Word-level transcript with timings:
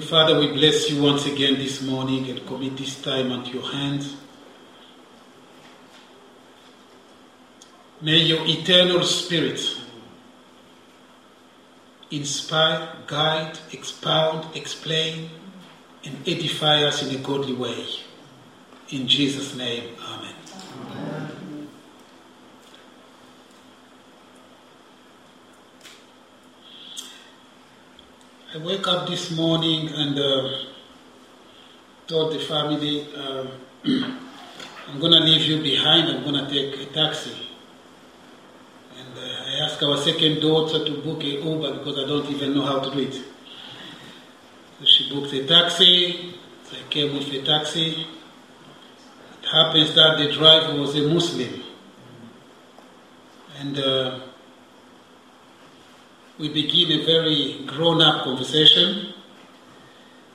Father, 0.00 0.38
we 0.38 0.52
bless 0.52 0.90
you 0.90 1.02
once 1.02 1.26
again 1.26 1.54
this 1.54 1.82
morning 1.82 2.30
and 2.30 2.46
commit 2.46 2.76
this 2.76 3.00
time 3.02 3.32
unto 3.32 3.50
your 3.50 3.68
hands. 3.70 4.16
May 8.00 8.18
your 8.18 8.46
eternal 8.46 9.02
spirit 9.04 9.60
inspire, 12.10 12.96
guide, 13.06 13.58
expound, 13.72 14.56
explain, 14.56 15.30
and 16.04 16.16
edify 16.28 16.82
us 16.84 17.02
in 17.02 17.14
a 17.14 17.18
godly 17.18 17.54
way. 17.54 17.86
In 18.90 19.08
Jesus' 19.08 19.54
name. 19.56 19.96
Amen. 20.00 20.34
I 28.54 28.58
wake 28.58 28.86
up 28.86 29.08
this 29.08 29.30
morning 29.30 29.88
and 29.88 30.18
uh, 30.18 30.58
told 32.06 32.34
the 32.34 32.38
family, 32.38 33.06
uh, 33.16 33.46
I'm 33.86 35.00
going 35.00 35.12
to 35.12 35.20
leave 35.20 35.40
you 35.46 35.62
behind, 35.62 36.10
I'm 36.10 36.22
going 36.22 36.44
to 36.44 36.50
take 36.50 36.78
a 36.86 36.92
taxi. 36.92 37.48
And 38.98 39.16
uh, 39.16 39.22
I 39.22 39.64
asked 39.64 39.82
our 39.82 39.96
second 39.96 40.40
daughter 40.42 40.84
to 40.84 41.00
book 41.00 41.22
a 41.22 41.28
Uber 41.28 41.78
because 41.78 41.98
I 42.04 42.06
don't 42.06 42.26
even 42.26 42.54
know 42.54 42.66
how 42.66 42.80
to 42.80 42.90
do 42.90 42.98
it. 42.98 43.14
So 43.14 44.84
she 44.84 45.08
booked 45.08 45.32
a 45.32 45.46
taxi, 45.46 46.34
so 46.64 46.76
I 46.76 46.90
came 46.90 47.14
with 47.14 47.32
a 47.32 47.40
taxi. 47.42 48.06
It 49.42 49.48
happens 49.50 49.94
that 49.94 50.18
the 50.18 50.30
driver 50.30 50.78
was 50.78 50.94
a 50.94 51.08
Muslim. 51.08 51.62
And 53.60 53.78
uh, 53.78 54.20
we 56.38 56.48
begin 56.48 57.00
a 57.00 57.04
very 57.04 57.64
grown 57.66 58.00
up 58.00 58.24
conversation, 58.24 59.12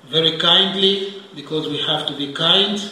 very 0.07 0.37
kindly, 0.37 1.21
because 1.35 1.67
we 1.67 1.77
have 1.79 2.07
to 2.07 2.15
be 2.15 2.33
kind. 2.33 2.91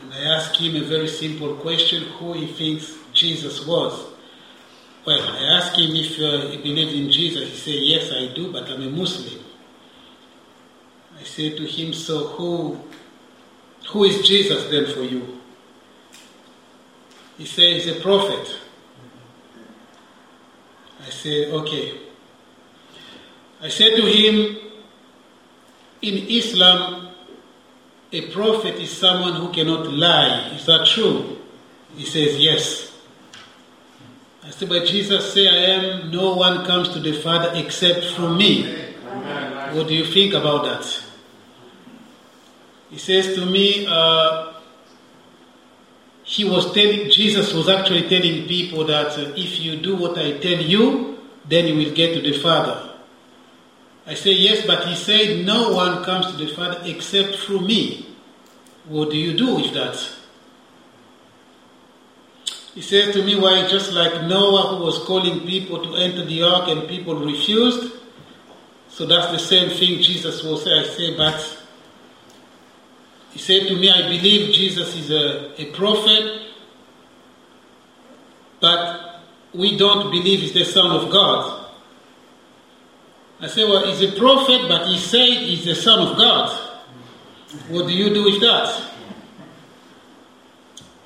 And 0.00 0.12
I 0.12 0.18
ask 0.36 0.54
him 0.56 0.76
a 0.76 0.84
very 0.84 1.08
simple 1.08 1.54
question 1.56 2.04
who 2.18 2.32
he 2.32 2.46
thinks 2.46 2.94
Jesus 3.12 3.64
was. 3.66 4.12
Well, 5.04 5.20
I 5.20 5.58
asked 5.58 5.78
him 5.78 5.94
if 5.94 6.18
uh, 6.20 6.48
he 6.48 6.58
believed 6.58 6.92
in 6.92 7.10
Jesus. 7.10 7.50
He 7.50 7.56
said, 7.56 7.82
Yes, 7.82 8.12
I 8.12 8.34
do, 8.34 8.52
but 8.52 8.68
I'm 8.68 8.82
a 8.82 8.90
Muslim. 8.90 9.44
I 11.18 11.24
said 11.24 11.56
to 11.56 11.66
him, 11.66 11.92
So 11.92 12.28
who, 12.28 12.80
who 13.90 14.04
is 14.04 14.26
Jesus 14.26 14.70
then 14.70 14.86
for 14.86 15.02
you? 15.02 15.40
He 17.38 17.46
said, 17.46 17.74
He's 17.74 17.88
a 17.88 18.00
prophet. 18.00 18.58
I 21.04 21.10
said, 21.10 21.48
okay. 21.48 21.98
I 23.60 23.68
said 23.68 23.96
to 23.96 24.02
him, 24.06 24.56
in 26.02 26.14
Islam, 26.28 27.08
a 28.12 28.30
prophet 28.30 28.74
is 28.76 28.90
someone 28.90 29.34
who 29.34 29.52
cannot 29.52 29.86
lie. 29.86 30.50
Is 30.54 30.66
that 30.66 30.86
true? 30.86 31.38
He 31.96 32.04
says, 32.04 32.38
yes. 32.38 32.92
I 34.44 34.50
said, 34.50 34.68
but 34.68 34.86
Jesus 34.86 35.32
said, 35.32 35.46
I 35.46 35.56
am, 35.56 36.10
no 36.10 36.34
one 36.34 36.64
comes 36.64 36.88
to 36.90 37.00
the 37.00 37.12
Father 37.12 37.52
except 37.54 38.04
through 38.14 38.36
me. 38.36 38.64
Amen. 39.06 39.76
What 39.76 39.88
do 39.88 39.94
you 39.94 40.04
think 40.04 40.34
about 40.34 40.64
that? 40.64 41.02
He 42.90 42.98
says 42.98 43.34
to 43.36 43.46
me, 43.46 43.86
uh, 43.86 44.51
he 46.24 46.44
was 46.44 46.72
telling, 46.72 47.10
Jesus 47.10 47.52
was 47.52 47.68
actually 47.68 48.08
telling 48.08 48.46
people 48.46 48.84
that 48.86 49.18
uh, 49.18 49.32
if 49.36 49.60
you 49.60 49.76
do 49.76 49.96
what 49.96 50.16
I 50.18 50.38
tell 50.38 50.60
you, 50.60 51.18
then 51.48 51.66
you 51.66 51.74
will 51.74 51.94
get 51.94 52.14
to 52.14 52.22
the 52.22 52.38
Father. 52.38 52.90
I 54.06 54.14
say, 54.14 54.32
yes, 54.32 54.66
but 54.66 54.86
he 54.86 54.94
said, 54.94 55.44
no 55.44 55.72
one 55.72 56.04
comes 56.04 56.26
to 56.26 56.36
the 56.36 56.48
Father 56.48 56.80
except 56.84 57.36
through 57.36 57.60
me. 57.60 58.06
What 58.84 59.10
do 59.10 59.16
you 59.16 59.36
do 59.36 59.56
with 59.56 59.72
that? 59.74 59.96
He 62.74 62.80
says 62.80 63.14
to 63.14 63.22
me, 63.22 63.38
why, 63.38 63.68
just 63.68 63.92
like 63.92 64.24
Noah 64.24 64.76
who 64.76 64.84
was 64.84 64.98
calling 65.00 65.46
people 65.46 65.82
to 65.82 65.94
enter 65.96 66.24
the 66.24 66.42
ark 66.42 66.68
and 66.68 66.88
people 66.88 67.14
refused, 67.16 67.92
so 68.88 69.06
that's 69.06 69.30
the 69.30 69.38
same 69.38 69.70
thing 69.70 70.00
Jesus 70.00 70.42
will 70.42 70.56
say. 70.56 70.70
I 70.70 70.84
say, 70.84 71.16
but 71.16 71.61
he 73.32 73.38
said 73.38 73.66
to 73.68 73.76
me, 73.76 73.90
I 73.90 74.02
believe 74.02 74.54
Jesus 74.54 74.94
is 74.94 75.10
a, 75.10 75.60
a 75.60 75.72
prophet, 75.72 76.48
but 78.60 79.20
we 79.54 79.76
don't 79.76 80.10
believe 80.10 80.40
he's 80.40 80.52
the 80.52 80.64
Son 80.64 80.90
of 80.90 81.10
God. 81.10 81.66
I 83.40 83.46
said, 83.48 83.68
Well, 83.68 83.86
he's 83.86 84.02
a 84.02 84.18
prophet, 84.18 84.68
but 84.68 84.86
he 84.86 84.98
said 84.98 85.26
he's 85.26 85.64
the 85.64 85.74
Son 85.74 85.98
of 86.06 86.16
God. 86.16 86.70
What 87.68 87.88
do 87.88 87.92
you 87.92 88.12
do 88.14 88.24
with 88.24 88.40
that? 88.40 88.90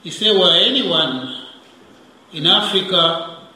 He 0.03 0.11
said, 0.11 0.33
Well, 0.37 0.51
anyone 0.51 1.47
in 2.33 2.47
Africa, 2.47 3.49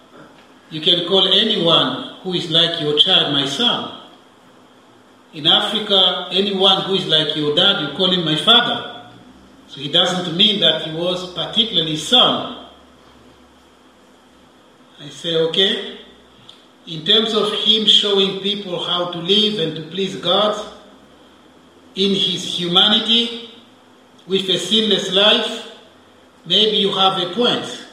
you 0.70 0.80
can 0.80 1.06
call 1.06 1.26
anyone 1.32 2.20
who 2.22 2.34
is 2.34 2.50
like 2.50 2.80
your 2.80 2.98
child 2.98 3.32
my 3.32 3.46
son. 3.46 3.99
In 5.32 5.46
Africa, 5.46 6.28
anyone 6.32 6.82
who 6.82 6.94
is 6.94 7.06
like 7.06 7.36
your 7.36 7.54
dad, 7.54 7.82
you 7.82 7.96
call 7.96 8.10
him 8.10 8.24
my 8.24 8.36
father. 8.36 9.10
So 9.68 9.80
he 9.80 9.90
doesn't 9.90 10.36
mean 10.36 10.60
that 10.60 10.82
he 10.82 10.92
was 10.92 11.32
particularly 11.32 11.96
son. 11.96 12.66
I 15.00 15.08
say, 15.08 15.36
okay. 15.36 15.98
In 16.86 17.04
terms 17.04 17.32
of 17.34 17.52
him 17.52 17.86
showing 17.86 18.40
people 18.40 18.82
how 18.82 19.12
to 19.12 19.18
live 19.18 19.60
and 19.60 19.76
to 19.76 19.82
please 19.90 20.16
God 20.16 20.60
in 21.94 22.10
his 22.10 22.58
humanity 22.58 23.50
with 24.26 24.48
a 24.48 24.58
sinless 24.58 25.12
life, 25.12 25.70
maybe 26.44 26.78
you 26.78 26.92
have 26.92 27.22
a 27.22 27.32
point. 27.32 27.86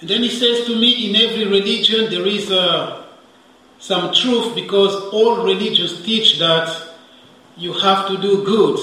And 0.00 0.08
then 0.08 0.22
he 0.22 0.30
says 0.30 0.66
to 0.66 0.76
me, 0.76 1.10
in 1.10 1.16
every 1.16 1.44
religion 1.44 2.10
there 2.10 2.26
is 2.26 2.50
a 2.50 3.01
some 3.82 4.14
truth 4.14 4.54
because 4.54 4.94
all 5.12 5.44
religions 5.44 6.04
teach 6.04 6.38
that 6.38 6.70
you 7.56 7.72
have 7.72 8.06
to 8.06 8.16
do 8.16 8.44
good 8.44 8.78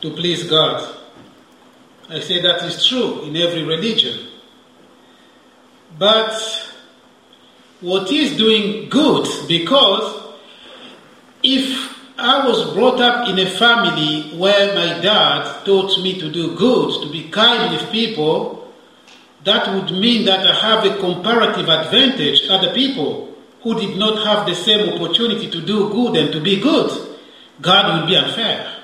to 0.00 0.10
please 0.10 0.50
God. 0.50 0.96
I 2.08 2.18
say 2.18 2.42
that 2.42 2.60
is 2.64 2.84
true 2.84 3.22
in 3.22 3.36
every 3.36 3.62
religion. 3.62 4.26
But 5.96 6.34
what 7.80 8.10
is 8.10 8.36
doing 8.36 8.88
good 8.88 9.28
because 9.46 10.34
if 11.44 11.96
I 12.18 12.44
was 12.48 12.74
brought 12.74 13.00
up 13.00 13.28
in 13.28 13.38
a 13.38 13.48
family 13.48 14.36
where 14.36 14.74
my 14.74 15.00
dad 15.00 15.64
taught 15.64 16.02
me 16.02 16.18
to 16.18 16.28
do 16.32 16.56
good, 16.56 17.00
to 17.04 17.12
be 17.12 17.30
kind 17.30 17.72
with 17.72 17.92
people, 17.92 18.74
that 19.44 19.72
would 19.72 19.92
mean 19.92 20.24
that 20.24 20.44
I 20.44 20.54
have 20.54 20.84
a 20.84 20.98
comparative 20.98 21.68
advantage 21.68 22.48
other 22.48 22.74
people 22.74 23.29
who 23.62 23.78
did 23.78 23.96
not 23.96 24.24
have 24.26 24.46
the 24.46 24.54
same 24.54 24.88
opportunity 24.90 25.50
to 25.50 25.60
do 25.60 25.90
good 25.90 26.16
and 26.16 26.32
to 26.32 26.40
be 26.40 26.60
good, 26.60 26.90
God 27.60 28.00
will 28.00 28.06
be 28.06 28.16
unfair. 28.16 28.74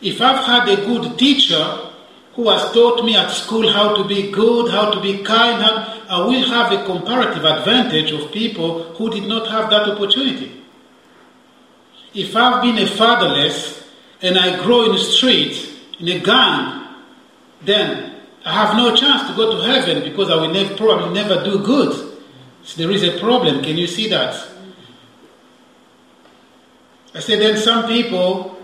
If 0.00 0.20
I've 0.20 0.44
had 0.44 0.68
a 0.68 0.76
good 0.76 1.18
teacher 1.18 1.90
who 2.34 2.50
has 2.50 2.70
taught 2.72 3.02
me 3.04 3.16
at 3.16 3.30
school 3.30 3.72
how 3.72 3.96
to 3.96 4.04
be 4.06 4.30
good, 4.30 4.70
how 4.70 4.90
to 4.90 5.00
be 5.00 5.22
kind, 5.22 5.62
how, 5.62 6.02
I 6.08 6.26
will 6.26 6.46
have 6.50 6.70
a 6.70 6.84
comparative 6.84 7.44
advantage 7.44 8.12
of 8.12 8.30
people 8.30 8.82
who 8.94 9.10
did 9.10 9.26
not 9.26 9.48
have 9.48 9.70
that 9.70 9.88
opportunity. 9.88 10.52
If 12.12 12.36
I've 12.36 12.62
been 12.62 12.78
a 12.78 12.86
fatherless 12.86 13.88
and 14.20 14.38
I 14.38 14.62
grow 14.62 14.84
in 14.84 14.92
the 14.92 14.98
street, 14.98 15.72
in 15.98 16.08
a 16.08 16.20
gang, 16.20 16.94
then 17.62 18.16
I 18.44 18.52
have 18.52 18.76
no 18.76 18.94
chance 18.94 19.28
to 19.28 19.34
go 19.34 19.56
to 19.56 19.62
heaven 19.62 20.02
because 20.02 20.30
I 20.30 20.36
will 20.36 20.76
probably 20.76 21.14
never 21.14 21.42
do 21.42 21.58
good. 21.58 22.05
So 22.66 22.82
there 22.82 22.90
is 22.90 23.04
a 23.04 23.18
problem. 23.20 23.62
Can 23.62 23.78
you 23.78 23.86
see 23.86 24.08
that? 24.08 24.34
I 27.14 27.20
said, 27.20 27.40
then 27.40 27.56
some 27.56 27.86
people 27.86 28.58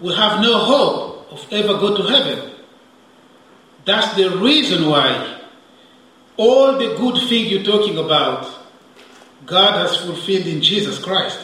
will 0.00 0.14
have 0.14 0.40
no 0.40 0.56
hope 0.56 1.32
of 1.32 1.52
ever 1.52 1.74
go 1.74 1.96
to 1.96 2.02
heaven. 2.04 2.52
That's 3.84 4.14
the 4.14 4.38
reason 4.38 4.88
why 4.88 5.40
all 6.36 6.78
the 6.78 6.96
good 6.96 7.28
things 7.28 7.50
you're 7.50 7.64
talking 7.64 7.98
about, 7.98 8.48
God 9.44 9.74
has 9.74 9.96
fulfilled 9.96 10.46
in 10.46 10.62
Jesus 10.62 11.02
Christ. 11.02 11.40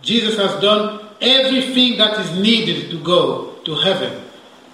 Jesus 0.00 0.36
has 0.36 0.60
done 0.60 1.08
everything 1.20 1.98
that 1.98 2.18
is 2.20 2.38
needed 2.38 2.90
to 2.92 3.02
go 3.02 3.56
to 3.64 3.74
heaven. 3.74 4.22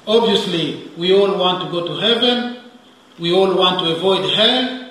Obviously, 0.06 0.90
we 0.98 1.14
all 1.14 1.36
want 1.38 1.64
to 1.64 1.70
go 1.70 1.86
to 1.86 1.94
heaven. 2.00 2.70
We 3.18 3.32
all 3.32 3.54
want 3.54 3.80
to 3.80 3.96
avoid 3.96 4.30
hell. 4.34 4.89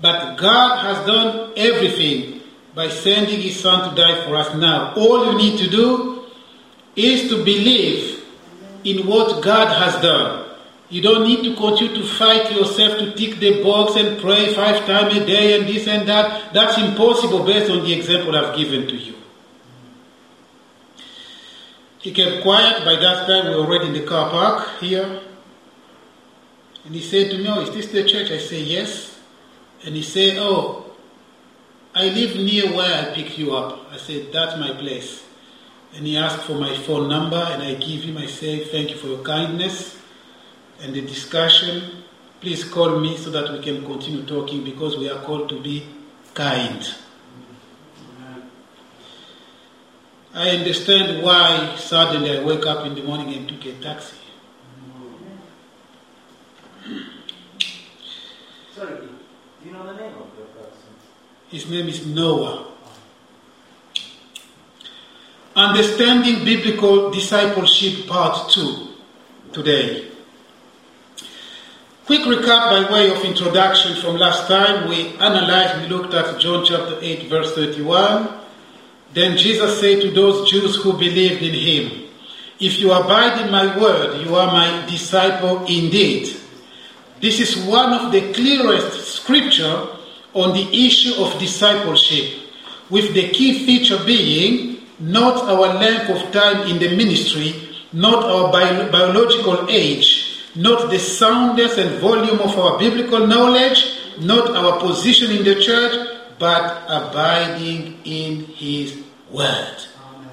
But 0.00 0.36
God 0.36 0.84
has 0.84 1.06
done 1.06 1.52
everything 1.56 2.40
by 2.74 2.88
sending 2.88 3.40
His 3.40 3.58
Son 3.58 3.90
to 3.90 3.96
die 3.96 4.24
for 4.24 4.36
us 4.36 4.54
now. 4.54 4.94
All 4.94 5.32
you 5.32 5.38
need 5.38 5.58
to 5.58 5.68
do 5.68 6.24
is 6.94 7.28
to 7.30 7.44
believe 7.44 8.24
in 8.84 9.06
what 9.06 9.42
God 9.42 9.68
has 9.68 10.00
done. 10.00 10.44
You 10.90 11.02
don't 11.02 11.24
need 11.24 11.42
to 11.44 11.54
continue 11.54 11.94
to 11.96 12.06
fight 12.06 12.50
yourself 12.50 12.98
to 12.98 13.12
tick 13.14 13.38
the 13.40 13.62
box 13.62 13.96
and 13.96 14.18
pray 14.20 14.54
five 14.54 14.86
times 14.86 15.14
a 15.16 15.26
day 15.26 15.58
and 15.58 15.68
this 15.68 15.86
and 15.86 16.08
that. 16.08 16.54
That's 16.54 16.78
impossible 16.78 17.44
based 17.44 17.70
on 17.70 17.84
the 17.84 17.92
example 17.92 18.34
I've 18.34 18.56
given 18.56 18.86
to 18.88 18.96
you. 18.96 19.14
He 21.98 22.12
kept 22.12 22.42
quiet. 22.42 22.84
By 22.84 22.96
that 22.96 23.26
time, 23.26 23.48
we 23.48 23.56
were 23.56 23.66
already 23.66 23.88
in 23.88 23.92
the 23.92 24.06
car 24.06 24.30
park 24.30 24.80
here. 24.80 25.20
And 26.84 26.94
he 26.94 27.02
said 27.02 27.30
to 27.32 27.38
me, 27.38 27.48
Oh, 27.48 27.60
is 27.60 27.70
this 27.70 27.88
the 27.88 28.04
church? 28.04 28.30
I 28.30 28.38
say, 28.38 28.62
Yes. 28.62 29.17
And 29.84 29.94
he 29.94 30.02
said, 30.02 30.36
Oh, 30.38 30.92
I 31.94 32.04
live 32.08 32.36
near 32.36 32.72
where 32.74 33.10
I 33.10 33.14
picked 33.14 33.38
you 33.38 33.54
up. 33.56 33.92
I 33.92 33.96
said, 33.96 34.32
That's 34.32 34.58
my 34.58 34.72
place. 34.72 35.24
And 35.94 36.06
he 36.06 36.16
asked 36.16 36.42
for 36.42 36.54
my 36.54 36.76
phone 36.76 37.08
number, 37.08 37.36
and 37.36 37.62
I 37.62 37.74
give 37.74 38.02
him. 38.02 38.18
I 38.18 38.26
say, 38.26 38.64
Thank 38.64 38.90
you 38.90 38.96
for 38.96 39.06
your 39.06 39.22
kindness 39.22 39.98
and 40.80 40.94
the 40.94 41.00
discussion. 41.00 42.04
Please 42.40 42.64
call 42.64 43.00
me 43.00 43.16
so 43.16 43.30
that 43.30 43.52
we 43.52 43.60
can 43.60 43.84
continue 43.84 44.24
talking 44.24 44.64
because 44.64 44.96
we 44.96 45.10
are 45.10 45.20
called 45.22 45.48
to 45.48 45.60
be 45.60 45.84
kind. 46.34 46.94
I 50.34 50.50
understand 50.50 51.22
why 51.22 51.74
suddenly 51.76 52.38
I 52.38 52.44
wake 52.44 52.64
up 52.64 52.86
in 52.86 52.94
the 52.94 53.02
morning 53.02 53.34
and 53.34 53.48
took 53.48 53.64
a 53.64 53.72
taxi. 53.82 54.14
Sorry, 58.76 59.07
you 59.68 59.74
know 59.74 59.84
the 59.84 60.00
name 60.00 60.14
of 60.14 60.34
the 60.34 60.44
person? 60.58 60.88
His 61.48 61.68
name 61.68 61.88
is 61.88 62.06
Noah. 62.06 62.72
Understanding 65.54 66.42
Biblical 66.42 67.10
Discipleship 67.10 68.06
Part 68.06 68.50
2 68.50 68.88
today. 69.52 70.10
Quick 72.06 72.22
recap 72.22 72.70
by 72.70 72.90
way 72.90 73.10
of 73.10 73.22
introduction 73.24 73.94
from 73.96 74.16
last 74.16 74.48
time. 74.48 74.88
We 74.88 75.08
analyzed, 75.18 75.82
we 75.82 75.88
looked 75.94 76.14
at 76.14 76.40
John 76.40 76.64
chapter 76.64 76.98
8, 77.02 77.28
verse 77.28 77.54
31. 77.54 78.40
Then 79.12 79.36
Jesus 79.36 79.78
said 79.80 80.00
to 80.00 80.10
those 80.10 80.50
Jews 80.50 80.76
who 80.76 80.92
believed 80.94 81.42
in 81.42 81.52
him, 81.52 82.08
If 82.58 82.78
you 82.78 82.92
abide 82.92 83.44
in 83.44 83.50
my 83.50 83.78
word, 83.78 84.24
you 84.24 84.34
are 84.34 84.46
my 84.46 84.86
disciple 84.86 85.66
indeed. 85.66 86.38
This 87.20 87.40
is 87.40 87.56
one 87.66 87.92
of 87.92 88.12
the 88.12 88.32
clearest 88.32 89.16
scripture 89.16 89.88
on 90.34 90.52
the 90.52 90.86
issue 90.86 91.14
of 91.22 91.38
discipleship, 91.38 92.38
with 92.90 93.12
the 93.14 93.28
key 93.30 93.66
feature 93.66 93.98
being 94.04 94.86
not 95.00 95.42
our 95.44 95.74
length 95.74 96.10
of 96.10 96.32
time 96.32 96.66
in 96.68 96.78
the 96.78 96.94
ministry, 96.96 97.54
not 97.92 98.24
our 98.24 98.52
bio- 98.52 98.90
biological 98.90 99.66
age, 99.68 100.44
not 100.54 100.90
the 100.90 100.98
soundness 100.98 101.78
and 101.78 102.00
volume 102.00 102.40
of 102.40 102.56
our 102.58 102.78
biblical 102.78 103.26
knowledge, 103.26 103.98
not 104.20 104.50
our 104.54 104.78
position 104.80 105.30
in 105.30 105.44
the 105.44 105.60
church, 105.60 105.94
but 106.38 106.82
abiding 106.88 107.98
in 108.04 108.44
His 108.44 109.02
Word. 109.30 109.76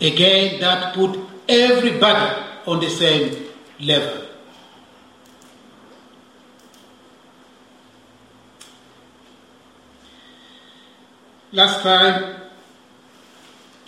Again, 0.02 0.60
that 0.62 0.94
put 0.94 1.20
everybody 1.48 2.42
on 2.66 2.80
the 2.80 2.90
same 2.90 3.48
level. 3.80 4.26
Last 11.56 11.84
time, 11.84 12.36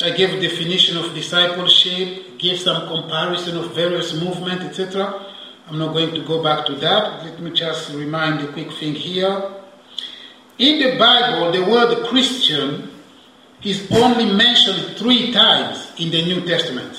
I 0.02 0.12
gave 0.12 0.42
definition 0.42 0.96
of 0.96 1.14
discipleship, 1.14 2.40
gave 2.40 2.62
some 2.62 2.88
comparison 2.88 3.58
of 3.58 3.76
various 3.76 4.14
movements, 4.14 4.64
etc. 4.64 5.26
I'm 5.68 5.78
not 5.78 5.92
going 5.92 6.16
to 6.16 6.22
go 6.22 6.42
back 6.42 6.66
to 6.68 6.76
that. 6.76 7.26
Let 7.26 7.42
me 7.42 7.52
just 7.52 7.94
remind 7.94 8.40
a 8.40 8.54
quick 8.54 8.72
thing 8.72 8.96
here. 8.96 9.52
In 10.58 10.80
the 10.80 10.98
Bible, 10.98 11.52
the 11.52 11.70
word 11.70 12.08
Christian 12.08 12.90
is 13.62 13.86
only 13.92 14.34
mentioned 14.34 14.96
three 14.96 15.34
times 15.34 15.92
in 15.98 16.10
the 16.10 16.24
New 16.24 16.48
Testament, 16.48 16.98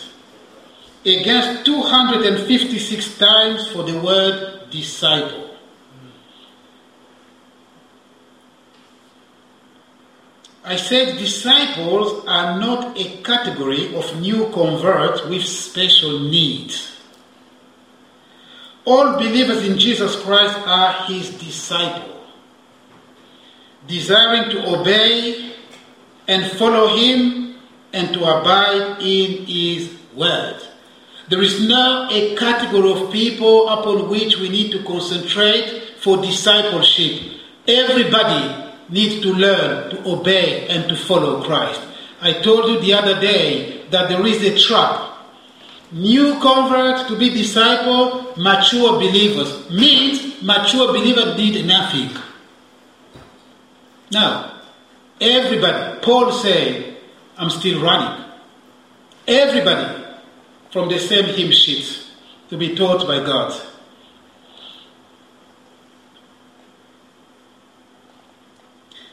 against 1.02 1.64
256 1.64 3.16
times 3.16 3.68
for 3.68 3.84
the 3.84 3.98
word 4.00 4.68
disciple. 4.68 5.47
I 10.68 10.76
said 10.76 11.16
disciples 11.16 12.26
are 12.26 12.60
not 12.60 12.98
a 12.98 13.22
category 13.22 13.96
of 13.96 14.20
new 14.20 14.50
converts 14.52 15.24
with 15.24 15.42
special 15.42 16.20
needs. 16.20 16.94
All 18.84 19.14
believers 19.14 19.66
in 19.66 19.78
Jesus 19.78 20.20
Christ 20.20 20.58
are 20.66 21.06
his 21.06 21.30
disciples 21.30 22.18
desiring 23.86 24.50
to 24.50 24.78
obey 24.78 25.54
and 26.28 26.44
follow 26.58 26.94
him 26.94 27.56
and 27.94 28.12
to 28.12 28.20
abide 28.20 29.00
in 29.00 29.46
his 29.46 29.90
word. 30.14 30.60
There 31.30 31.40
is 31.40 31.66
now 31.66 32.10
a 32.10 32.36
category 32.36 32.92
of 32.92 33.10
people 33.10 33.70
upon 33.70 34.10
which 34.10 34.36
we 34.36 34.50
need 34.50 34.72
to 34.72 34.82
concentrate 34.84 35.94
for 36.00 36.18
discipleship. 36.18 37.40
Everybody 37.66 38.67
needs 38.88 39.20
to 39.20 39.32
learn 39.32 39.90
to 39.90 40.10
obey 40.10 40.66
and 40.68 40.88
to 40.88 40.96
follow 40.96 41.42
Christ. 41.42 41.80
I 42.20 42.32
told 42.32 42.70
you 42.70 42.80
the 42.80 42.94
other 42.94 43.20
day 43.20 43.84
that 43.90 44.08
there 44.08 44.26
is 44.26 44.42
a 44.42 44.58
trap. 44.58 45.04
New 45.92 46.38
converts 46.40 47.08
to 47.08 47.16
be 47.18 47.30
disciple, 47.30 48.34
mature 48.36 48.92
believers 48.98 49.70
means 49.70 50.42
mature 50.42 50.88
believer 50.88 51.34
did 51.36 51.66
nothing. 51.66 52.10
Now, 54.10 54.60
everybody, 55.20 56.00
Paul 56.00 56.32
said, 56.32 56.96
I'm 57.36 57.50
still 57.50 57.82
running. 57.82 58.24
Everybody 59.26 60.04
from 60.70 60.88
the 60.88 60.98
same 60.98 61.26
hymn 61.26 61.52
sheet 61.52 62.06
to 62.50 62.56
be 62.56 62.74
taught 62.74 63.06
by 63.06 63.18
God. 63.18 63.58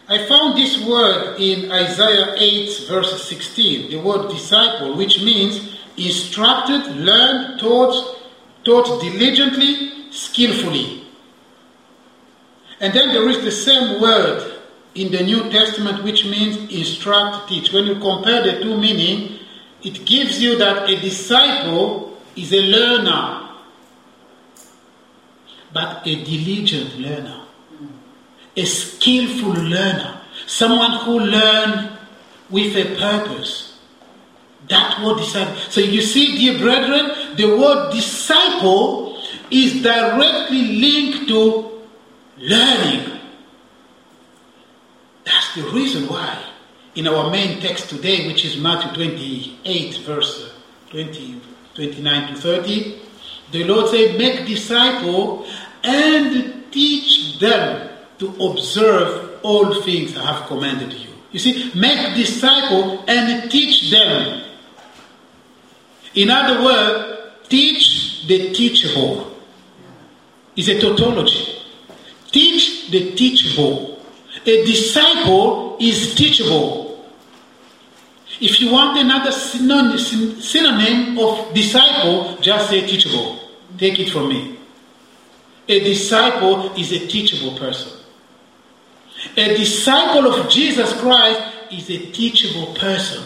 I 0.07 0.25
found 0.27 0.55
this 0.55 0.85
word 0.85 1.39
in 1.39 1.71
Isaiah 1.71 2.35
8, 2.37 2.87
verse 2.87 3.27
16, 3.27 3.89
the 3.89 3.97
word 3.97 4.29
disciple, 4.29 4.95
which 4.95 5.21
means 5.23 5.77
instructed, 5.97 6.95
learned, 6.95 7.59
taught, 7.59 8.19
taught 8.63 9.01
diligently, 9.01 10.11
skillfully. 10.11 11.03
And 12.79 12.93
then 12.93 13.09
there 13.13 13.27
is 13.29 13.43
the 13.43 13.51
same 13.51 13.99
word 13.99 14.59
in 14.93 15.11
the 15.11 15.23
New 15.23 15.49
Testament, 15.49 16.03
which 16.03 16.25
means 16.25 16.71
instruct, 16.71 17.49
teach. 17.49 17.73
When 17.73 17.85
you 17.85 17.95
compare 17.95 18.43
the 18.43 18.61
two 18.61 18.77
meanings, 18.77 19.41
it 19.83 20.05
gives 20.05 20.41
you 20.41 20.57
that 20.57 20.89
a 20.89 20.99
disciple 20.99 22.17
is 22.35 22.53
a 22.53 22.61
learner, 22.61 23.49
but 25.73 26.05
a 26.05 26.23
diligent 26.23 26.99
learner, 26.99 27.44
a 28.55 28.65
skillful 28.65 29.53
learner, 29.53 30.21
someone 30.47 30.91
who 31.03 31.19
learn 31.19 31.97
with 32.49 32.75
a 32.75 32.95
purpose. 32.95 33.79
That 34.69 35.03
word 35.03 35.17
disciple. 35.17 35.55
So 35.69 35.81
you 35.81 36.01
see, 36.01 36.37
dear 36.37 36.57
brethren, 36.57 37.35
the 37.35 37.57
word 37.57 37.91
disciple 37.91 39.21
is 39.51 39.83
directly 39.83 40.77
linked 40.77 41.27
to 41.27 41.81
learning. 42.37 43.19
That's 45.23 45.55
the 45.55 45.63
reason 45.69 46.07
why 46.07 46.43
in 46.95 47.07
our 47.07 47.29
main 47.29 47.59
text 47.59 47.89
today, 47.89 48.27
which 48.27 48.45
is 48.45 48.57
Matthew 48.57 48.91
28, 48.93 49.97
verse 49.97 50.53
20, 50.89 51.41
29 51.75 52.33
to 52.33 52.41
30, 52.41 53.01
the 53.51 53.63
Lord 53.65 53.89
said, 53.89 54.17
Make 54.17 54.47
disciple 54.47 55.45
and 55.83 56.71
teach 56.71 57.39
them 57.39 57.94
to 58.19 58.27
observe 58.39 59.39
all 59.43 59.81
things 59.81 60.17
I 60.17 60.33
have 60.33 60.47
commanded 60.47 60.93
you. 60.93 61.09
You 61.31 61.39
see, 61.39 61.71
make 61.75 62.15
disciple 62.15 63.03
and 63.07 63.51
teach 63.51 63.91
them. 63.91 64.43
In 66.13 66.29
other 66.29 66.63
words, 66.63 67.49
teach 67.49 68.25
the 68.27 68.53
teachable. 68.53 69.31
Is 70.55 70.69
a 70.69 70.79
tautology. 70.79 71.61
Teach 72.31 72.89
the 72.89 73.11
teachable. 73.11 73.99
A 74.45 74.65
disciple 74.65 75.75
is 75.81 76.15
teachable. 76.15 77.05
If 78.39 78.61
you 78.61 78.71
want 78.71 78.97
another 78.97 79.31
synonym 79.31 81.19
of 81.19 81.53
disciple, 81.53 82.37
just 82.41 82.69
say 82.69 82.87
teachable. 82.87 83.39
Take 83.77 83.99
it 83.99 84.09
from 84.09 84.29
me. 84.29 84.57
A 85.67 85.79
disciple 85.79 86.71
is 86.77 86.91
a 86.91 87.07
teachable 87.07 87.57
person. 87.57 87.94
A 89.37 89.57
disciple 89.57 90.31
of 90.31 90.49
Jesus 90.49 90.93
Christ 90.99 91.41
is 91.71 91.89
a 91.89 92.11
teachable 92.11 92.73
person 92.75 93.23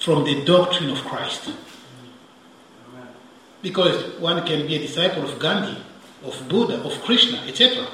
from 0.00 0.24
the 0.24 0.44
doctrine 0.44 0.90
of 0.90 0.98
Christ. 1.04 1.50
Because 3.62 4.18
one 4.20 4.46
can 4.46 4.66
be 4.66 4.76
a 4.76 4.78
disciple 4.78 5.28
of 5.28 5.38
Gandhi, 5.38 5.80
of 6.22 6.48
Buddha, 6.48 6.82
of 6.82 7.00
Krishna, 7.02 7.38
etc. 7.46 7.86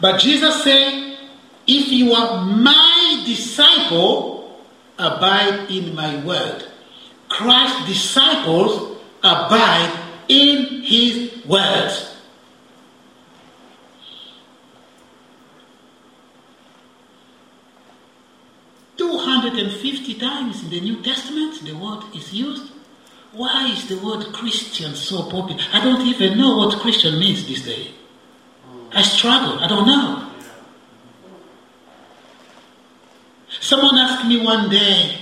But 0.00 0.20
Jesus 0.20 0.64
said, 0.64 1.18
If 1.66 1.88
you 1.88 2.12
are 2.12 2.44
my 2.44 3.22
disciple, 3.26 4.40
abide 5.00 5.70
in 5.70 5.94
my 5.94 6.22
word. 6.24 6.64
Christ's 7.28 7.86
disciples 7.86 8.98
abide 9.22 9.98
in 10.28 10.82
his 10.82 11.44
word. 11.46 11.92
50 19.80 20.14
times 20.14 20.62
in 20.62 20.70
the 20.70 20.80
New 20.80 21.02
Testament 21.02 21.64
the 21.64 21.72
word 21.72 22.04
is 22.14 22.32
used. 22.32 22.70
Why 23.32 23.70
is 23.72 23.88
the 23.88 23.96
word 23.98 24.32
Christian 24.32 24.94
so 24.94 25.30
popular? 25.30 25.60
I 25.72 25.82
don't 25.82 26.02
even 26.06 26.36
know 26.36 26.56
what 26.56 26.78
Christian 26.80 27.18
means 27.18 27.46
these 27.46 27.64
days. 27.64 27.90
I 28.92 29.02
struggle. 29.02 29.58
I 29.60 29.68
don't 29.68 29.86
know. 29.86 30.30
Someone 33.60 33.98
asked 33.98 34.26
me 34.26 34.44
one 34.44 34.68
day, 34.68 35.18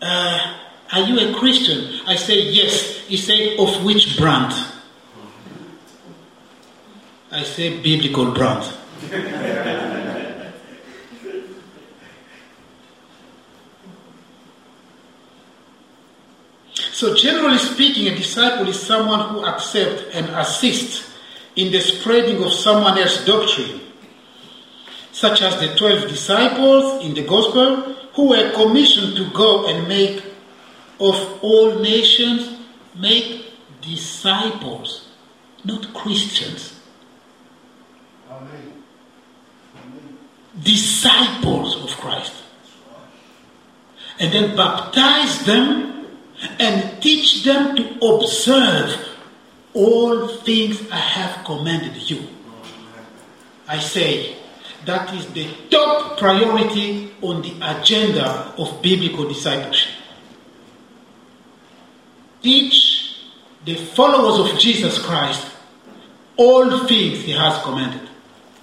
uh, 0.00 0.56
Are 0.92 1.00
you 1.00 1.18
a 1.18 1.34
Christian? 1.34 2.00
I 2.06 2.16
said, 2.16 2.54
Yes. 2.54 3.00
He 3.08 3.16
said, 3.16 3.58
Of 3.58 3.84
which 3.84 4.16
brand? 4.16 4.54
I 7.32 7.42
said, 7.42 7.82
Biblical 7.82 8.32
brand. 8.32 8.72
So, 16.96 17.14
generally 17.14 17.58
speaking, 17.58 18.08
a 18.08 18.16
disciple 18.16 18.66
is 18.68 18.80
someone 18.80 19.28
who 19.28 19.44
accepts 19.44 20.14
and 20.14 20.30
assists 20.30 21.12
in 21.54 21.70
the 21.70 21.78
spreading 21.78 22.42
of 22.42 22.54
someone 22.54 22.96
else's 22.96 23.26
doctrine, 23.26 23.82
such 25.12 25.42
as 25.42 25.60
the 25.60 25.76
12 25.76 26.08
disciples 26.08 27.04
in 27.04 27.12
the 27.12 27.26
gospel 27.26 27.92
who 28.14 28.30
were 28.30 28.50
commissioned 28.52 29.14
to 29.14 29.28
go 29.32 29.66
and 29.66 29.86
make 29.86 30.24
of 30.98 31.38
all 31.44 31.78
nations, 31.80 32.56
make 32.94 33.44
disciples, 33.82 35.06
not 35.66 35.92
Christians. 35.92 36.80
Amen. 38.30 38.72
Disciples 40.62 41.76
of 41.84 41.90
Christ. 41.98 42.32
And 44.18 44.32
then 44.32 44.56
baptize 44.56 45.44
them 45.44 45.95
and 46.58 47.02
teach 47.02 47.44
them 47.44 47.76
to 47.76 48.14
observe 48.14 49.08
all 49.74 50.28
things 50.28 50.90
I 50.90 50.96
have 50.96 51.44
commanded 51.44 52.10
you. 52.10 52.26
I 53.68 53.78
say 53.78 54.36
that 54.84 55.12
is 55.14 55.26
the 55.32 55.48
top 55.70 56.18
priority 56.18 57.12
on 57.20 57.42
the 57.42 57.54
agenda 57.62 58.54
of 58.56 58.80
biblical 58.82 59.28
discipleship. 59.28 59.92
Teach 62.42 63.18
the 63.64 63.74
followers 63.74 64.52
of 64.52 64.58
Jesus 64.60 65.04
Christ 65.04 65.44
all 66.36 66.86
things 66.86 67.24
he 67.24 67.32
has 67.32 67.62
commanded. 67.62 68.08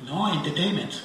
No 0.07 0.31
entertainment. 0.31 1.01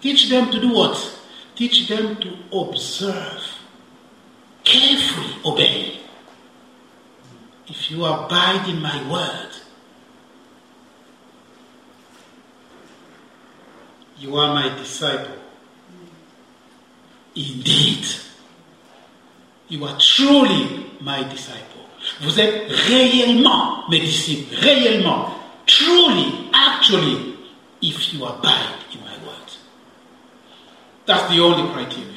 Teach 0.00 0.30
them 0.30 0.50
to 0.50 0.60
do 0.60 0.72
what? 0.72 1.20
Teach 1.54 1.88
them 1.88 2.16
to 2.16 2.36
observe, 2.52 3.42
carefully 4.64 5.34
obey. 5.44 5.98
If 7.68 7.90
you 7.90 8.04
abide 8.04 8.68
in 8.68 8.80
my 8.80 9.10
word, 9.10 9.50
you 14.18 14.36
are 14.36 14.54
my 14.54 14.76
disciple. 14.76 15.36
Indeed, 17.34 18.04
you 19.68 19.84
are 19.84 19.98
truly 19.98 20.86
my 21.00 21.22
disciple. 21.24 21.82
Vous 22.20 22.38
êtes 22.38 22.70
réellement 22.70 23.88
mes 23.88 24.00
disciples, 24.00 24.54
réellement, 24.56 25.34
truly, 25.66 26.50
actually, 26.52 27.36
if 27.80 28.12
you 28.12 28.24
abide 28.24 28.76
in 28.92 29.00
my 29.00 29.16
word. 29.26 29.52
That's 31.06 31.32
the 31.32 31.40
only 31.40 31.72
criteria. 31.72 32.08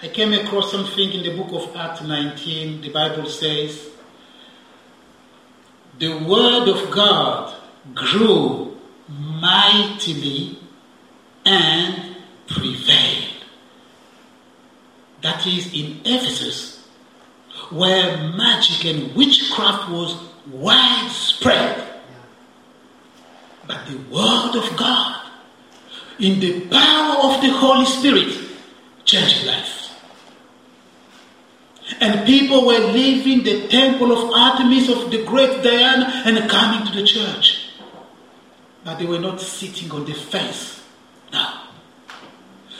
I 0.00 0.04
came 0.16 0.32
across 0.32 0.72
something 0.72 1.12
in 1.12 1.22
the 1.22 1.36
book 1.36 1.52
of 1.52 1.76
Acts 1.76 2.00
19. 2.00 2.80
The 2.80 2.88
Bible 2.88 3.28
says, 3.28 3.90
The 5.98 6.24
word 6.24 6.68
of 6.68 6.90
God 6.90 7.54
grew 7.94 8.78
mightily 9.10 10.58
and 11.44 12.16
prevailed. 12.46 13.44
That 15.20 15.46
is 15.46 15.66
in 15.74 16.00
Ephesus, 16.06 16.88
where 17.68 18.16
magic 18.16 18.86
and 18.86 19.14
witchcraft 19.14 19.90
was 19.90 20.16
widespread. 20.50 22.00
But 23.66 23.86
the 23.86 23.98
word 24.10 24.56
of 24.56 24.76
God, 24.78 25.26
in 26.18 26.40
the 26.40 26.60
power 26.68 27.34
of 27.34 27.42
the 27.42 27.50
Holy 27.50 27.84
Spirit, 27.84 28.34
changed 29.04 29.44
lives. 29.44 29.75
And 32.00 32.26
people 32.26 32.66
were 32.66 32.78
leaving 32.78 33.44
the 33.44 33.68
temple 33.68 34.10
of 34.12 34.30
Artemis 34.32 34.88
of 34.88 35.10
the 35.10 35.24
great 35.24 35.62
Diana 35.62 36.22
and 36.24 36.50
coming 36.50 36.86
to 36.86 36.92
the 36.92 37.06
church. 37.06 37.70
But 38.84 38.98
they 38.98 39.06
were 39.06 39.20
not 39.20 39.40
sitting 39.40 39.90
on 39.92 40.04
the 40.04 40.14
fence. 40.14 40.82
No. 41.32 41.60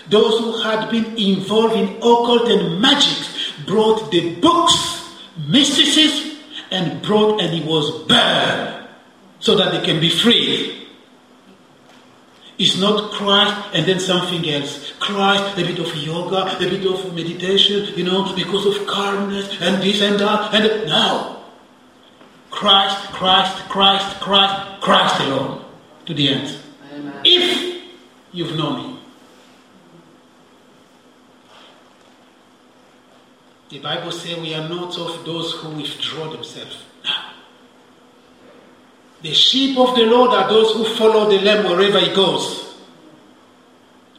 Those 0.08 0.38
who 0.38 0.62
had 0.62 0.90
been 0.90 1.16
involved 1.16 1.74
in 1.74 1.96
occult 1.96 2.48
and 2.48 2.80
magic 2.80 3.28
brought 3.66 4.10
the 4.10 4.36
books, 4.36 5.04
mysticism, 5.48 6.38
and 6.70 7.02
brought, 7.02 7.40
and 7.40 7.54
it 7.54 7.64
was 7.64 8.04
burned 8.06 8.88
so 9.40 9.56
that 9.56 9.72
they 9.72 9.84
can 9.84 10.00
be 10.00 10.10
free. 10.10 10.85
It's 12.58 12.78
not 12.78 13.12
Christ 13.12 13.54
and 13.74 13.84
then 13.86 14.00
something 14.00 14.48
else. 14.48 14.92
Christ, 14.98 15.58
a 15.58 15.62
bit 15.62 15.78
of 15.78 15.94
yoga, 15.96 16.56
a 16.56 16.58
bit 16.58 16.86
of 16.86 17.14
meditation, 17.14 17.92
you 17.96 18.04
know, 18.04 18.34
because 18.34 18.64
of 18.64 18.86
calmness 18.86 19.60
and 19.60 19.82
this 19.82 20.00
and 20.00 20.18
that. 20.18 20.54
And 20.54 20.88
now, 20.88 21.44
Christ, 22.50 22.96
Christ, 23.12 23.68
Christ, 23.68 24.20
Christ, 24.20 24.80
Christ 24.80 25.20
alone 25.20 25.64
to 26.06 26.14
the 26.14 26.28
end. 26.28 26.58
Amen. 26.92 27.20
If 27.24 27.82
you've 28.32 28.56
known 28.56 28.80
Him. 28.80 28.98
The 33.68 33.80
Bible 33.80 34.12
says 34.12 34.38
we 34.38 34.54
are 34.54 34.68
not 34.68 34.96
of 34.96 35.24
those 35.26 35.52
who 35.52 35.70
withdraw 35.70 36.30
themselves. 36.30 36.84
The 39.26 39.34
sheep 39.34 39.76
of 39.76 39.96
the 39.96 40.04
Lord 40.04 40.30
are 40.30 40.48
those 40.48 40.72
who 40.72 40.84
follow 40.84 41.28
the 41.28 41.40
Lamb 41.40 41.64
wherever 41.64 41.98
he 41.98 42.14
goes. 42.14 42.76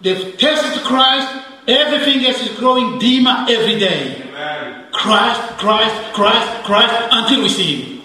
They've 0.02 0.38
tested 0.38 0.84
Christ, 0.84 1.46
everything 1.66 2.26
else 2.26 2.46
is 2.46 2.58
growing 2.60 3.00
dimmer 3.00 3.46
every 3.48 3.80
day. 3.80 4.22
Amen. 4.28 4.88
Christ, 4.92 5.42
Christ, 5.60 6.14
Christ, 6.14 6.64
Christ, 6.66 6.94
until 7.10 7.42
we 7.42 7.48
see 7.48 7.82
him. 7.84 8.02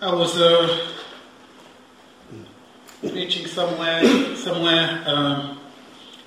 I 0.00 0.14
was 0.14 0.40
uh, 0.40 0.88
preaching 3.02 3.46
somewhere, 3.46 4.34
somewhere 4.36 5.04
um, 5.04 5.59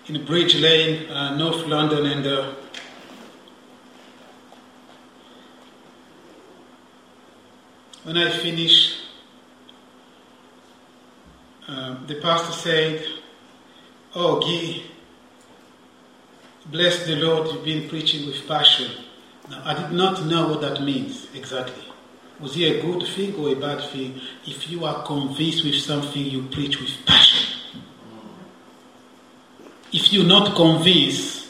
in 0.07 0.25
Bridge 0.25 0.55
Lane, 0.55 1.09
uh, 1.09 1.35
North 1.37 1.65
London, 1.65 2.05
and 2.05 2.27
uh, 2.27 2.53
when 8.03 8.17
I 8.17 8.29
finished, 8.31 8.97
uh, 11.67 11.95
the 12.05 12.15
pastor 12.15 12.51
said, 12.51 13.05
"Oh, 14.13 14.41
Guy, 14.41 14.83
bless 16.65 17.05
the 17.05 17.15
Lord, 17.15 17.47
you've 17.47 17.63
been 17.63 17.87
preaching 17.87 18.27
with 18.27 18.45
passion." 18.45 18.91
Now, 19.49 19.61
I 19.63 19.73
did 19.73 19.91
not 19.91 20.25
know 20.25 20.49
what 20.49 20.61
that 20.61 20.83
means 20.83 21.27
exactly. 21.33 21.83
Was 22.41 22.57
it 22.57 22.77
a 22.77 22.81
good 22.81 23.07
thing 23.07 23.35
or 23.35 23.49
a 23.49 23.55
bad 23.55 23.89
thing? 23.89 24.19
If 24.45 24.69
you 24.69 24.83
are 24.83 25.03
convinced 25.03 25.63
with 25.63 25.75
something, 25.75 26.25
you 26.25 26.43
preach 26.43 26.81
with 26.81 27.05
passion. 27.05 27.62
If 29.93 30.11
you're 30.11 30.25
not 30.25 30.55
convinced, 30.55 31.47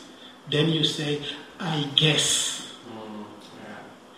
then 0.51 0.69
you 0.69 0.83
say, 0.83 1.21
I 1.59 1.87
guess. 1.95 2.73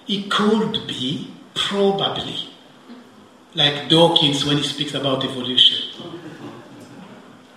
It 0.07 0.29
could 0.29 0.87
be, 0.87 1.31
probably. 1.53 2.49
like 3.55 3.87
Dawkins 3.89 4.45
when 4.45 4.57
he 4.57 4.63
speaks 4.63 4.93
about 4.93 5.23
evolution. 5.23 5.87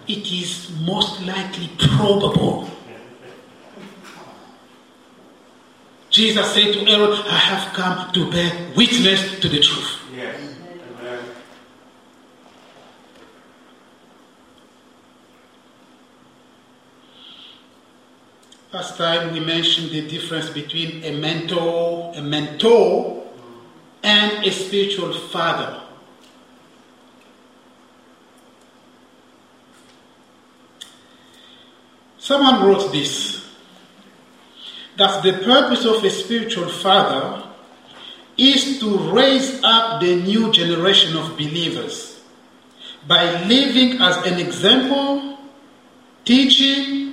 It 0.06 0.32
is 0.32 0.70
most 0.80 1.20
likely 1.26 1.68
probable. 1.76 2.70
Jesus 6.10 6.54
said 6.54 6.72
to 6.72 6.88
Aaron, 6.88 7.12
I 7.12 7.36
have 7.36 7.74
come 7.74 8.12
to 8.12 8.30
bear 8.30 8.50
witness 8.76 9.40
to 9.40 9.48
the 9.48 9.60
truth. 9.60 10.00
Yes. 10.16 10.40
Amen. 11.00 11.24
Last 18.70 18.98
time 18.98 19.32
we 19.32 19.40
mentioned 19.40 19.90
the 19.90 20.06
difference 20.06 20.50
between 20.50 21.02
a 21.02 21.12
mentor, 21.12 22.12
a 22.14 22.20
mentor, 22.20 23.24
and 24.02 24.44
a 24.44 24.50
spiritual 24.50 25.14
father. 25.14 25.80
Someone 32.18 32.62
wrote 32.66 32.92
this 32.92 33.48
that 34.98 35.22
the 35.22 35.32
purpose 35.44 35.86
of 35.86 36.04
a 36.04 36.10
spiritual 36.10 36.68
father 36.68 37.48
is 38.36 38.80
to 38.80 38.98
raise 39.12 39.62
up 39.64 40.02
the 40.02 40.16
new 40.16 40.52
generation 40.52 41.16
of 41.16 41.38
believers 41.38 42.20
by 43.06 43.44
living 43.44 43.98
as 44.02 44.16
an 44.26 44.38
example, 44.38 45.38
teaching, 46.26 47.07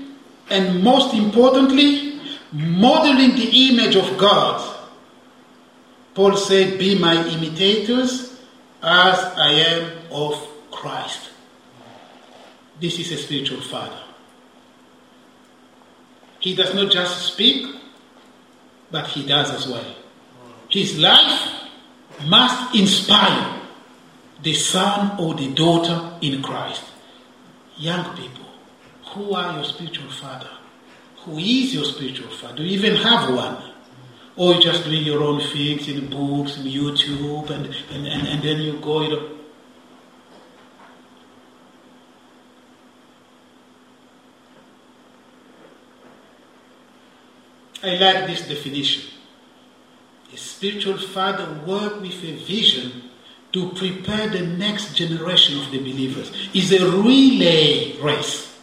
and 0.50 0.84
most 0.84 1.14
importantly, 1.14 2.20
modeling 2.52 3.36
the 3.36 3.70
image 3.70 3.96
of 3.96 4.18
God. 4.18 4.76
Paul 6.14 6.38
said, 6.38 6.80
Be 6.80 6.98
my 6.98 7.28
imitators 7.28 8.40
as 8.82 9.20
I 9.20 9.52
am 9.52 9.92
of 10.12 10.48
Christ. 10.72 11.30
This 12.80 13.00
is 13.00 13.12
a 13.12 13.18
spiritual 13.18 13.62
father. 13.62 14.00
He 16.40 16.56
does 16.56 16.74
not 16.74 16.92
just 16.92 17.34
speak, 17.34 17.76
but 18.92 19.08
he 19.08 19.26
does 19.26 19.52
as 19.52 19.68
well. 19.68 19.96
His 20.70 20.98
life 21.00 21.52
must 22.28 22.76
inspire 22.76 23.62
the 24.42 24.54
son 24.54 25.20
or 25.20 25.34
the 25.34 25.54
daughter 25.54 26.18
in 26.22 26.42
Christ. 26.44 26.84
Young 27.78 28.16
people, 28.16 28.45
who 29.16 29.34
are 29.34 29.56
your 29.56 29.64
spiritual 29.64 30.12
father? 30.12 30.50
Who 31.24 31.38
is 31.38 31.74
your 31.74 31.86
spiritual 31.86 32.30
father? 32.30 32.58
Do 32.58 32.64
you 32.64 32.78
even 32.78 32.98
have 32.98 33.34
one? 33.34 33.72
Or 34.36 34.56
you 34.56 34.62
just 34.62 34.84
doing 34.84 35.04
your 35.04 35.24
own 35.24 35.40
things 35.40 35.88
in 35.88 36.10
books, 36.10 36.58
in 36.58 36.66
YouTube, 36.66 37.50
and, 37.50 37.66
and, 37.92 38.08
and, 38.08 38.28
and 38.28 38.44
then 38.44 38.60
you 38.60 38.78
go, 38.80 39.02
you 39.04 39.10
know. 39.10 39.30
I 47.82 47.96
like 47.96 48.28
this 48.28 48.48
definition. 48.48 49.04
A 50.34 50.38
spiritual 50.38 50.98
father 50.98 51.62
work 51.66 52.02
with 52.02 52.22
a 52.24 52.36
vision 52.36 53.04
to 53.54 53.70
prepare 53.70 54.28
the 54.28 54.46
next 54.46 54.96
generation 54.96 55.58
of 55.60 55.72
the 55.72 55.78
believers. 55.78 56.34
Is 56.54 56.74
a 56.74 56.86
relay 56.86 57.98
race. 58.02 58.55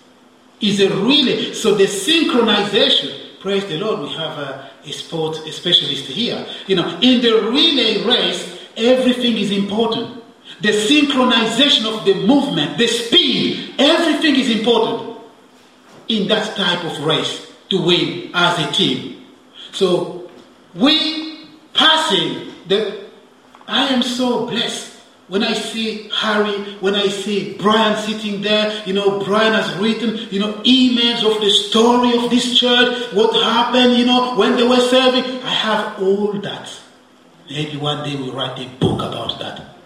Is 0.62 0.80
a 0.80 0.88
relay. 0.88 1.52
So 1.54 1.74
the 1.74 1.84
synchronization, 1.84 3.40
praise 3.40 3.66
the 3.66 3.78
Lord, 3.78 4.00
we 4.00 4.14
have 4.14 4.38
a, 4.38 4.70
a 4.84 4.92
sport 4.92 5.36
specialist 5.52 6.06
here. 6.06 6.46
You 6.68 6.76
know, 6.76 6.98
in 7.02 7.20
the 7.20 7.50
relay 7.50 8.04
race, 8.04 8.60
everything 8.76 9.36
is 9.38 9.50
important. 9.50 10.22
The 10.60 10.68
synchronization 10.68 11.92
of 11.92 12.04
the 12.04 12.14
movement, 12.14 12.78
the 12.78 12.86
speed, 12.86 13.74
everything 13.76 14.36
is 14.36 14.50
important 14.50 15.18
in 16.06 16.28
that 16.28 16.56
type 16.56 16.84
of 16.84 17.04
race 17.04 17.50
to 17.70 17.82
win 17.82 18.30
as 18.32 18.58
a 18.60 18.70
team. 18.70 19.26
So 19.72 20.30
we 20.74 21.48
passing 21.74 22.52
the 22.68 23.02
I 23.66 23.88
am 23.88 24.02
so 24.02 24.46
blessed 24.46 24.91
when 25.28 25.42
I 25.42 25.54
see 25.54 26.10
Harry, 26.14 26.74
when 26.80 26.94
I 26.94 27.08
see 27.08 27.56
Brian 27.58 27.96
sitting 27.96 28.42
there, 28.42 28.82
you 28.84 28.92
know, 28.92 29.24
Brian 29.24 29.52
has 29.52 29.74
written, 29.78 30.16
you 30.30 30.40
know, 30.40 30.54
emails 30.64 31.24
of 31.24 31.40
the 31.40 31.50
story 31.50 32.16
of 32.16 32.30
this 32.30 32.58
church, 32.58 33.12
what 33.12 33.32
happened, 33.42 33.96
you 33.96 34.04
know, 34.04 34.34
when 34.36 34.56
they 34.56 34.66
were 34.66 34.80
serving. 34.80 35.24
I 35.42 35.48
have 35.48 36.02
all 36.02 36.32
that. 36.32 36.70
Maybe 37.48 37.76
one 37.76 38.08
day 38.08 38.16
we'll 38.16 38.34
write 38.34 38.58
a 38.58 38.68
book 38.78 39.00
about 39.00 39.38
that. 39.38 39.76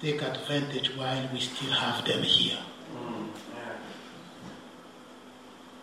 Take 0.00 0.22
advantage 0.22 0.96
while 0.96 1.28
we 1.32 1.40
still 1.40 1.72
have 1.72 2.04
them 2.06 2.22
here. 2.22 2.58
Mm. 2.94 3.28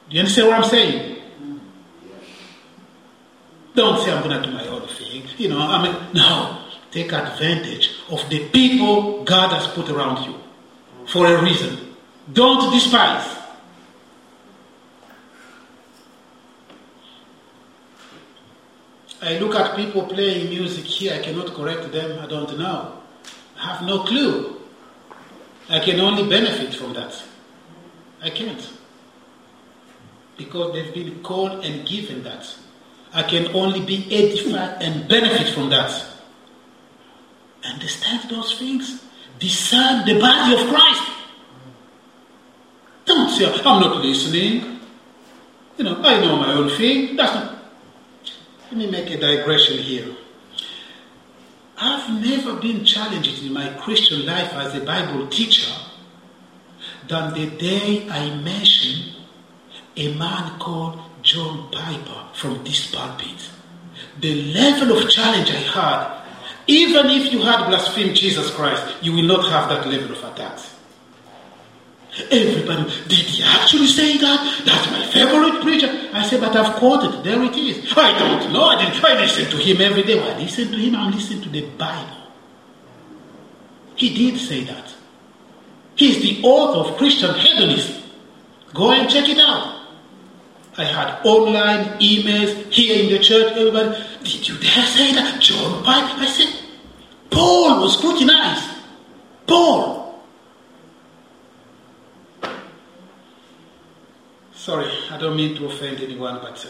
Do 0.10 0.16
you 0.16 0.20
understand 0.20 0.48
what 0.48 0.58
I'm 0.58 0.70
saying? 0.70 1.22
Don't 3.76 4.04
say 4.04 4.12
I'm 4.12 4.24
going 4.24 4.42
to 4.42 4.48
do 4.48 4.54
my 4.54 4.66
own 4.68 4.88
thing. 4.88 5.24
You 5.38 5.50
know, 5.50 5.60
I 5.60 5.84
mean, 5.84 5.96
no. 6.14 6.67
Take 6.98 7.14
advantage 7.14 7.92
of 8.10 8.28
the 8.28 8.50
people 8.50 9.24
God 9.24 9.54
has 9.54 9.68
put 9.68 9.88
around 9.88 10.26
you 10.26 10.34
for 11.06 11.28
a 11.28 11.44
reason. 11.44 11.96
Don't 12.34 12.74
despise. 12.74 13.38
I 19.22 19.38
look 19.38 19.54
at 19.54 19.76
people 19.76 20.08
playing 20.08 20.50
music 20.50 20.86
here, 20.86 21.14
I 21.14 21.20
cannot 21.20 21.54
correct 21.54 21.92
them, 21.92 22.18
I 22.18 22.26
don't 22.26 22.58
know. 22.58 23.00
I 23.60 23.76
have 23.76 23.86
no 23.86 24.00
clue. 24.00 24.60
I 25.70 25.80
can 25.80 26.00
only 26.00 26.28
benefit 26.28 26.74
from 26.74 26.94
that. 26.96 27.14
I 28.24 28.32
can't. 28.32 28.74
Because 30.36 30.74
they've 30.74 30.96
been 30.96 31.22
called 31.22 31.64
and 31.64 31.88
given 31.88 32.24
that. 32.24 32.56
I 33.14 33.22
can 33.22 33.56
only 33.56 33.82
be 33.82 34.08
edified 34.12 34.82
and 34.82 35.08
benefit 35.08 35.54
from 35.54 35.70
that. 35.70 36.17
Understand 37.64 38.30
those 38.30 38.58
things. 38.58 39.04
Discern 39.40 40.06
the 40.06 40.20
body 40.20 40.54
of 40.54 40.70
Christ. 40.70 41.12
Don't 43.06 43.30
say, 43.30 43.46
I'm 43.46 43.82
not 43.82 44.04
listening. 44.04 44.80
You 45.78 45.84
know, 45.84 46.02
I 46.02 46.20
know 46.20 46.38
my 46.38 46.54
own 46.54 46.70
thing. 46.70 47.16
That's 47.16 47.34
not. 47.34 47.58
Let 48.70 48.78
me 48.78 48.92
make 48.92 49.10
a 49.12 49.18
digression 49.18 49.78
here. 49.78 50.16
I've 51.78 52.10
never 52.22 52.56
been 52.56 52.84
challenged 52.84 53.44
in 53.44 53.54
my 53.54 53.70
Christian 53.80 54.26
life 54.26 54.52
as 54.54 54.74
a 54.76 54.82
Bible 54.82 55.28
teacher 55.28 55.72
than 57.08 57.34
the 57.34 57.48
day 57.58 58.10
I 58.10 58.36
mentioned 58.36 59.16
a 59.96 60.14
man 60.16 60.60
called 60.60 61.00
John 61.22 61.70
Piper 61.72 62.28
from 62.34 62.64
this 62.64 62.92
pulpit. 62.94 63.50
The 64.20 64.54
level 64.54 64.98
of 64.98 65.10
challenge 65.10 65.52
I 65.52 65.54
had, 65.54 66.27
even 66.68 67.08
if 67.08 67.32
you 67.32 67.42
had 67.42 67.68
blasphemed 67.68 68.16
Jesus 68.16 68.54
Christ, 68.54 68.84
you 69.02 69.14
will 69.14 69.24
not 69.24 69.50
have 69.50 69.70
that 69.70 69.88
level 69.88 70.12
of 70.12 70.24
attacks. 70.24 70.76
Everybody, 72.32 72.84
did 73.08 73.26
he 73.30 73.44
actually 73.44 73.88
say 73.88 74.18
that? 74.18 74.64
That's 74.66 74.90
my 74.92 75.06
favorite 75.08 75.62
preacher. 75.62 76.10
I 76.14 76.26
said, 76.26 76.42
but 76.42 76.56
I've 76.56 76.76
quoted. 76.76 77.24
There 77.24 77.42
it 77.44 77.56
is. 77.56 77.94
I 77.96 78.18
don't 78.18 78.52
know. 78.52 78.64
I 78.64 78.84
didn't. 78.84 79.04
I 79.04 79.22
listen 79.22 79.50
to 79.52 79.58
him 79.58 79.82
every 79.82 80.04
day. 80.04 80.16
When 80.20 80.36
I 80.36 80.40
listen 80.40 80.72
to 80.72 80.78
him, 80.78 80.96
I'm 80.96 81.12
listening 81.12 81.44
to 81.44 81.50
the 81.50 81.70
Bible. 81.78 82.18
He 83.96 84.14
did 84.14 84.40
say 84.40 84.64
that. 84.64 84.96
He's 85.96 86.22
the 86.22 86.42
author 86.44 86.90
of 86.92 86.98
Christian 86.98 87.34
Hedonism. 87.36 88.04
Go 88.74 88.92
and 88.92 89.10
check 89.10 89.30
it 89.30 89.40
out. 89.40 89.78
I 90.78 90.84
had 90.84 91.26
online 91.26 92.00
emails 92.00 92.72
here 92.72 93.04
in 93.04 93.12
the 93.12 93.20
church. 93.20 93.58
Everybody, 93.58 93.98
did 94.28 94.48
you 94.48 94.58
dare 94.58 94.86
say 94.86 95.14
that? 95.14 95.42
John? 95.42 95.84
I 95.86 96.26
said, 96.26 96.54
Paul 97.30 97.82
was 97.82 97.98
scrutinized. 97.98 98.70
Paul. 99.46 100.22
Sorry, 104.54 104.92
I 105.12 105.18
don't 105.18 105.36
mean 105.38 105.56
to 105.56 105.68
offend 105.68 106.02
anyone, 106.02 106.40
but 106.42 106.68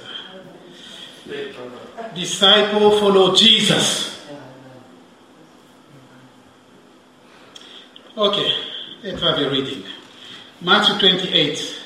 uh, 1.30 2.08
disciple 2.14 2.92
follow 3.00 3.36
Jesus. 3.36 4.16
Okay, 8.16 8.54
let's 9.04 9.22
have 9.22 9.40
a 9.40 9.50
reading. 9.50 9.84
Matthew 10.62 11.00
28. 11.00 11.77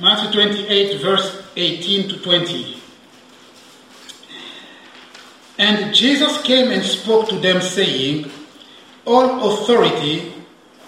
Matthew 0.00 0.32
28, 0.32 1.02
verse 1.02 1.42
18 1.56 2.08
to 2.08 2.18
20. 2.20 2.76
And 5.58 5.94
Jesus 5.94 6.40
came 6.40 6.70
and 6.70 6.82
spoke 6.82 7.28
to 7.28 7.36
them, 7.36 7.60
saying, 7.60 8.30
All 9.04 9.52
authority 9.52 10.32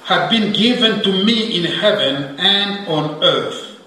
had 0.04 0.30
been 0.30 0.54
given 0.54 1.02
to 1.02 1.12
me 1.12 1.58
in 1.58 1.64
heaven 1.64 2.40
and 2.40 2.88
on 2.88 3.22
earth. 3.22 3.84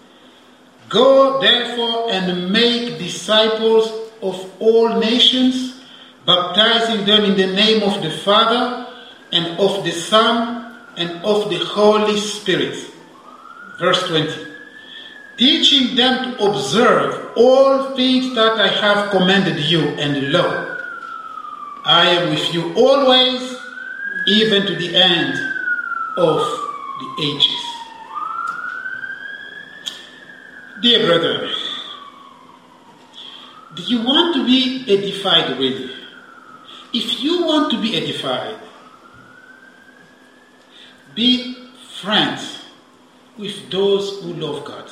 Go 0.90 1.42
therefore 1.42 2.12
and 2.12 2.52
make 2.52 3.00
disciples 3.00 3.92
of 4.22 4.52
all 4.62 5.00
nations, 5.00 5.82
baptizing 6.28 7.04
them 7.06 7.24
in 7.24 7.36
the 7.36 7.48
name 7.48 7.82
of 7.82 8.04
the 8.04 8.12
Father 8.12 8.94
and 9.32 9.60
of 9.60 9.84
the 9.84 9.92
Son 9.92 10.78
and 10.98 11.10
of 11.26 11.50
the 11.50 11.58
Holy 11.58 12.18
Spirit. 12.20 12.78
Verse 13.80 14.08
20. 14.08 14.55
Teaching 15.38 15.96
them 15.96 16.38
to 16.38 16.46
observe 16.46 17.34
all 17.36 17.96
things 17.96 18.34
that 18.36 18.60
I 18.60 18.68
have 18.68 19.12
commanded 19.12 19.60
you, 19.60 19.82
and 19.82 20.32
lo, 20.32 20.78
I 21.84 22.10
am 22.10 22.30
with 22.30 22.54
you 22.54 22.74
always, 22.76 23.56
even 24.28 24.66
to 24.66 24.76
the 24.76 24.96
end 24.96 25.34
of 26.18 26.40
the 27.00 27.22
ages. 27.22 27.66
Dear 30.82 31.06
brother, 31.06 31.50
do 33.76 33.84
you 33.84 34.04
want 34.04 34.36
to 34.36 34.46
be 34.46 34.86
edified 34.88 35.58
really? 35.60 35.92
If 36.94 37.22
you 37.22 37.44
want 37.44 37.72
to 37.72 37.82
be 37.82 37.98
edified, 37.98 38.58
be 41.14 41.70
friends 42.02 42.64
with 43.38 43.70
those 43.70 44.22
who 44.22 44.34
love 44.34 44.64
God. 44.64 44.90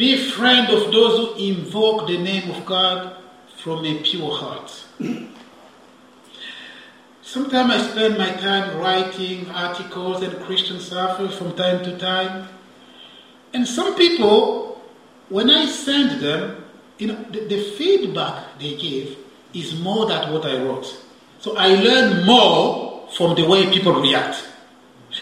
Be 0.00 0.16
friend 0.16 0.70
of 0.70 0.90
those 0.90 1.18
who 1.18 1.34
invoke 1.44 2.06
the 2.08 2.16
name 2.16 2.50
of 2.50 2.64
God 2.64 3.18
from 3.58 3.84
a 3.84 4.02
pure 4.02 4.34
heart. 4.34 4.86
Sometimes 7.20 7.70
I 7.70 7.90
spend 7.90 8.16
my 8.16 8.30
time 8.30 8.78
writing 8.78 9.50
articles 9.50 10.22
and 10.22 10.42
Christian 10.42 10.80
stuff 10.80 11.18
from 11.36 11.54
time 11.54 11.84
to 11.84 11.98
time. 11.98 12.48
And 13.52 13.68
some 13.68 13.94
people, 13.94 14.80
when 15.28 15.50
I 15.50 15.66
send 15.66 16.22
them, 16.22 16.64
you 16.96 17.08
know, 17.08 17.22
the, 17.24 17.40
the 17.40 17.60
feedback 17.76 18.58
they 18.58 18.76
give 18.76 19.18
is 19.52 19.78
more 19.80 20.06
than 20.06 20.32
what 20.32 20.46
I 20.46 20.62
wrote. 20.62 20.96
So 21.40 21.58
I 21.58 21.74
learn 21.74 22.24
more 22.24 23.06
from 23.18 23.34
the 23.34 23.46
way 23.46 23.70
people 23.70 24.00
react. 24.00 24.48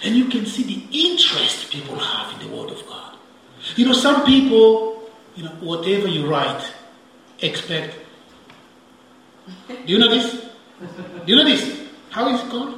And 0.05 0.14
you 0.14 0.27
can 0.27 0.47
see 0.47 0.62
the 0.62 1.09
interest 1.09 1.69
people 1.73 1.99
have 1.99 2.41
in 2.41 2.49
the 2.49 2.57
Word 2.57 2.71
of 2.71 2.87
God. 2.87 3.08
You 3.79 3.85
know, 3.87 3.93
some 3.93 4.27
people, 4.27 5.09
you 5.37 5.45
know, 5.45 5.53
whatever 5.61 6.09
you 6.09 6.29
write, 6.29 6.64
expect. 7.38 7.95
Do 9.69 9.93
you 9.93 9.99
know 10.01 10.09
this? 10.09 10.33
Do 10.33 11.27
you 11.27 11.37
know 11.37 11.45
this? 11.45 11.87
How 12.11 12.29
is 12.35 12.41
it 12.41 12.51
called? 12.51 12.75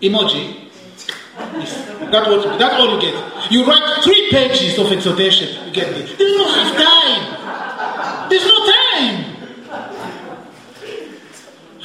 Emoji. 0.00 0.70
Yes. 1.58 1.86
That 1.86 2.56
that's 2.56 2.74
all 2.78 2.94
you 2.94 3.00
get. 3.00 3.50
You 3.50 3.64
write 3.66 4.04
three 4.04 4.30
pages 4.30 4.78
of 4.78 4.92
exhortation, 4.92 5.66
you 5.66 5.72
get 5.72 5.88
it. 5.88 6.18
There's 6.18 6.36
no 6.36 6.46
time. 6.78 8.28
There's 8.30 8.46
no 8.46 8.58
time. 8.70 9.34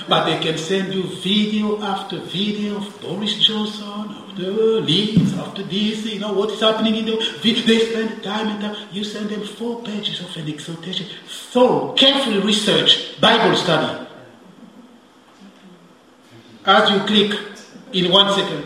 But 0.07 0.25
they 0.25 0.37
can 0.37 0.59
send 0.59 0.93
you 0.93 1.03
video 1.23 1.81
after 1.81 2.19
video 2.19 2.77
of 2.77 3.01
Boris 3.01 3.33
Johnson, 3.39 4.15
the 4.35 4.51
leads, 4.81 5.37
after 5.37 5.63
this, 5.63 6.05
you 6.05 6.19
know, 6.19 6.33
what 6.33 6.51
is 6.51 6.59
happening 6.59 6.95
in 6.95 7.05
the 7.05 7.17
They 7.43 7.79
spend 7.79 8.23
time 8.23 8.47
and 8.47 8.61
time. 8.61 8.87
You 8.91 9.03
send 9.03 9.29
them 9.29 9.43
four 9.45 9.81
pages 9.83 10.21
of 10.21 10.35
an 10.37 10.47
exhortation, 10.47 11.07
thorough, 11.27 11.93
carefully 11.93 12.39
research, 12.39 13.19
Bible 13.19 13.55
study. 13.55 14.07
As 16.65 16.89
you 16.91 16.99
click 16.99 17.39
in 17.93 18.11
one 18.11 18.33
second, 18.33 18.65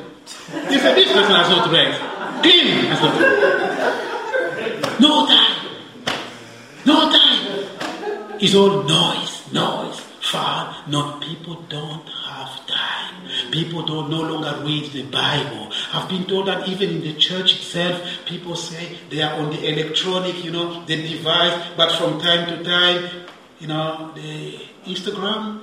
you 0.71 0.79
say, 0.79 0.93
this 0.95 1.11
person 1.11 1.35
has 1.35 1.49
not 1.49 1.71
read. 1.71 1.95
Clean 2.41 2.85
has 2.85 3.01
not 3.01 3.19
read. 3.19 4.99
No 4.99 5.25
time. 5.25 5.67
No 6.85 7.11
time. 7.11 8.37
It's 8.39 8.55
all 8.55 8.83
noise, 8.83 9.51
noise, 9.53 9.99
fun. 10.21 10.75
No, 10.87 11.19
people 11.19 11.55
don't 11.69 12.07
have 12.07 12.67
time. 12.67 13.22
People 13.53 13.85
don't 13.85 14.09
no 14.09 14.21
longer 14.21 14.65
read 14.65 14.91
the 14.93 15.03
Bible. 15.03 15.71
I've 15.93 16.09
been 16.09 16.25
told 16.25 16.47
that 16.47 16.67
even 16.67 16.89
in 16.89 17.01
the 17.01 17.13
church 17.13 17.55
itself, 17.57 18.01
people 18.25 18.55
say 18.55 18.97
they 19.11 19.21
are 19.21 19.39
on 19.39 19.51
the 19.51 19.67
electronic, 19.71 20.43
you 20.43 20.49
know, 20.49 20.83
the 20.85 20.95
device, 20.95 21.69
but 21.77 21.91
from 21.91 22.19
time 22.19 22.49
to 22.49 22.63
time, 22.63 23.27
you 23.59 23.67
know, 23.67 24.11
the 24.15 24.59
Instagram, 24.85 25.61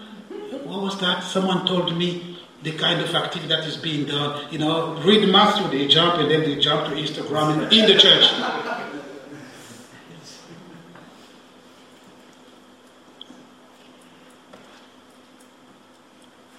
what 0.64 0.83
was 0.83 1.00
that? 1.00 1.24
Someone 1.24 1.66
told 1.66 1.96
me 1.98 2.38
the 2.62 2.70
kind 2.70 3.00
of 3.00 3.12
activity 3.12 3.48
that 3.48 3.66
is 3.66 3.76
being 3.76 4.07
done. 4.07 4.46
You 4.53 4.61
know, 4.61 4.94
read 5.03 5.29
Matthew, 5.29 5.66
they 5.76 5.88
jump 5.88 6.20
and 6.20 6.31
then 6.31 6.42
they 6.42 6.61
jump 6.61 6.87
to 6.87 6.94
Instagram 6.94 7.72
in 7.72 7.87
the 7.90 7.98
church. 7.98 8.31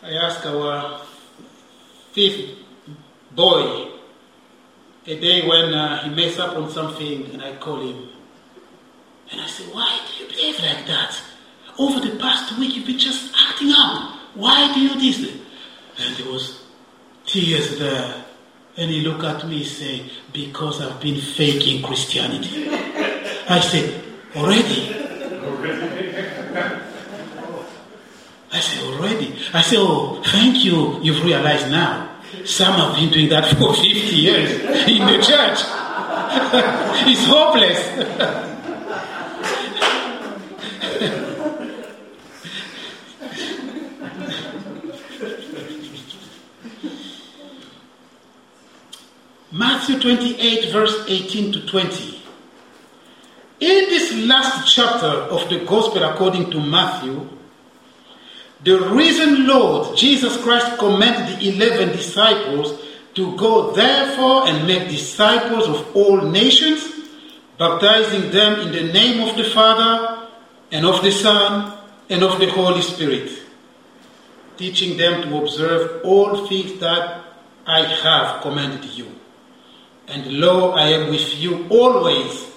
I 0.04 0.14
asked 0.14 0.46
our 0.46 1.01
fifth 2.12 2.58
boy 3.36 3.92
a 5.08 5.20
day 5.20 5.48
when 5.48 5.74
uh, 5.74 6.04
he 6.04 6.10
messed 6.16 6.40
up 6.40 6.56
on 6.56 6.70
something, 6.70 7.26
and 7.32 7.42
I 7.42 7.56
call 7.58 7.82
him. 7.82 8.10
And 9.32 9.42
I 9.42 9.48
say, 9.48 9.64
Why 9.66 10.00
do 10.08 10.24
you 10.24 10.30
behave 10.30 10.60
like 10.60 10.86
that? 10.88 11.20
Over 11.80 12.00
the 12.00 12.18
past 12.20 12.58
week, 12.60 12.76
you've 12.76 12.86
been 12.86 13.00
just 13.00 13.34
acting 13.36 13.72
up. 13.76 14.20
Why 14.36 14.74
do 14.74 14.82
you 14.82 14.94
do 14.94 15.00
this? 15.00 15.42
And 15.98 16.16
there 16.18 16.32
was 16.32 16.64
tears 17.26 17.80
there. 17.80 18.26
And 18.78 18.90
he 18.90 19.02
looked 19.02 19.24
at 19.24 19.48
me 19.48 19.58
and 19.58 19.66
said, 19.66 20.12
Because 20.32 20.82
I've 20.82 21.02
been 21.02 21.20
faking 21.20 21.82
Christianity. 21.82 22.68
I 22.70 23.60
said, 23.60 24.04
Already? 24.36 25.01
I 28.52 28.60
said, 28.60 28.84
Already? 28.84 29.36
I 29.54 29.62
said, 29.62 29.78
Oh, 29.80 30.22
thank 30.26 30.64
you. 30.66 31.02
You've 31.02 31.24
realized 31.24 31.70
now. 31.72 32.10
Some 32.46 32.74
have 32.74 32.96
been 32.96 33.10
doing 33.10 33.30
that 33.30 33.46
for 33.58 33.74
50 33.74 33.88
years 33.88 34.52
in 34.88 35.06
the 35.06 35.18
church. 35.24 35.60
it's 37.08 37.26
hopeless. 37.26 38.48
Matthew 49.54 50.00
28, 50.00 50.72
verse 50.72 51.06
18 51.08 51.52
to 51.54 51.66
20. 51.68 52.22
In 53.60 53.90
this 53.90 54.14
last 54.26 54.74
chapter 54.74 55.08
of 55.08 55.50
the 55.50 55.60
Gospel 55.66 56.04
according 56.04 56.50
to 56.52 56.60
Matthew, 56.60 57.28
the 58.64 58.80
risen 58.92 59.48
Lord 59.48 59.98
Jesus 59.98 60.38
Christ 60.42 60.78
commanded 60.78 61.40
the 61.40 61.50
eleven 61.50 61.90
disciples 61.90 62.80
to 63.16 63.36
go 63.36 63.72
therefore 63.72 64.48
and 64.48 64.68
make 64.68 64.88
disciples 64.88 65.68
of 65.68 65.96
all 65.96 66.22
nations, 66.22 66.90
baptizing 67.58 68.32
them 68.32 68.60
in 68.62 68.72
the 68.72 68.94
name 68.94 69.28
of 69.28 69.36
the 69.36 69.44
Father 69.44 70.28
and 70.72 70.86
of 70.86 71.02
the 71.04 71.12
Son 71.12 71.78
and 72.10 72.24
of 72.24 72.40
the 72.40 72.50
Holy 72.50 72.82
Spirit, 72.82 73.32
teaching 74.58 74.98
them 74.98 75.24
to 75.24 75.38
observe 75.38 76.02
all 76.06 76.48
things 76.48 76.80
that 76.80 77.26
I 77.66 77.84
have 77.84 78.42
commanded 78.42 78.86
you. 78.86 79.08
And 80.08 80.40
lo, 80.40 80.72
I 80.72 80.88
am 80.90 81.10
with 81.10 81.36
you 81.40 81.68
always, 81.70 82.48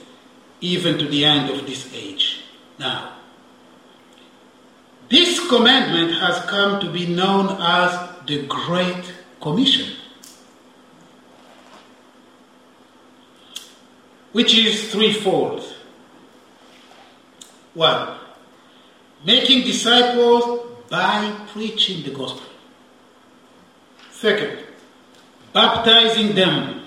even 0.60 0.98
to 0.98 1.06
the 1.06 1.24
end 1.24 1.50
of 1.50 1.66
this 1.66 1.92
age. 1.94 2.42
Now, 2.78 3.13
this 5.08 5.48
commandment 5.48 6.18
has 6.18 6.38
come 6.46 6.80
to 6.80 6.90
be 6.90 7.06
known 7.06 7.56
as 7.60 8.10
the 8.26 8.46
Great 8.46 9.12
Commission, 9.40 9.96
which 14.32 14.56
is 14.56 14.90
threefold. 14.90 15.62
One, 17.74 18.18
making 19.24 19.64
disciples 19.64 20.66
by 20.88 21.36
preaching 21.48 22.04
the 22.04 22.10
gospel. 22.10 22.46
Second, 24.10 24.58
baptizing 25.52 26.34
them 26.34 26.82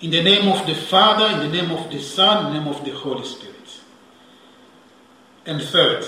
in 0.00 0.10
the 0.10 0.22
name 0.22 0.48
of 0.48 0.66
the 0.66 0.74
Father, 0.74 1.34
in 1.34 1.50
the 1.50 1.62
name 1.62 1.70
of 1.70 1.90
the 1.90 2.00
Son, 2.00 2.46
in 2.46 2.52
the 2.52 2.58
name 2.60 2.68
of 2.68 2.84
the 2.84 2.92
Holy 2.92 3.24
Spirit. 3.24 3.54
And 5.46 5.62
third, 5.62 6.04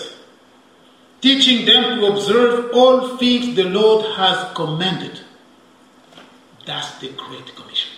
teaching 1.20 1.66
them 1.66 1.98
to 1.98 2.06
observe 2.06 2.70
all 2.74 3.16
things 3.16 3.54
the 3.54 3.64
Lord 3.64 4.06
has 4.16 4.52
commanded. 4.54 5.20
That's 6.66 6.98
the 6.98 7.08
Great 7.08 7.54
Commission. 7.54 7.90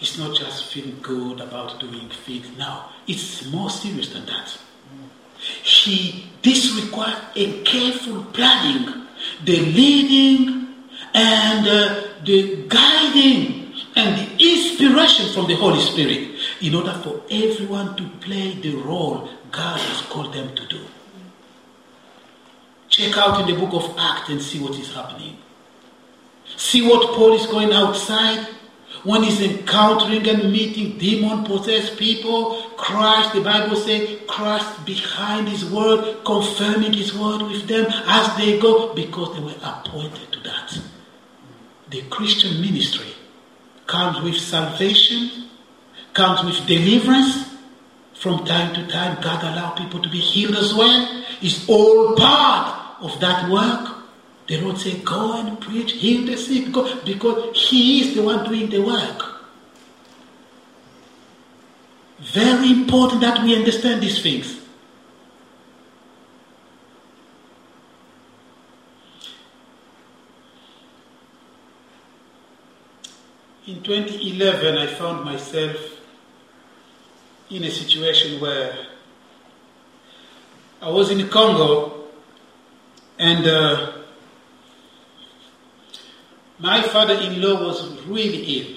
It's 0.00 0.18
not 0.18 0.36
just 0.36 0.72
feeling 0.72 0.98
good 1.02 1.40
about 1.40 1.80
doing 1.80 2.08
things 2.10 2.46
now. 2.58 2.90
It's 3.06 3.46
more 3.50 3.70
serious 3.70 4.10
than 4.10 4.26
that. 4.26 4.58
He, 5.62 6.26
this 6.42 6.74
requires 6.82 7.16
a 7.34 7.62
careful 7.62 8.24
planning, 8.32 9.06
the 9.44 9.58
leading 9.60 10.74
and 11.14 11.66
uh, 11.66 12.02
the 12.24 12.66
guiding 12.68 13.74
and 13.94 14.16
the 14.18 14.52
inspiration 14.52 15.32
from 15.32 15.46
the 15.46 15.54
Holy 15.56 15.80
Spirit 15.80 16.38
in 16.60 16.74
order 16.74 16.92
for 16.92 17.22
everyone 17.30 17.96
to 17.96 18.08
play 18.20 18.54
the 18.54 18.74
role 18.76 19.28
God 19.50 19.80
has 19.80 20.02
called 20.02 20.34
them 20.34 20.54
to 20.54 20.66
do. 20.66 20.80
Check 22.96 23.18
out 23.18 23.38
in 23.40 23.54
the 23.54 23.60
book 23.60 23.74
of 23.74 23.94
Acts 23.98 24.30
and 24.30 24.40
see 24.40 24.58
what 24.58 24.74
is 24.78 24.94
happening. 24.94 25.36
See 26.56 26.80
what 26.80 27.14
Paul 27.14 27.34
is 27.34 27.46
going 27.46 27.70
outside 27.70 28.48
when 29.04 29.22
he's 29.22 29.42
encountering 29.42 30.26
and 30.26 30.50
meeting 30.50 30.96
demon 30.96 31.44
possessed 31.44 31.98
people. 31.98 32.62
Christ, 32.78 33.34
the 33.34 33.42
Bible 33.42 33.76
says, 33.76 34.18
Christ 34.26 34.86
behind 34.86 35.46
his 35.46 35.70
word, 35.70 36.24
confirming 36.24 36.94
his 36.94 37.14
word 37.14 37.42
with 37.42 37.68
them 37.68 37.84
as 38.06 38.34
they 38.38 38.58
go 38.58 38.94
because 38.94 39.36
they 39.36 39.42
were 39.42 39.60
appointed 39.62 40.32
to 40.32 40.40
that. 40.44 40.80
The 41.90 42.00
Christian 42.08 42.62
ministry 42.62 43.12
comes 43.86 44.22
with 44.22 44.38
salvation, 44.38 45.50
comes 46.14 46.42
with 46.42 46.66
deliverance. 46.66 47.44
From 48.14 48.46
time 48.46 48.74
to 48.74 48.86
time, 48.86 49.20
God 49.20 49.44
allows 49.44 49.78
people 49.78 50.00
to 50.00 50.08
be 50.08 50.18
healed 50.18 50.56
as 50.56 50.72
well. 50.72 51.24
It's 51.42 51.68
all 51.68 52.16
part 52.16 52.85
of 53.00 53.18
that 53.20 53.50
work. 53.50 53.94
The 54.46 54.60
Lord 54.60 54.78
said, 54.78 55.04
Go 55.04 55.38
and 55.38 55.60
preach, 55.60 55.92
heal 55.92 56.26
the 56.26 56.36
sick, 56.36 56.72
go, 56.72 57.00
because 57.04 57.68
He 57.68 58.02
is 58.02 58.14
the 58.14 58.22
one 58.22 58.44
doing 58.44 58.70
the 58.70 58.80
work. 58.80 59.36
Very 62.18 62.70
important 62.70 63.20
that 63.20 63.42
we 63.42 63.56
understand 63.56 64.02
these 64.02 64.22
things. 64.22 64.60
In 73.66 73.82
2011, 73.82 74.78
I 74.78 74.86
found 74.86 75.24
myself 75.24 75.76
in 77.50 77.64
a 77.64 77.70
situation 77.70 78.40
where 78.40 78.86
I 80.80 80.88
was 80.88 81.10
in 81.10 81.28
Congo 81.28 81.95
and 83.18 83.46
uh, 83.46 83.92
my 86.58 86.82
father 86.82 87.14
in 87.14 87.40
law 87.40 87.66
was 87.66 88.02
really 88.02 88.42
ill. 88.58 88.76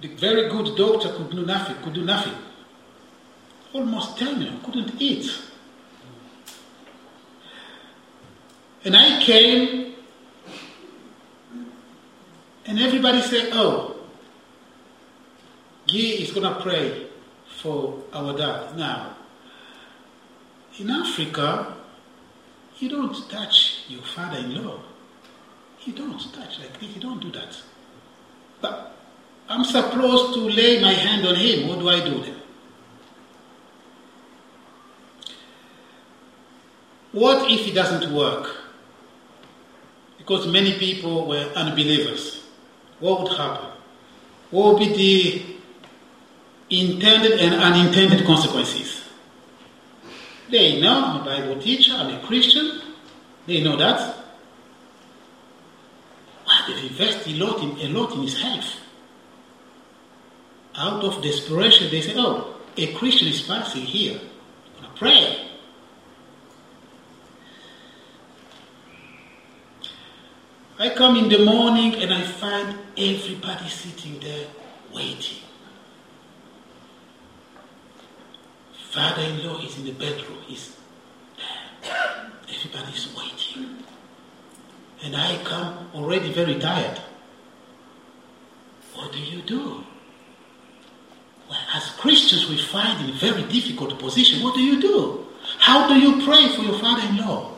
The 0.00 0.08
very 0.08 0.48
good 0.48 0.76
doctor 0.76 1.12
could 1.12 1.30
do 1.30 1.44
nothing, 1.44 1.76
could 1.82 1.92
do 1.92 2.04
nothing. 2.04 2.34
Almost 3.72 4.18
terminal, 4.18 4.58
couldn't 4.60 5.00
eat. 5.00 5.30
And 8.84 8.96
I 8.96 9.22
came, 9.22 9.94
and 12.64 12.78
everybody 12.78 13.20
said, 13.20 13.50
Oh, 13.52 13.96
Guy 15.86 16.22
is 16.22 16.30
going 16.32 16.46
to 16.52 16.60
pray 16.62 17.06
for 17.60 18.02
our 18.12 18.36
dad. 18.36 18.76
Now, 18.76 19.16
in 20.80 20.90
Africa, 20.90 21.74
you 22.78 22.88
don't 22.88 23.28
touch 23.28 23.84
your 23.88 24.02
father 24.02 24.38
in 24.38 24.64
law. 24.64 24.80
You 25.84 25.92
don't 25.92 26.18
touch 26.32 26.58
like 26.58 26.80
this, 26.80 26.94
you 26.94 27.00
don't 27.00 27.20
do 27.20 27.30
that. 27.32 27.56
But 28.60 28.96
I'm 29.48 29.64
supposed 29.64 30.34
to 30.34 30.40
lay 30.40 30.80
my 30.80 30.92
hand 30.92 31.26
on 31.26 31.34
him. 31.36 31.68
What 31.68 31.80
do 31.80 31.88
I 31.88 32.00
do 32.00 32.22
then? 32.22 32.36
What 37.12 37.50
if 37.50 37.66
it 37.66 37.74
doesn't 37.74 38.12
work? 38.14 38.56
Because 40.16 40.46
many 40.46 40.78
people 40.78 41.26
were 41.26 41.50
unbelievers. 41.56 42.46
What 43.00 43.22
would 43.22 43.36
happen? 43.36 43.68
What 44.50 44.74
would 44.74 44.78
be 44.78 45.56
the 46.70 46.76
intended 46.76 47.40
and 47.40 47.54
unintended 47.54 48.24
consequences? 48.26 49.09
They 50.50 50.80
know 50.80 51.04
I'm 51.04 51.20
a 51.20 51.24
Bible 51.24 51.60
teacher, 51.60 51.92
I'm 51.94 52.14
a 52.14 52.26
Christian. 52.26 52.80
They 53.46 53.62
know 53.62 53.76
that. 53.76 54.16
But 56.44 56.66
they've 56.66 56.90
invested 56.90 57.36
a 57.36 57.44
lot 57.44 57.62
in, 57.62 57.70
a 57.78 57.98
lot 57.98 58.14
in 58.14 58.22
his 58.22 58.40
health. 58.40 58.76
Out 60.74 61.04
of 61.04 61.22
desperation, 61.22 61.90
they 61.90 62.00
say, 62.00 62.14
Oh, 62.16 62.56
a 62.76 62.92
Christian 62.94 63.28
is 63.28 63.42
passing 63.42 63.82
here. 63.82 64.18
I'm 64.76 64.82
going 64.82 64.92
to 64.92 64.98
pray. 64.98 65.46
I 70.78 70.88
come 70.90 71.16
in 71.16 71.28
the 71.28 71.44
morning 71.44 71.94
and 71.96 72.12
I 72.12 72.22
find 72.22 72.78
everybody 72.96 73.68
sitting 73.68 74.18
there 74.20 74.46
waiting. 74.94 75.39
Father 78.90 79.22
in 79.22 79.46
law 79.46 79.60
is 79.60 79.78
in 79.78 79.84
the 79.84 79.92
bedroom. 79.92 80.38
He's 80.46 80.76
there. 81.82 82.32
Everybody's 82.52 83.14
waiting. 83.16 83.84
And 85.04 85.14
I 85.14 85.38
come 85.44 85.90
already 85.94 86.32
very 86.32 86.58
tired. 86.58 87.00
What 88.94 89.12
do 89.12 89.20
you 89.20 89.42
do? 89.42 89.84
Well, 91.48 91.58
as 91.74 91.90
Christians, 91.90 92.48
we 92.48 92.58
find 92.58 93.08
in 93.08 93.14
a 93.14 93.18
very 93.18 93.44
difficult 93.44 93.96
position. 93.98 94.42
What 94.42 94.54
do 94.54 94.60
you 94.60 94.80
do? 94.80 95.26
How 95.58 95.88
do 95.88 95.94
you 95.94 96.24
pray 96.24 96.48
for 96.56 96.62
your 96.62 96.78
father 96.80 97.08
in 97.08 97.16
law? 97.18 97.52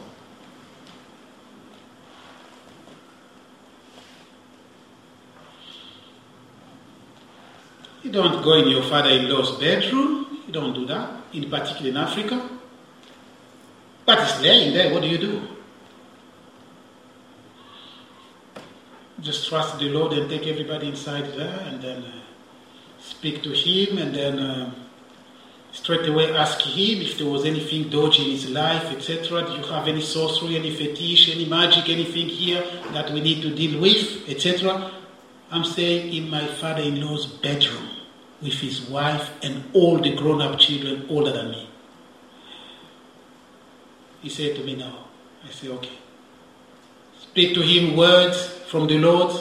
You 8.03 8.13
don't 8.13 8.43
go 8.43 8.53
in 8.55 8.69
your 8.69 8.83
father 8.83 9.11
in 9.11 9.31
law's 9.31 9.59
bedroom. 9.59 10.32
Don't 10.53 10.75
do 10.75 10.85
that, 10.87 11.11
in 11.33 11.49
particular 11.49 11.91
in 11.91 11.97
Africa. 11.97 12.49
But 14.05 14.19
it's 14.19 14.41
laying 14.43 14.75
there. 14.75 14.93
What 14.93 15.03
do 15.03 15.09
you 15.09 15.19
do? 15.19 15.49
Just 19.21 19.49
trust 19.49 19.79
the 19.79 19.89
Lord 19.89 20.13
and 20.13 20.29
take 20.29 20.47
everybody 20.47 20.89
inside 20.89 21.33
there 21.35 21.59
and 21.69 21.81
then 21.81 22.03
uh, 22.03 22.13
speak 23.01 23.43
to 23.45 23.51
Him 23.53 23.99
and 23.99 24.15
then 24.15 24.39
uh, 24.39 24.75
straight 25.71 26.07
away 26.09 26.35
ask 26.37 26.61
Him 26.61 27.01
if 27.01 27.17
there 27.17 27.29
was 27.29 27.45
anything 27.45 27.89
dodgy 27.89 28.25
in 28.25 28.31
His 28.33 28.51
life, 28.51 28.91
etc. 28.91 29.47
Do 29.47 29.53
you 29.53 29.63
have 29.63 29.89
any 29.89 30.03
sorcery, 30.03 30.57
any 30.57 30.75
fetish, 30.75 31.35
any 31.35 31.47
magic, 31.47 31.89
anything 31.89 32.29
here 32.29 32.63
that 32.93 33.11
we 33.11 33.21
need 33.21 33.43
to 33.43 33.55
deal 33.55 33.81
with, 33.81 34.29
etc.? 34.29 34.91
I'm 35.51 35.65
staying 35.65 36.13
in 36.13 36.29
my 36.29 36.45
father 36.47 36.83
in 36.83 37.01
law's 37.01 37.27
bedroom 37.27 37.92
with 38.43 38.55
his 38.55 38.83
wife 38.83 39.31
and 39.43 39.65
all 39.73 39.99
the 39.99 40.15
grown 40.17 40.43
up 40.43 40.59
children 40.59 41.07
older 41.09 41.33
than 41.33 41.51
me. 41.51 41.69
He 44.21 44.29
said 44.29 44.57
to 44.57 44.65
me, 44.65 44.77
now, 44.77 45.07
I 45.45 45.51
said, 45.51 45.71
Okay. 45.71 45.99
Speak 47.21 47.55
to 47.55 47.63
him 47.63 47.97
words 47.97 48.47
from 48.69 48.87
the 48.87 48.99
Lord. 48.99 49.33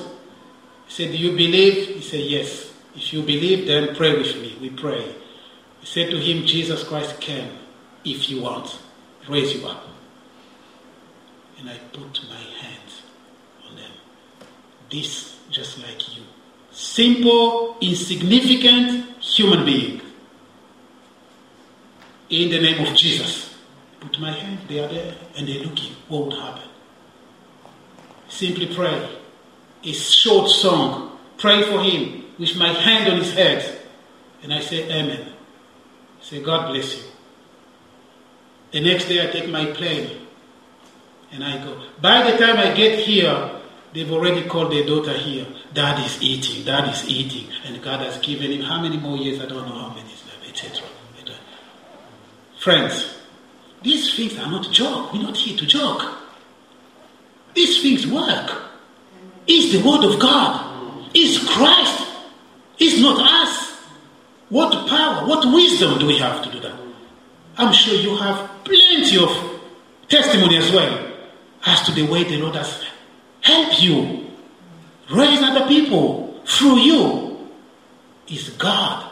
He 0.87 0.93
said, 0.93 1.11
Do 1.11 1.17
you 1.17 1.31
believe? 1.31 1.87
He 1.95 2.01
said, 2.01 2.21
Yes. 2.21 2.71
If 2.95 3.13
you 3.13 3.21
believe, 3.21 3.67
then 3.67 3.95
pray 3.95 4.17
with 4.17 4.35
me. 4.41 4.57
We 4.59 4.69
pray. 4.69 5.15
He 5.79 5.85
said 5.85 6.09
to 6.11 6.17
him, 6.17 6.45
Jesus 6.45 6.83
Christ 6.83 7.19
can, 7.21 7.57
if 8.03 8.29
you 8.29 8.41
want, 8.41 8.77
raise 9.29 9.55
you 9.55 9.65
up. 9.65 9.87
And 11.57 11.69
I 11.69 11.77
put 11.93 12.19
my 12.29 12.35
hands 12.35 13.01
on 13.69 13.75
them. 13.75 13.91
This 14.89 15.37
just 15.49 15.79
like 15.79 16.17
you. 16.17 16.23
Simple, 16.71 17.77
insignificant 17.81 19.21
human 19.21 19.65
being. 19.65 20.01
In 22.29 22.49
the 22.49 22.59
name 22.59 22.85
of 22.85 22.95
Jesus. 22.95 23.53
Put 23.99 24.19
my 24.19 24.31
hand, 24.31 24.59
they 24.67 24.79
are 24.79 24.87
there, 24.87 25.15
and 25.37 25.47
they're 25.47 25.63
looking. 25.63 25.93
What 26.07 26.25
would 26.27 26.33
happen? 26.33 26.63
Simply 28.29 28.73
pray. 28.73 29.09
A 29.83 29.91
short 29.91 30.49
song. 30.49 31.19
Pray 31.37 31.63
for 31.63 31.81
him 31.83 32.23
with 32.39 32.55
my 32.55 32.69
hand 32.69 33.11
on 33.11 33.19
his 33.19 33.33
head. 33.33 33.79
And 34.41 34.53
I 34.53 34.61
say, 34.61 34.85
Amen. 34.85 35.33
I 36.19 36.23
say, 36.23 36.41
God 36.41 36.71
bless 36.71 36.97
you. 36.97 37.03
The 38.71 38.79
next 38.79 39.05
day 39.05 39.27
I 39.27 39.31
take 39.31 39.49
my 39.49 39.65
plane 39.65 40.25
and 41.31 41.43
I 41.43 41.63
go. 41.63 41.81
By 42.01 42.31
the 42.31 42.37
time 42.37 42.57
I 42.57 42.73
get 42.73 42.99
here, 42.99 43.60
they've 43.93 44.11
already 44.11 44.47
called 44.47 44.71
their 44.71 44.85
daughter 44.85 45.13
here. 45.13 45.45
Dad 45.73 46.03
is 46.05 46.21
eating, 46.21 46.65
dad 46.65 46.91
is 46.93 47.07
eating. 47.07 47.51
And 47.65 47.81
God 47.81 48.01
has 48.01 48.17
given 48.19 48.51
him 48.51 48.61
how 48.61 48.81
many 48.81 48.97
more 48.97 49.17
years? 49.17 49.39
I 49.39 49.45
don't 49.45 49.67
know 49.67 49.75
how 49.75 49.89
many, 49.89 50.11
etc. 50.47 50.85
Uh, 51.27 51.31
friends, 52.59 53.17
these 53.81 54.15
things 54.15 54.37
are 54.37 54.49
not 54.49 54.71
joke. 54.71 55.13
We're 55.13 55.23
not 55.23 55.37
here 55.37 55.57
to 55.57 55.65
joke. 55.65 56.03
These 57.53 57.81
things 57.81 58.07
work. 58.07 58.51
It's 59.47 59.73
the 59.73 59.87
word 59.87 60.05
of 60.05 60.19
God. 60.19 61.09
It's 61.13 61.37
Christ. 61.49 62.07
It's 62.77 62.99
not 63.01 63.19
us. 63.19 63.71
What 64.49 64.87
power, 64.87 65.27
what 65.27 65.45
wisdom 65.53 65.99
do 65.99 66.07
we 66.07 66.17
have 66.17 66.43
to 66.43 66.51
do 66.51 66.59
that? 66.59 66.77
I'm 67.57 67.73
sure 67.73 67.95
you 67.95 68.15
have 68.17 68.49
plenty 68.63 69.17
of 69.17 69.61
testimony 70.07 70.57
as 70.57 70.71
well 70.71 71.11
as 71.65 71.81
to 71.83 71.91
the 71.91 72.03
way 72.03 72.23
the 72.23 72.37
Lord 72.37 72.55
has 72.55 72.83
helped 73.41 73.81
you 73.81 74.27
raise 75.09 75.41
other 75.41 75.67
people 75.67 76.41
through 76.45 76.77
you 76.79 77.49
is 78.27 78.49
God. 78.51 79.11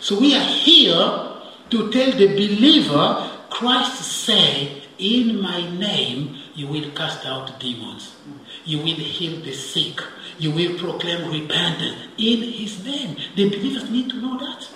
So 0.00 0.18
we 0.18 0.34
are 0.34 0.44
here 0.44 1.34
to 1.70 1.90
tell 1.90 2.12
the 2.12 2.28
believer, 2.28 3.30
Christ 3.50 4.00
said, 4.00 4.82
In 4.98 5.40
my 5.40 5.60
name 5.78 6.36
you 6.54 6.66
will 6.68 6.90
cast 6.90 7.26
out 7.26 7.58
demons. 7.60 8.16
You 8.64 8.78
will 8.78 8.94
heal 8.94 9.40
the 9.40 9.52
sick. 9.52 10.00
You 10.38 10.50
will 10.50 10.78
proclaim 10.78 11.30
repentance 11.30 11.96
in 12.16 12.42
his 12.42 12.84
name. 12.84 13.16
The 13.36 13.50
believers 13.50 13.90
need 13.90 14.10
to 14.10 14.16
know 14.16 14.38
that. 14.38 14.68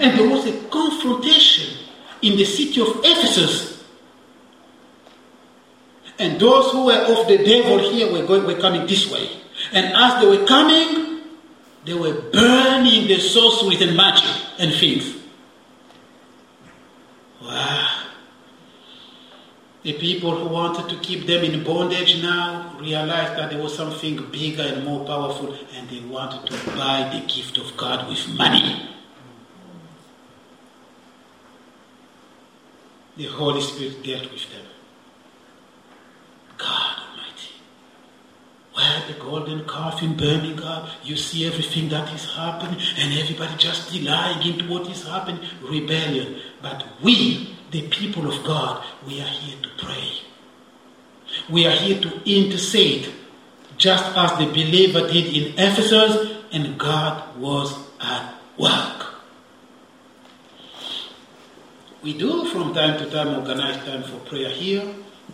And 0.00 0.18
there 0.18 0.28
was 0.28 0.46
a 0.46 0.68
confrontation 0.68 1.76
in 2.22 2.36
the 2.36 2.44
city 2.44 2.80
of 2.80 3.00
Ephesus. 3.04 3.69
And 6.20 6.38
those 6.38 6.70
who 6.70 6.84
were 6.84 7.00
of 7.00 7.28
the 7.28 7.38
devil 7.38 7.78
here 7.78 8.12
were, 8.12 8.26
going, 8.26 8.44
were 8.44 8.60
coming 8.60 8.86
this 8.86 9.10
way. 9.10 9.26
And 9.72 9.86
as 9.96 10.20
they 10.20 10.28
were 10.28 10.46
coming, 10.46 11.22
they 11.86 11.94
were 11.94 12.12
burning 12.30 13.08
the 13.08 13.18
sorceries 13.18 13.80
and 13.80 13.96
magic 13.96 14.28
and 14.58 14.70
things. 14.74 15.16
Wow. 17.40 18.04
The 19.82 19.94
people 19.94 20.36
who 20.36 20.48
wanted 20.48 20.90
to 20.90 20.96
keep 21.00 21.26
them 21.26 21.42
in 21.42 21.64
bondage 21.64 22.20
now 22.20 22.76
realized 22.78 23.38
that 23.38 23.50
there 23.50 23.62
was 23.62 23.74
something 23.74 24.30
bigger 24.30 24.62
and 24.62 24.84
more 24.84 25.06
powerful, 25.06 25.56
and 25.74 25.88
they 25.88 26.00
wanted 26.00 26.44
to 26.50 26.70
buy 26.76 27.08
the 27.14 27.26
gift 27.26 27.56
of 27.56 27.74
God 27.78 28.06
with 28.10 28.28
money. 28.36 28.90
The 33.16 33.24
Holy 33.24 33.62
Spirit 33.62 34.02
dealt 34.04 34.30
with 34.30 34.50
them. 34.52 34.66
God 36.60 36.96
Almighty. 37.08 37.54
Where 38.74 39.02
the 39.08 39.18
golden 39.18 39.64
coffin 39.64 40.16
burning 40.16 40.62
up, 40.62 40.88
you 41.02 41.16
see 41.16 41.46
everything 41.46 41.88
that 41.88 42.12
is 42.14 42.24
happening, 42.34 42.80
and 42.98 43.18
everybody 43.18 43.56
just 43.56 43.92
denying 43.92 44.46
into 44.46 44.68
what 44.68 44.88
is 44.88 45.06
happening. 45.06 45.40
Rebellion. 45.62 46.36
But 46.62 46.84
we, 47.02 47.56
the 47.70 47.88
people 47.88 48.30
of 48.30 48.44
God, 48.44 48.84
we 49.06 49.20
are 49.20 49.28
here 49.28 49.56
to 49.62 49.84
pray. 49.84 50.12
We 51.48 51.66
are 51.66 51.76
here 51.76 52.00
to 52.00 52.10
intercede, 52.30 53.12
just 53.76 54.04
as 54.16 54.38
the 54.38 54.46
believer 54.46 55.06
did 55.08 55.26
in 55.34 55.58
Ephesus, 55.58 56.36
and 56.52 56.78
God 56.78 57.36
was 57.38 57.76
at 58.00 58.34
work. 58.58 59.06
We 62.02 62.16
do 62.16 62.46
from 62.46 62.74
time 62.74 62.98
to 62.98 63.10
time 63.10 63.34
organize 63.34 63.76
time 63.84 64.02
for 64.02 64.16
prayer 64.28 64.48
here. 64.50 64.82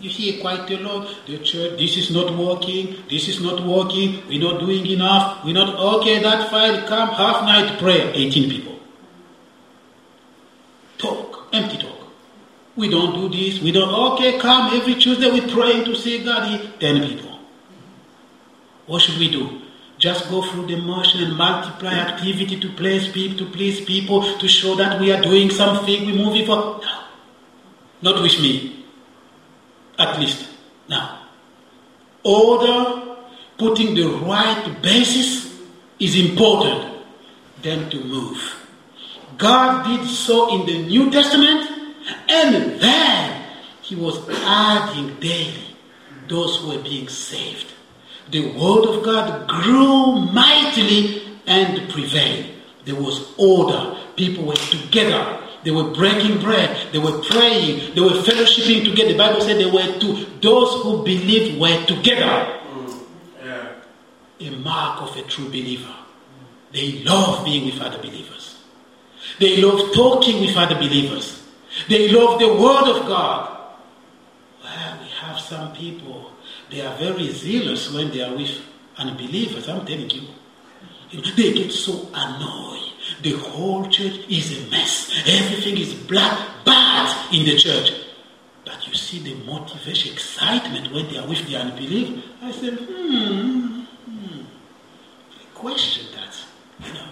You 0.00 0.10
hear 0.10 0.40
quite 0.40 0.70
a 0.70 0.78
lot. 0.78 1.08
The 1.26 1.38
church, 1.38 1.78
this 1.78 1.96
is 1.96 2.10
not 2.10 2.36
working, 2.36 2.96
this 3.08 3.28
is 3.28 3.40
not 3.40 3.64
working, 3.64 4.22
we're 4.28 4.40
not 4.40 4.60
doing 4.60 4.86
enough, 4.86 5.44
we're 5.44 5.54
not, 5.54 5.74
okay, 5.96 6.22
that 6.22 6.50
fine, 6.50 6.86
come, 6.86 7.10
half 7.10 7.44
night 7.44 7.78
prayer, 7.78 8.12
18 8.14 8.50
people. 8.50 8.78
Talk, 10.98 11.48
empty 11.52 11.78
talk. 11.78 11.96
We 12.76 12.90
don't 12.90 13.14
do 13.14 13.28
this, 13.28 13.62
we 13.62 13.72
don't, 13.72 13.92
okay, 14.12 14.38
come 14.38 14.74
every 14.74 14.94
Tuesday, 14.94 15.30
we 15.30 15.40
pray 15.40 15.82
to 15.84 15.94
see 15.96 16.22
God 16.22 16.80
10 16.80 17.08
people. 17.08 17.38
What 18.86 19.02
should 19.02 19.18
we 19.18 19.30
do? 19.30 19.62
Just 19.98 20.28
go 20.28 20.42
through 20.42 20.66
the 20.66 20.76
motion 20.76 21.22
and 21.22 21.36
multiply 21.36 21.94
activity 21.94 22.60
to 22.60 22.68
please 22.74 23.08
people, 23.08 23.38
to 23.38 23.50
please 23.50 23.80
people, 23.80 24.38
to 24.38 24.46
show 24.46 24.74
that 24.76 25.00
we 25.00 25.10
are 25.10 25.22
doing 25.22 25.48
something, 25.48 26.04
we're 26.04 26.14
moving 26.14 26.44
for. 26.44 26.80
No. 26.82 27.02
Not 28.02 28.22
with 28.22 28.38
me. 28.40 28.75
At 29.98 30.18
least. 30.20 30.48
Now. 30.88 31.22
Order, 32.22 33.16
putting 33.58 33.94
the 33.94 34.08
right 34.24 34.76
basis 34.82 35.60
is 35.98 36.18
important 36.18 37.04
than 37.62 37.88
to 37.90 38.04
move. 38.04 38.66
God 39.38 39.86
did 39.86 40.08
so 40.08 40.58
in 40.58 40.66
the 40.66 40.86
New 40.86 41.10
Testament, 41.10 41.70
and 42.28 42.80
then 42.80 43.44
He 43.82 43.94
was 43.94 44.18
adding 44.28 45.18
daily 45.20 45.76
those 46.28 46.58
who 46.58 46.68
were 46.68 46.82
being 46.82 47.08
saved 47.08 47.72
the 48.30 48.52
word 48.52 48.84
of 48.88 49.04
God 49.04 49.48
grew 49.48 50.20
mightily 50.32 51.22
and 51.46 51.88
prevailed. 51.90 52.46
There 52.84 52.96
was 52.96 53.32
order. 53.38 53.96
People 54.16 54.46
were 54.46 54.56
together. 54.56 55.45
They 55.66 55.72
were 55.72 55.90
breaking 55.90 56.38
bread. 56.38 56.92
They 56.92 57.00
were 57.00 57.18
praying. 57.22 57.96
They 57.96 58.00
were 58.00 58.22
fellowshipping 58.22 58.84
together. 58.84 59.10
The 59.10 59.18
Bible 59.18 59.40
said 59.40 59.58
they 59.58 59.68
were 59.68 59.98
two. 59.98 60.24
Those 60.40 60.80
who 60.84 61.02
believed 61.02 61.58
were 61.58 61.84
together. 61.86 62.60
Yeah. 63.42 63.72
A 64.38 64.50
mark 64.62 65.02
of 65.02 65.16
a 65.16 65.22
true 65.22 65.46
believer. 65.46 65.92
They 66.72 67.02
love 67.02 67.44
being 67.44 67.66
with 67.66 67.80
other 67.80 67.98
believers. 67.98 68.62
They 69.40 69.56
love 69.56 69.92
talking 69.92 70.40
with 70.40 70.56
other 70.56 70.76
believers. 70.76 71.42
They 71.88 72.12
love 72.12 72.38
the 72.38 72.46
Word 72.46 72.86
of 72.86 73.08
God. 73.08 73.74
Well, 74.62 74.98
we 75.02 75.08
have 75.08 75.40
some 75.40 75.72
people 75.72 76.30
they 76.70 76.80
are 76.80 76.96
very 76.96 77.28
zealous 77.32 77.92
when 77.92 78.12
they 78.12 78.22
are 78.22 78.36
with 78.36 78.60
unbelievers, 78.96 79.68
I'm 79.68 79.84
telling 79.84 80.10
you. 80.10 80.28
They 81.36 81.52
get 81.54 81.72
so 81.72 82.08
annoyed. 82.14 82.85
The 83.26 83.32
whole 83.32 83.82
church 83.88 84.20
is 84.28 84.56
a 84.56 84.70
mess. 84.70 85.10
Everything 85.26 85.76
is 85.78 85.94
black, 85.94 86.64
bad 86.64 87.34
in 87.34 87.44
the 87.44 87.56
church. 87.56 87.90
But 88.64 88.86
you 88.86 88.94
see 88.94 89.18
the 89.18 89.34
motivation, 89.44 90.12
excitement 90.12 90.94
when 90.94 91.08
they 91.08 91.18
are 91.18 91.26
with 91.26 91.44
the 91.48 91.56
unbeliever. 91.56 92.22
I 92.40 92.52
said, 92.52 92.74
hmm, 92.78 93.80
hmm. 93.82 94.42
I 95.32 95.58
question 95.58 96.06
that. 96.14 96.38
You 96.86 96.94
know. 96.94 97.08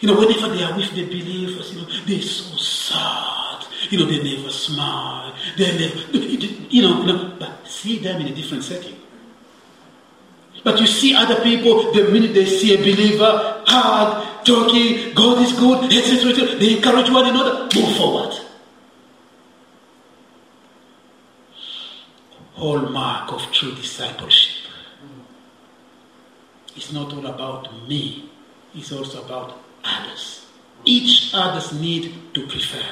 You 0.00 0.08
know, 0.08 0.18
whenever 0.18 0.48
they 0.48 0.64
are 0.64 0.74
with 0.74 0.90
the 0.94 1.04
believers, 1.04 1.74
you 1.74 1.82
know, 1.82 1.88
they're 2.06 2.22
so 2.22 2.56
sad. 2.56 3.66
You 3.90 3.98
know, 3.98 4.06
they 4.06 4.36
never 4.36 4.48
smile. 4.48 5.34
They 5.58 5.78
never, 5.78 6.16
you 6.16 6.82
know, 6.82 7.00
you 7.04 7.06
know, 7.06 7.36
but 7.38 7.68
see 7.68 7.98
them 7.98 8.18
in 8.22 8.28
a 8.28 8.34
different 8.34 8.64
setting. 8.64 8.96
But 10.64 10.80
you 10.80 10.86
see 10.86 11.14
other 11.14 11.42
people, 11.42 11.92
the 11.92 12.08
minute 12.08 12.32
they 12.32 12.46
see 12.46 12.74
a 12.74 12.78
believer, 12.78 13.62
hug, 13.66 14.44
talking, 14.44 15.12
God 15.14 15.42
is 15.42 15.52
good, 15.52 15.92
etc., 15.92 16.58
they 16.58 16.76
encourage 16.76 17.10
one 17.10 17.26
another, 17.26 17.68
move 17.74 17.96
forward. 17.96 18.34
Hallmark 22.54 23.32
of 23.32 23.52
true 23.52 23.74
discipleship. 23.74 24.64
It's 26.74 26.92
not 26.92 27.12
all 27.12 27.26
about 27.26 27.86
me, 27.86 28.30
it's 28.74 28.90
also 28.90 29.22
about 29.22 29.60
others. 29.84 30.46
Each 30.86 31.30
other's 31.34 31.78
need 31.78 32.34
to 32.34 32.46
prefer. 32.46 32.82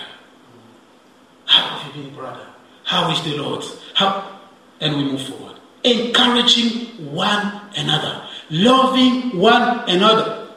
How 1.46 1.78
have 1.78 1.96
you 1.96 2.02
been, 2.02 2.14
brother? 2.14 2.46
How 2.84 3.10
is 3.12 3.22
the 3.22 3.36
Lord? 3.38 3.64
How? 3.94 4.40
And 4.80 4.96
we 4.96 5.04
move 5.04 5.22
forward. 5.22 5.51
Encouraging 5.84 7.12
one 7.12 7.60
another, 7.76 8.26
loving 8.50 9.36
one 9.38 9.88
another. 9.88 10.48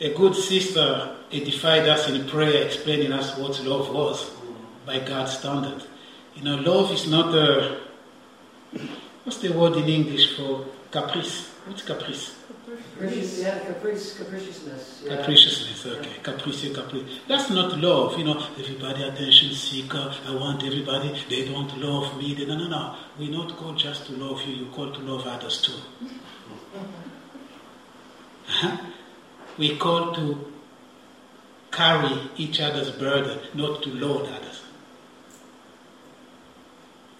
A 0.00 0.12
good 0.12 0.34
sister 0.34 1.16
edified 1.30 1.88
us 1.88 2.08
in 2.08 2.26
prayer, 2.28 2.64
explaining 2.66 3.12
us 3.12 3.36
what 3.38 3.62
love 3.64 3.94
was 3.94 4.30
by 4.84 4.98
God's 4.98 5.38
standard. 5.38 5.84
You 6.34 6.42
know, 6.42 6.56
love 6.56 6.90
is 6.90 7.08
not 7.08 7.34
a. 7.34 7.80
What's 9.22 9.38
the 9.38 9.50
word 9.52 9.76
in 9.76 9.88
English 9.88 10.36
for 10.36 10.66
caprice? 10.90 11.48
What's 11.66 11.82
caprice? 11.82 12.34
Capricious, 12.94 13.40
yeah, 13.40 13.58
caprice, 13.58 14.16
capriciousness. 14.16 15.02
Yeah. 15.04 15.16
Capriciousness, 15.16 15.84
okay. 15.84 16.12
Caprice, 16.22 16.72
caprice. 16.72 17.18
That's 17.26 17.50
not 17.50 17.76
love, 17.78 18.16
you 18.16 18.24
know. 18.24 18.40
Everybody 18.56 19.02
attention 19.02 19.52
seeker. 19.52 20.14
I 20.24 20.34
want 20.36 20.62
everybody. 20.62 21.12
They 21.28 21.44
don't 21.44 21.76
love 21.78 22.16
me. 22.16 22.34
They, 22.34 22.46
no, 22.46 22.56
no, 22.56 22.68
no. 22.68 22.96
We're 23.18 23.32
not 23.32 23.56
called 23.56 23.78
just 23.78 24.06
to 24.06 24.12
love 24.12 24.42
you. 24.42 24.54
You're 24.54 24.72
called 24.72 24.94
to 24.94 25.00
love 25.00 25.26
others 25.26 25.60
too. 25.60 26.08
Huh? 28.46 28.76
We're 29.58 29.76
called 29.76 30.14
to 30.14 30.52
carry 31.72 32.30
each 32.36 32.60
other's 32.60 32.92
burden, 32.92 33.40
not 33.54 33.82
to 33.82 33.88
load 33.88 34.28
others. 34.28 34.62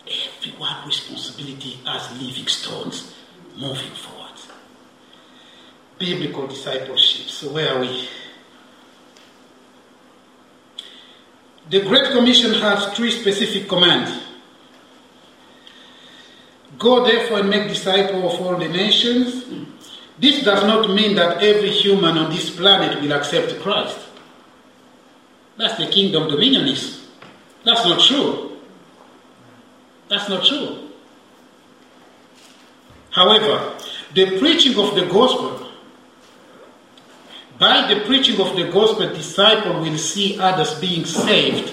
Everyone 0.06 0.86
responsibility 0.86 1.80
as 1.84 2.12
living 2.22 2.46
stones 2.46 3.12
moving 3.56 3.90
forward 3.90 4.23
biblical 6.04 6.46
discipleship. 6.46 7.28
So, 7.28 7.52
where 7.52 7.74
are 7.74 7.80
we? 7.80 8.08
The 11.70 11.80
Great 11.80 12.12
Commission 12.12 12.52
has 12.54 12.94
three 12.94 13.10
specific 13.10 13.68
commands. 13.68 14.22
Go 16.78 17.04
therefore 17.06 17.40
and 17.40 17.48
make 17.48 17.68
disciples 17.68 18.34
of 18.34 18.40
all 18.40 18.56
the 18.56 18.68
nations. 18.68 19.44
This 20.18 20.44
does 20.44 20.62
not 20.64 20.90
mean 20.90 21.14
that 21.16 21.42
every 21.42 21.70
human 21.70 22.18
on 22.18 22.30
this 22.30 22.50
planet 22.50 23.00
will 23.00 23.12
accept 23.12 23.58
Christ. 23.60 23.98
That's 25.56 25.78
the 25.78 25.86
kingdom 25.86 26.24
dominionism. 26.28 27.00
That's 27.64 27.84
not 27.84 28.00
true. 28.00 28.58
That's 30.08 30.28
not 30.28 30.44
true. 30.44 30.90
However, 33.10 33.78
the 34.12 34.38
preaching 34.38 34.78
of 34.78 34.94
the 34.96 35.06
gospel, 35.06 35.63
by 37.58 37.92
the 37.92 38.00
preaching 38.04 38.40
of 38.40 38.56
the 38.56 38.70
gospel, 38.70 39.08
disciple 39.08 39.80
will 39.80 39.98
see 39.98 40.38
others 40.38 40.74
being 40.80 41.04
saved 41.04 41.72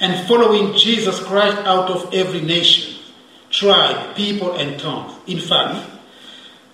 and 0.00 0.26
following 0.26 0.74
Jesus 0.74 1.20
Christ 1.20 1.58
out 1.58 1.90
of 1.90 2.12
every 2.12 2.40
nation, 2.40 2.96
tribe, 3.50 4.16
people, 4.16 4.52
and 4.52 4.78
tongue. 4.80 5.14
In 5.26 5.38
fact, 5.38 5.88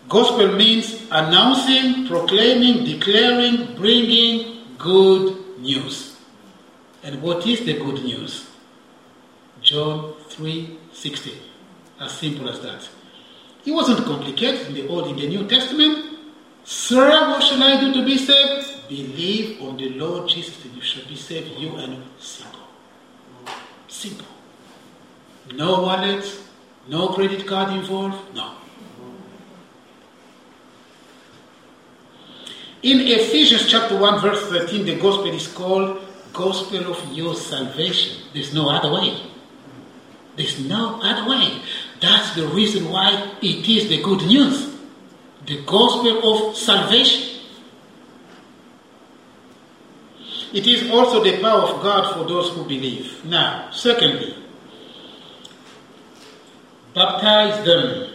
gospel 0.08 0.52
means 0.52 1.06
announcing, 1.10 2.06
proclaiming, 2.06 2.84
declaring, 2.84 3.76
bringing 3.76 4.64
good 4.78 5.58
news. 5.58 6.16
And 7.02 7.20
what 7.22 7.46
is 7.46 7.64
the 7.64 7.74
good 7.74 8.04
news? 8.04 8.46
John 9.62 10.14
3:16. 10.30 11.34
As 12.00 12.12
simple 12.12 12.48
as 12.48 12.60
that. 12.60 12.88
It 13.64 13.72
wasn't 13.72 14.06
complicated 14.06 14.68
in 14.68 14.74
the 14.74 14.88
Old, 14.88 15.08
in 15.08 15.16
the 15.16 15.28
New 15.28 15.44
Testament. 15.46 16.17
Sir, 16.68 17.30
what 17.30 17.42
shall 17.42 17.62
I 17.62 17.80
do 17.80 17.94
to 17.94 18.04
be 18.04 18.18
saved? 18.18 18.86
Believe 18.90 19.62
on 19.62 19.78
the 19.78 19.88
Lord 19.88 20.28
Jesus 20.28 20.62
and 20.66 20.74
you 20.76 20.82
shall 20.82 21.08
be 21.08 21.16
saved, 21.16 21.58
you 21.58 21.74
and 21.76 22.04
simple. 22.20 22.60
Simple. 23.88 24.26
No 25.54 25.80
wallet, 25.80 26.22
no 26.86 27.08
credit 27.08 27.46
card 27.46 27.72
involved, 27.72 28.34
no. 28.34 28.52
In 32.82 33.00
Ephesians 33.00 33.66
chapter 33.66 33.96
1, 33.96 34.20
verse 34.20 34.50
13, 34.50 34.84
the 34.84 34.96
gospel 34.96 35.28
is 35.28 35.48
called 35.48 36.02
gospel 36.34 36.92
of 36.92 37.12
your 37.12 37.34
salvation. 37.34 38.24
There's 38.34 38.52
no 38.52 38.68
other 38.68 38.92
way. 38.92 39.22
There's 40.36 40.60
no 40.68 41.00
other 41.02 41.30
way. 41.30 41.62
That's 42.02 42.34
the 42.34 42.46
reason 42.48 42.90
why 42.90 43.32
it 43.40 43.66
is 43.66 43.88
the 43.88 44.02
good 44.02 44.26
news. 44.26 44.77
The 45.48 45.62
gospel 45.62 46.50
of 46.50 46.56
salvation. 46.58 47.40
It 50.52 50.66
is 50.66 50.90
also 50.90 51.24
the 51.24 51.40
power 51.40 51.62
of 51.62 51.82
God 51.82 52.12
for 52.12 52.28
those 52.28 52.50
who 52.50 52.64
believe. 52.64 53.24
Now, 53.24 53.70
secondly, 53.70 54.34
baptize 56.94 57.64
them. 57.64 58.12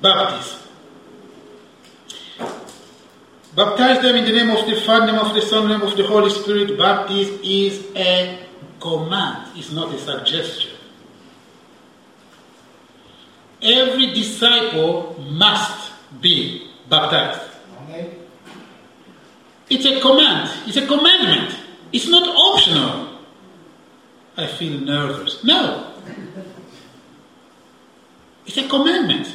Baptize. 0.00 0.68
Baptize 3.56 4.00
them 4.00 4.14
in 4.14 4.24
the 4.24 4.32
name 4.32 4.50
of 4.50 4.64
the 4.64 4.80
Father, 4.80 5.06
name 5.06 5.20
of 5.20 5.34
the 5.34 5.42
Son, 5.42 5.66
name 5.66 5.82
of 5.82 5.96
the 5.96 6.06
Holy 6.06 6.30
Spirit. 6.30 6.78
Baptism 6.78 7.40
is 7.42 7.86
a 7.96 8.38
command, 8.78 9.58
it's 9.58 9.72
not 9.72 9.92
a 9.92 9.98
suggestion. 9.98 10.70
Every 13.60 14.14
disciple 14.14 15.20
must 15.28 15.90
be 16.20 16.67
baptized. 16.88 17.40
Amen. 17.82 18.10
It's 19.70 19.84
a 19.84 20.00
command, 20.00 20.50
it's 20.66 20.76
a 20.76 20.86
commandment. 20.86 21.54
It's 21.92 22.08
not 22.08 22.28
optional. 22.28 23.18
I 24.36 24.46
feel 24.46 24.80
nervous. 24.80 25.42
No. 25.42 25.92
It's 28.46 28.56
a 28.56 28.68
commandment. 28.68 29.34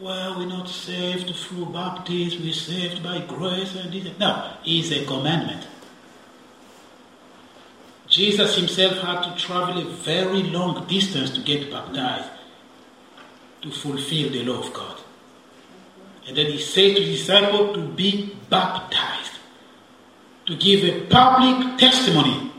Well, 0.00 0.38
we're 0.38 0.46
not 0.46 0.68
saved 0.68 1.34
through 1.34 1.66
baptism, 1.66 2.42
we're 2.42 2.52
saved 2.52 3.02
by 3.02 3.20
grace 3.20 3.74
and 3.74 3.92
this. 3.92 4.18
No, 4.18 4.54
it's 4.64 4.90
a 4.92 5.04
commandment. 5.04 5.66
Jesus 8.08 8.56
himself 8.56 8.98
had 8.98 9.22
to 9.22 9.36
travel 9.36 9.78
a 9.78 9.84
very 9.84 10.42
long 10.42 10.86
distance 10.86 11.30
to 11.30 11.40
get 11.40 11.70
baptized 11.70 12.30
to 13.62 13.70
fulfill 13.70 14.30
the 14.30 14.42
law 14.44 14.60
of 14.66 14.72
God. 14.72 14.96
And 16.26 16.36
then 16.36 16.46
he 16.46 16.58
said 16.58 16.96
to 16.96 17.02
his 17.02 17.20
disciples 17.20 17.76
to 17.76 17.88
be 17.88 18.36
baptized, 18.48 19.32
to 20.46 20.56
give 20.56 20.84
a 20.84 21.06
public 21.06 21.78
testimony. 21.78 22.52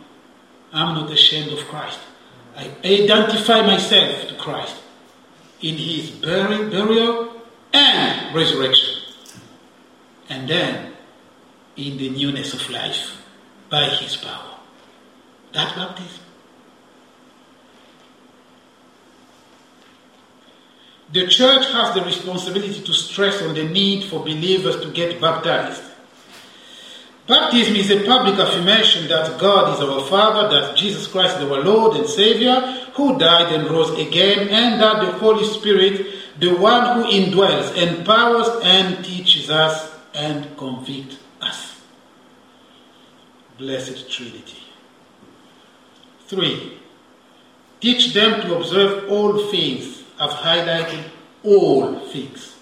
I'm 0.73 0.95
not 0.95 1.11
ashamed 1.11 1.51
of 1.51 1.65
Christ. 1.67 1.99
I 2.55 2.71
identify 2.83 3.65
myself 3.65 4.27
to 4.27 4.35
Christ 4.35 4.75
in 5.61 5.75
his 5.75 6.09
burial 6.11 7.41
and 7.73 8.35
resurrection. 8.35 8.95
And 10.29 10.47
then 10.49 10.93
in 11.75 11.97
the 11.97 12.09
newness 12.09 12.53
of 12.53 12.69
life 12.69 13.21
by 13.69 13.85
his 13.85 14.15
power. 14.17 14.57
That 15.53 15.75
baptism. 15.75 16.20
The 21.13 21.27
church 21.27 21.71
has 21.71 21.93
the 21.93 22.01
responsibility 22.01 22.81
to 22.81 22.93
stress 22.93 23.41
on 23.41 23.53
the 23.53 23.65
need 23.65 24.05
for 24.05 24.21
believers 24.21 24.79
to 24.81 24.91
get 24.91 25.19
baptized. 25.19 25.83
Baptism 27.27 27.75
is 27.75 27.91
a 27.91 28.05
public 28.05 28.35
affirmation 28.39 29.07
that 29.09 29.39
God 29.39 29.73
is 29.73 29.81
our 29.81 30.01
Father, 30.07 30.49
that 30.49 30.77
Jesus 30.77 31.07
Christ 31.07 31.37
is 31.37 31.43
our 31.43 31.61
Lord 31.61 31.97
and 31.97 32.07
Savior, 32.07 32.59
who 32.93 33.17
died 33.17 33.53
and 33.53 33.69
rose 33.69 33.91
again, 33.99 34.49
and 34.49 34.81
that 34.81 35.01
the 35.01 35.11
Holy 35.19 35.45
Spirit, 35.45 36.07
the 36.39 36.55
one 36.55 36.97
who 36.97 37.11
indwells, 37.11 37.75
empowers, 37.77 38.47
and 38.63 39.03
teaches 39.03 39.49
us 39.49 39.93
and 40.13 40.57
convicts 40.57 41.17
us. 41.41 41.81
Blessed 43.57 44.09
Trinity. 44.09 44.63
3. 46.27 46.77
Teach 47.81 48.13
them 48.13 48.41
to 48.41 48.55
observe 48.57 49.09
all 49.09 49.47
things. 49.51 50.00
I've 50.21 50.29
highlighted 50.29 51.03
all 51.43 51.97
things. 52.09 52.55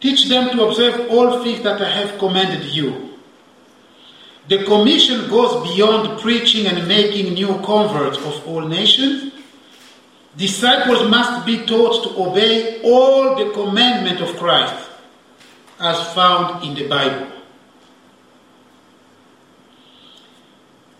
Teach 0.00 0.26
them 0.26 0.56
to 0.56 0.64
observe 0.64 1.10
all 1.10 1.44
things 1.44 1.62
that 1.62 1.82
I 1.82 1.90
have 1.90 2.18
commanded 2.18 2.64
you. 2.64 3.18
The 4.48 4.64
commission 4.64 5.28
goes 5.28 5.70
beyond 5.74 6.18
preaching 6.20 6.66
and 6.66 6.88
making 6.88 7.34
new 7.34 7.60
converts 7.60 8.16
of 8.16 8.46
all 8.48 8.62
nations. 8.62 9.34
Disciples 10.34 11.10
must 11.10 11.44
be 11.44 11.66
taught 11.66 12.04
to 12.04 12.22
obey 12.22 12.80
all 12.82 13.36
the 13.36 13.52
commandment 13.52 14.22
of 14.22 14.34
Christ 14.38 14.88
as 15.78 16.14
found 16.14 16.64
in 16.64 16.74
the 16.74 16.88
Bible. 16.88 17.28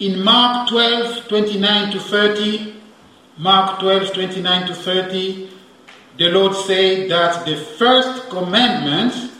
In 0.01 0.23
Mark 0.23 0.69
12, 0.69 1.29
29 1.29 1.93
to 1.93 2.01
30, 2.01 2.75
Mark 3.37 3.81
12, 3.81 4.13
29 4.13 4.67
to 4.69 4.75
30, 4.75 5.51
the 6.19 6.29
Lord 6.29 6.55
said 6.55 7.11
that 7.11 7.45
the 7.45 7.57
first 7.57 8.31
commandment 8.31 9.33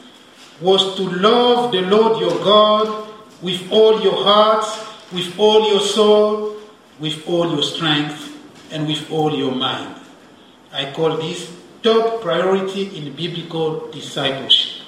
was 0.61 0.97
to 0.97 1.03
love 1.03 1.71
the 1.71 1.83
Lord 1.83 2.21
your 2.21 2.37
God 2.43 3.09
with 3.41 3.71
all 3.71 4.01
your 4.03 4.25
heart, 4.25 4.65
with 5.13 5.39
all 5.39 5.71
your 5.71 5.81
soul, 5.81 6.57
with 6.99 7.23
all 7.29 7.53
your 7.53 7.63
strength, 7.63 8.37
and 8.73 8.89
with 8.89 9.09
all 9.13 9.33
your 9.37 9.55
mind. 9.55 9.95
I 10.73 10.91
call 10.93 11.17
this 11.19 11.57
top 11.81 12.21
priority 12.21 12.97
in 12.97 13.15
biblical 13.15 13.93
discipleship. 13.93 14.83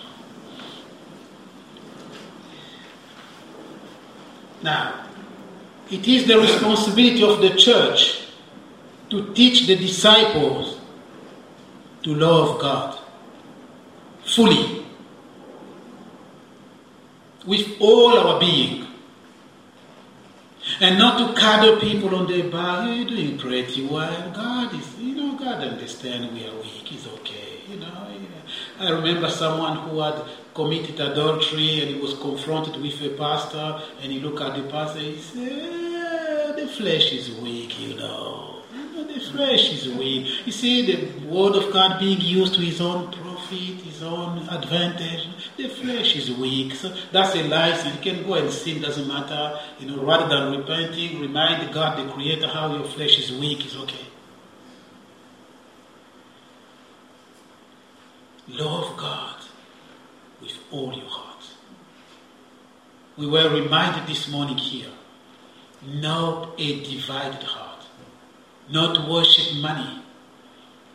Now, 4.62 5.07
it 5.92 6.09
is 6.09 6.26
the 6.26 6.40
responsibility 6.40 7.22
of 7.22 7.40
the 7.40 7.50
church 7.50 8.25
to 9.11 9.32
teach 9.34 9.66
the 9.66 9.76
disciples 9.76 10.78
to 12.02 12.14
love 12.14 12.61
God 12.61 12.98
fully 14.24 14.84
with 17.46 17.76
all 17.80 18.18
our 18.18 18.40
being 18.40 18.86
and 20.80 20.98
not 20.98 21.18
to 21.18 21.40
cuddle 21.40 21.76
people 21.76 22.14
on 22.16 22.26
their 22.26 22.50
back. 22.50 22.96
You're 22.96 23.07
doing 23.07 23.38
pretty 23.38 23.86
well. 23.86 24.30
God 24.32 24.74
is, 24.74 24.98
you 24.98 25.14
know, 25.14 25.38
God 25.38 25.62
understands 25.62 26.32
we 26.32 26.46
are 26.46 26.54
weak. 26.57 26.92
It's 26.92 27.07
okay, 27.07 27.61
you 27.68 27.76
know. 27.76 28.09
I 28.78 28.90
remember 28.90 29.30
someone 29.30 29.76
who 29.76 30.00
had 30.00 30.22
committed 30.54 31.00
adultery 31.00 31.80
and 31.80 31.94
he 31.94 32.00
was 32.00 32.14
confronted 32.14 32.80
with 32.80 33.00
a 33.02 33.11
pastor 33.11 33.80
and 34.02 34.12
he 34.12 34.20
looked 34.20 34.40
at 34.40 34.57
the 34.57 34.68
pastor 34.70 34.98
and 34.98 35.09
he 35.09 35.20
said, 35.20 36.48
ah, 36.48 36.52
the 36.52 36.66
flesh 36.66 37.12
is 37.12 37.30
weak, 37.40 37.78
you 37.80 37.94
know. 37.94 38.55
The 39.07 39.20
flesh 39.20 39.72
is 39.72 39.88
weak. 39.88 40.46
You 40.46 40.52
see, 40.52 40.86
the 40.86 41.26
word 41.26 41.57
of 41.57 41.72
God 41.72 41.98
being 41.98 42.20
used 42.20 42.54
to 42.54 42.61
his 42.61 42.80
own 42.80 43.12
profit, 43.12 43.80
his 43.82 44.02
own 44.02 44.48
advantage. 44.48 45.28
The 45.57 45.68
flesh 45.68 46.16
is 46.16 46.30
weak. 46.32 46.74
So 46.74 46.94
that's 47.12 47.34
a 47.34 47.42
license. 47.44 47.96
You 47.96 48.12
can 48.12 48.26
go 48.26 48.34
and 48.34 48.50
sin, 48.50 48.82
doesn't 48.82 49.07
matter. 49.07 49.59
You 49.78 49.88
know, 49.88 50.02
rather 50.02 50.28
than 50.28 50.59
repenting, 50.59 51.20
remind 51.20 51.72
God, 51.72 51.98
the 51.98 52.12
Creator, 52.12 52.48
how 52.48 52.74
your 52.74 52.84
flesh 52.84 53.18
is 53.18 53.32
weak. 53.32 53.64
is 53.64 53.76
okay. 53.76 54.07
Love 58.48 58.96
God 58.96 59.36
with 60.40 60.59
all 60.70 60.92
your 60.92 61.09
heart. 61.09 61.44
We 63.16 63.26
were 63.26 63.48
reminded 63.48 64.07
this 64.07 64.28
morning 64.28 64.59
here 64.59 64.90
not 65.86 66.54
a 66.59 66.82
divided 66.82 67.42
heart. 67.42 67.65
Not 68.68 69.08
worship 69.08 69.56
money, 69.60 70.02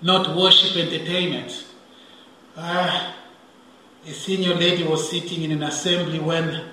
not 0.01 0.35
worship 0.35 0.75
entertainment. 0.77 1.65
Ah, 2.57 3.15
a 4.05 4.11
senior 4.11 4.55
lady 4.55 4.83
was 4.83 5.09
sitting 5.09 5.43
in 5.43 5.51
an 5.51 5.63
assembly 5.63 6.19
when 6.19 6.69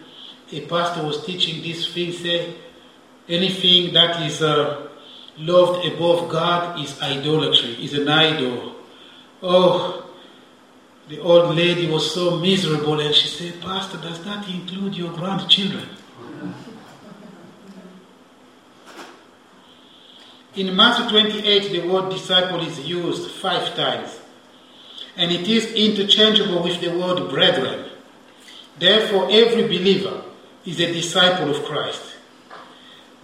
a 0.53 0.61
pastor 0.67 1.05
was 1.05 1.25
teaching 1.25 1.63
this 1.63 1.93
thing, 1.93 2.13
say, 2.13 2.55
anything 3.29 3.93
that 3.93 4.23
is 4.23 4.43
uh, 4.43 4.89
loved 5.37 5.87
above 5.87 6.29
God 6.29 6.81
is 6.81 7.01
idolatry, 7.03 7.77
is 7.85 7.95
an 7.95 8.09
idol. 8.09 8.75
Oh, 9.43 10.05
the 11.09 11.21
old 11.21 11.55
lady 11.55 11.89
was 11.89 12.13
so 12.13 12.39
miserable 12.39 13.01
and 13.01 13.15
she 13.15 13.29
said, 13.29 13.61
Pastor, 13.61 13.99
does 13.99 14.23
that 14.25 14.49
include 14.49 14.97
your 14.97 15.13
grandchildren? 15.13 15.89
In 20.59 20.75
Matthew 20.75 21.09
28, 21.09 21.71
the 21.71 21.89
word 21.89 22.11
disciple 22.11 22.61
is 22.67 22.81
used 22.81 23.31
five 23.31 23.77
times, 23.77 24.19
and 25.17 25.31
it 25.31 25.47
is 25.47 25.73
interchangeable 25.73 26.65
with 26.65 26.81
the 26.81 26.99
word 26.99 27.31
brethren. 27.31 27.89
Therefore, 28.77 29.29
every 29.31 29.69
believer 29.69 30.21
is 30.67 30.81
a 30.81 30.93
disciple 30.93 31.49
of 31.55 31.65
Christ. 31.65 32.03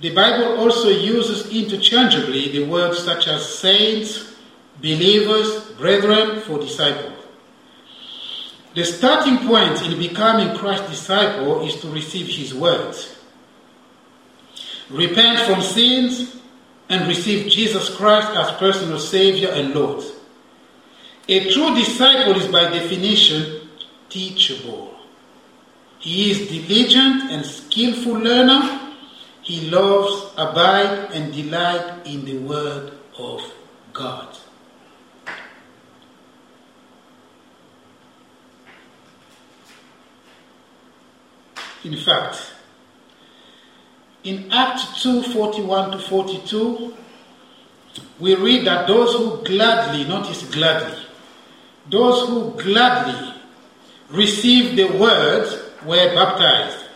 The 0.00 0.14
Bible 0.14 0.60
also 0.60 0.90
uses 0.90 1.52
interchangeably 1.52 2.52
the 2.52 2.66
words 2.66 3.02
such 3.02 3.26
as 3.26 3.58
saints, 3.58 4.32
believers, 4.80 5.72
brethren 5.72 6.40
for 6.42 6.60
disciples. 6.60 7.18
The 8.76 8.84
starting 8.84 9.38
point 9.38 9.82
in 9.82 9.98
becoming 9.98 10.56
Christ's 10.56 10.88
disciple 10.88 11.66
is 11.66 11.80
to 11.80 11.88
receive 11.88 12.28
his 12.28 12.54
words. 12.54 13.16
Repent 14.88 15.40
from 15.40 15.60
sins 15.60 16.34
and 16.88 17.08
receive 17.08 17.50
Jesus 17.50 17.94
Christ 17.94 18.28
as 18.36 18.52
personal 18.58 18.98
Savior 18.98 19.50
and 19.50 19.74
Lord. 19.74 20.04
A 21.28 21.50
true 21.50 21.74
disciple 21.74 22.36
is 22.36 22.48
by 22.48 22.64
definition 22.64 23.68
teachable. 24.10 24.94
He 25.98 26.30
is 26.30 26.48
diligent 26.48 27.30
and 27.30 27.46
skillful 27.46 28.18
learner. 28.18 28.92
He 29.40 29.70
loves, 29.70 30.32
abide, 30.36 31.12
and 31.12 31.32
delight 31.32 32.06
in 32.06 32.24
the 32.24 32.38
Word 32.38 32.92
of 33.18 33.42
God. 33.92 34.36
In 41.84 41.96
fact, 41.96 42.53
in 44.24 44.50
Acts 44.50 45.02
2 45.02 45.22
41 45.22 45.92
to 45.92 45.98
42, 45.98 46.94
we 48.18 48.34
read 48.34 48.66
that 48.66 48.88
those 48.88 49.14
who 49.14 49.44
gladly, 49.44 50.04
notice 50.04 50.42
gladly, 50.50 50.98
those 51.90 52.28
who 52.28 52.50
gladly 52.60 53.34
received 54.10 54.76
the 54.76 54.86
word 54.98 55.46
were 55.84 56.14
baptized. 56.14 56.86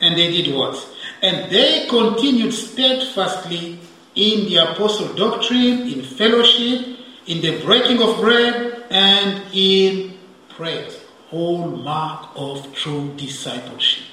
And 0.00 0.16
they 0.16 0.32
did 0.32 0.52
what? 0.54 0.84
And 1.22 1.50
they 1.50 1.86
continued 1.88 2.52
steadfastly 2.52 3.78
in 4.16 4.46
the 4.46 4.56
apostle 4.56 5.14
doctrine, 5.14 5.82
in 5.82 6.02
fellowship, 6.02 6.98
in 7.26 7.40
the 7.40 7.62
breaking 7.64 8.02
of 8.02 8.18
bread, 8.18 8.84
and 8.90 9.42
in 9.52 10.18
prayer. 10.48 10.90
Hallmark 11.30 12.30
of 12.34 12.74
true 12.74 13.14
discipleship. 13.16 14.11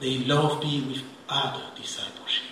They 0.00 0.18
love 0.18 0.60
being 0.60 0.88
with 0.88 1.02
other 1.28 1.64
discipleship. 1.76 2.44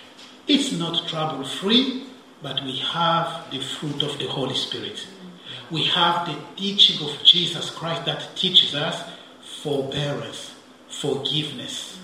It's 0.47 0.71
not 0.71 1.07
trouble 1.07 1.45
free, 1.45 2.05
but 2.41 2.63
we 2.63 2.77
have 2.77 3.49
the 3.51 3.59
fruit 3.59 4.03
of 4.03 4.17
the 4.19 4.27
Holy 4.27 4.55
Spirit. 4.55 5.05
We 5.71 5.83
have 5.85 6.27
the 6.27 6.37
teaching 6.55 7.05
of 7.07 7.23
Jesus 7.23 7.69
Christ 7.69 8.05
that 8.05 8.35
teaches 8.35 8.75
us 8.75 9.03
forbearance, 9.61 10.53
forgiveness, 10.87 11.97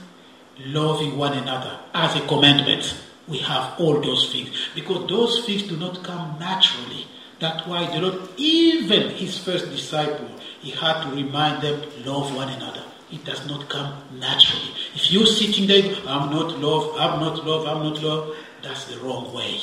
loving 0.60 1.18
one 1.18 1.34
another 1.38 1.80
as 1.94 2.16
a 2.16 2.28
commandment. 2.28 2.96
We 3.28 3.38
have 3.39 3.80
all 3.80 4.02
those 4.02 4.32
things 4.32 4.50
because 4.76 5.08
those 5.08 5.46
things 5.46 5.64
do 5.64 5.78
not 5.78 6.04
come 6.04 6.38
naturally. 6.39 7.08
That's 7.39 7.66
why 7.68 7.86
the 7.88 8.02
Lord, 8.02 8.30
even 8.38 9.10
his 9.12 9.38
first 9.38 9.70
disciple, 9.70 10.30
he 10.60 10.72
had 10.72 11.04
to 11.04 11.16
remind 11.16 11.62
them, 11.62 11.82
love 12.06 12.36
one 12.36 12.50
another. 12.50 12.84
It 13.14 13.24
does 13.26 13.45
not 13.47 13.70
come 13.70 13.93
naturally. 14.20 14.72
If 14.95 15.11
you're 15.11 15.28
sitting 15.28 15.68
there, 15.68 15.95
I'm 16.07 16.32
not 16.32 16.57
love, 16.57 16.95
I'm 16.97 17.20
not 17.20 17.45
love, 17.45 17.68
I'm 17.68 17.84
not 17.84 18.01
love, 18.01 18.36
that's 18.64 18.86
the 18.86 18.97
wrong 19.01 19.32
way. 19.32 19.59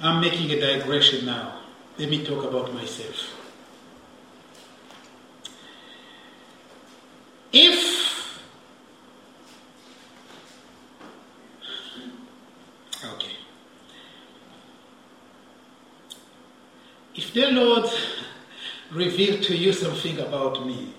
I'm 0.00 0.22
making 0.22 0.50
a 0.50 0.58
digression 0.58 1.26
now. 1.26 1.60
Let 1.98 2.08
me 2.08 2.24
talk 2.24 2.42
about 2.42 2.72
myself. 2.72 3.34
If 7.52 8.40
okay, 13.04 13.36
if 17.14 17.34
the 17.34 17.50
Lord 17.50 17.90
revealed 18.90 19.42
to 19.42 19.47
you 19.58 19.72
something 19.72 20.18
about 20.18 20.66
me, 20.66 20.94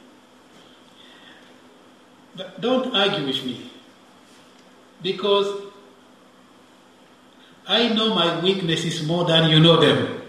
don't 2.59 2.95
argue 2.95 3.25
with 3.25 3.43
me 3.45 3.69
because 5.01 5.63
I 7.67 7.89
know 7.89 8.13
my 8.15 8.39
weaknesses 8.41 9.05
more 9.05 9.25
than 9.25 9.49
you 9.49 9.59
know 9.59 9.79
them. 9.79 10.21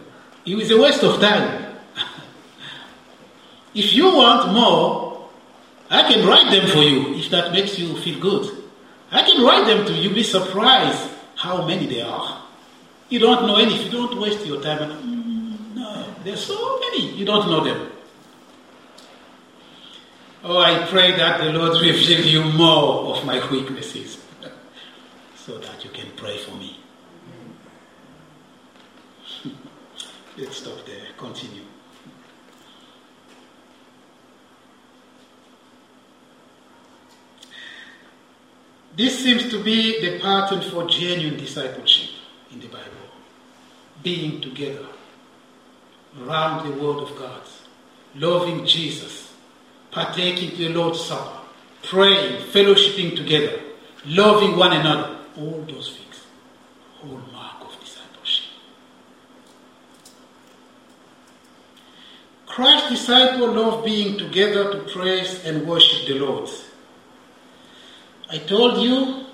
It 0.44 0.58
is 0.58 0.70
a 0.70 0.80
waste 0.80 1.02
of 1.02 1.20
time. 1.20 1.74
if 3.74 3.92
you 3.92 4.14
want 4.14 4.52
more, 4.52 5.28
I 5.90 6.02
can 6.12 6.26
write 6.26 6.50
them 6.52 6.68
for 6.68 6.82
you 6.82 7.14
if 7.16 7.30
that 7.30 7.52
makes 7.52 7.78
you 7.78 7.96
feel 7.98 8.20
good. 8.20 8.64
I 9.10 9.22
can 9.22 9.42
write 9.44 9.66
them 9.66 9.86
to 9.86 9.92
you. 9.92 10.10
Be 10.10 10.22
surprised 10.22 11.08
how 11.34 11.66
many 11.66 11.86
there 11.86 12.06
are. 12.06 12.42
You 13.08 13.18
don't 13.18 13.46
know 13.46 13.56
any. 13.56 13.84
You 13.84 13.90
don't 13.90 14.20
waste 14.20 14.46
your 14.46 14.62
time, 14.62 14.78
mm, 14.78 15.74
no, 15.74 16.14
there's 16.22 16.44
so 16.44 16.78
many. 16.78 17.10
You 17.16 17.24
don't 17.24 17.48
know 17.48 17.64
them. 17.64 17.90
Oh, 20.42 20.58
I 20.58 20.86
pray 20.86 21.12
that 21.16 21.40
the 21.42 21.52
Lord 21.52 21.82
reveal 21.82 22.24
you 22.24 22.44
more 22.56 23.14
of 23.14 23.26
my 23.26 23.46
weaknesses 23.50 24.16
so 25.36 25.58
that 25.58 25.84
you 25.84 25.90
can 25.90 26.10
pray 26.16 26.38
for 26.38 26.52
me. 26.52 26.78
Let's 30.38 30.56
stop 30.56 30.86
there. 30.86 31.08
Continue. 31.18 31.64
This 38.96 39.22
seems 39.22 39.50
to 39.50 39.62
be 39.62 40.00
the 40.00 40.20
pattern 40.20 40.62
for 40.62 40.86
genuine 40.86 41.38
discipleship 41.38 42.10
in 42.50 42.60
the 42.60 42.68
Bible. 42.68 42.86
Being 44.02 44.40
together 44.40 44.86
around 46.18 46.66
the 46.66 46.82
Word 46.82 47.02
of 47.02 47.14
God, 47.16 47.42
loving 48.14 48.64
Jesus, 48.64 49.29
partaking 49.90 50.56
the 50.56 50.68
Lord's 50.68 51.04
Supper, 51.04 51.40
praying, 51.82 52.42
fellowshipping 52.52 53.16
together, 53.16 53.60
loving 54.06 54.56
one 54.56 54.72
another. 54.72 55.18
All 55.36 55.64
those 55.68 55.96
things. 55.96 56.24
Hallmark 57.00 57.62
of 57.62 57.80
discipleship. 57.80 58.46
Christ's 62.46 62.90
disciple 62.90 63.52
love 63.52 63.84
being 63.84 64.18
together 64.18 64.72
to 64.72 64.92
praise 64.92 65.44
and 65.44 65.66
worship 65.66 66.06
the 66.06 66.14
Lord. 66.18 66.50
I 68.28 68.38
told 68.38 68.78
you, 68.82 69.26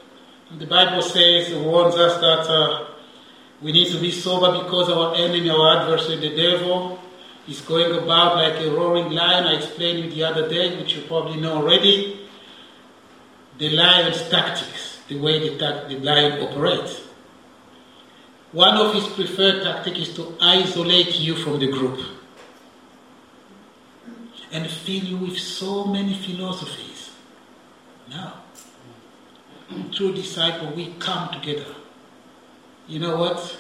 the 0.59 0.67
Bible 0.67 1.03
says, 1.03 1.53
warns 1.55 1.97
us 1.97 2.21
that 2.21 2.51
uh, 2.51 2.87
we 3.61 3.73
need 3.73 3.91
to 3.93 4.01
be 4.01 4.11
sober 4.11 4.63
because 4.63 4.89
our 4.91 5.15
enemy, 5.17 5.51
our 5.51 5.81
adversary, 5.83 6.17
the 6.17 6.37
devil, 6.37 6.99
is 7.49 7.61
going 7.61 7.97
about 7.97 8.37
like 8.37 8.61
a 8.61 8.71
roaring 8.71 9.11
lion. 9.11 9.45
I 9.45 9.57
explained 9.57 10.05
you 10.05 10.11
the 10.11 10.25
other 10.25 10.49
day, 10.49 10.77
which 10.79 10.97
you 10.97 11.03
probably 11.03 11.41
know 11.41 11.57
already. 11.57 12.29
The 13.59 13.71
lion's 13.71 14.29
tactics, 14.29 15.01
the 15.09 15.19
way 15.19 15.49
the, 15.49 15.59
ta- 15.59 15.89
the 15.89 15.99
lion 15.99 16.43
operates. 16.43 17.03
One 18.53 18.77
of 18.77 18.95
his 18.95 19.07
preferred 19.09 19.63
tactics 19.63 19.99
is 19.99 20.15
to 20.17 20.37
isolate 20.41 21.19
you 21.19 21.37
from 21.37 21.59
the 21.59 21.71
group 21.71 22.01
and 24.53 24.71
fill 24.71 25.05
you 25.05 25.17
with 25.17 25.39
so 25.39 25.85
many 25.85 26.15
philosophies. 26.15 27.11
Now, 28.09 28.43
true 29.93 30.13
disciple, 30.15 30.73
we 30.75 30.95
come 30.99 31.31
together. 31.33 31.75
You 32.87 33.01
know 33.01 33.17
what? 33.17 33.59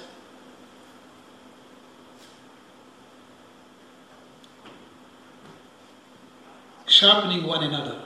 Sharpening 6.98 7.44
one 7.46 7.62
another, 7.62 8.04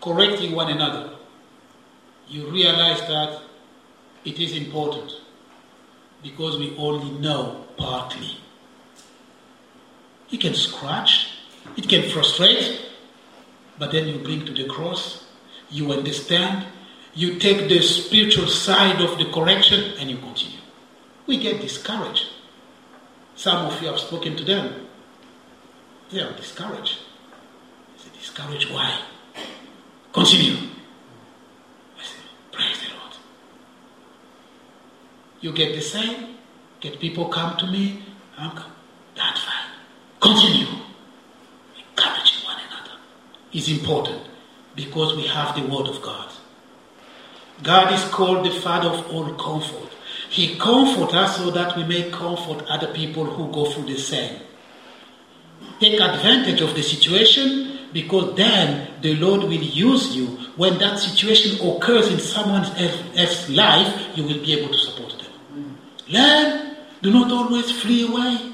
correcting 0.00 0.52
one 0.54 0.70
another, 0.70 1.10
you 2.28 2.48
realize 2.48 3.00
that 3.08 3.42
it 4.24 4.38
is 4.38 4.56
important 4.56 5.10
because 6.22 6.60
we 6.60 6.76
only 6.76 7.10
know 7.18 7.66
partly. 7.76 8.38
It 10.30 10.40
can 10.40 10.54
scratch, 10.54 11.40
it 11.76 11.88
can 11.88 12.08
frustrate, 12.08 12.82
but 13.80 13.90
then 13.90 14.06
you 14.06 14.20
bring 14.20 14.46
to 14.46 14.52
the 14.52 14.68
cross, 14.68 15.26
you 15.70 15.90
understand, 15.90 16.64
you 17.16 17.40
take 17.40 17.68
the 17.68 17.82
spiritual 17.82 18.46
side 18.46 19.00
of 19.00 19.18
the 19.18 19.24
correction, 19.24 19.94
and 19.98 20.08
you 20.08 20.18
continue. 20.18 20.60
We 21.26 21.38
get 21.38 21.60
discouraged. 21.60 22.28
Some 23.34 23.66
of 23.66 23.82
you 23.82 23.88
have 23.88 23.98
spoken 23.98 24.36
to 24.36 24.44
them. 24.44 24.86
They 26.10 26.20
are 26.20 26.32
discouraged. 26.36 27.09
Discouraged 28.40 28.72
why? 28.72 28.98
Continue. 30.14 30.56
I 31.98 32.02
say, 32.02 32.16
praise 32.50 32.80
the 32.80 32.96
Lord. 32.96 33.14
You 35.42 35.52
get 35.52 35.74
the 35.74 35.82
same, 35.82 36.36
get 36.80 36.98
people 36.98 37.28
come 37.28 37.58
to 37.58 37.66
me, 37.66 38.02
I'm. 38.38 38.58
That's 39.14 39.42
fine. 39.42 39.70
Continue. 40.20 40.68
Encouraging 41.76 42.44
one 42.46 42.56
another 42.66 42.96
is 43.52 43.68
important 43.68 44.22
because 44.74 45.14
we 45.16 45.26
have 45.26 45.54
the 45.54 45.62
Word 45.62 45.88
of 45.88 46.00
God. 46.00 46.32
God 47.62 47.92
is 47.92 48.02
called 48.04 48.46
the 48.46 48.58
Father 48.60 48.88
of 48.88 49.06
all 49.12 49.34
comfort. 49.34 49.90
He 50.30 50.56
comforts 50.56 51.12
us 51.12 51.36
so 51.36 51.50
that 51.50 51.76
we 51.76 51.84
may 51.84 52.10
comfort 52.10 52.64
other 52.70 52.90
people 52.94 53.26
who 53.26 53.52
go 53.52 53.70
through 53.70 53.84
the 53.84 53.98
same. 53.98 54.40
Take 55.78 56.00
advantage 56.00 56.62
of 56.62 56.74
the 56.74 56.82
situation 56.82 57.69
because 57.92 58.36
then 58.36 58.88
the 59.00 59.14
Lord 59.16 59.42
will 59.42 59.52
use 59.52 60.16
you. 60.16 60.26
When 60.56 60.78
that 60.78 60.98
situation 60.98 61.66
occurs 61.66 62.08
in 62.08 62.18
someone 62.18 62.64
else's 62.64 63.50
life, 63.50 64.16
you 64.16 64.24
will 64.24 64.40
be 64.40 64.58
able 64.58 64.72
to 64.72 64.78
support 64.78 65.18
them. 65.18 65.32
Mm. 65.54 66.12
Learn. 66.12 66.76
Do 67.02 67.10
not 67.10 67.32
always 67.32 67.70
flee 67.80 68.06
away. 68.06 68.50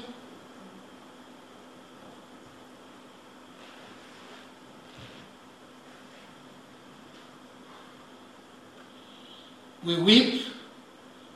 We 9.83 10.01
weep, 10.01 10.43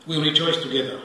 we 0.08 0.22
rejoice 0.22 0.58
together, 0.58 1.00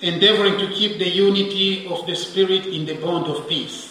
endeavoring 0.00 0.58
to 0.58 0.72
keep 0.72 0.98
the 0.98 1.08
unity 1.08 1.88
of 1.88 2.06
the 2.06 2.14
Spirit 2.14 2.66
in 2.66 2.86
the 2.86 2.94
bond 2.94 3.26
of 3.26 3.48
peace. 3.48 3.89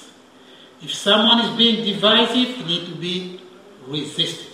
If 0.81 0.93
someone 0.93 1.45
is 1.45 1.57
being 1.57 1.83
divisive, 1.83 2.55
he 2.55 2.63
need 2.63 2.85
to 2.87 2.95
be 2.95 3.41
resisted. 3.85 4.47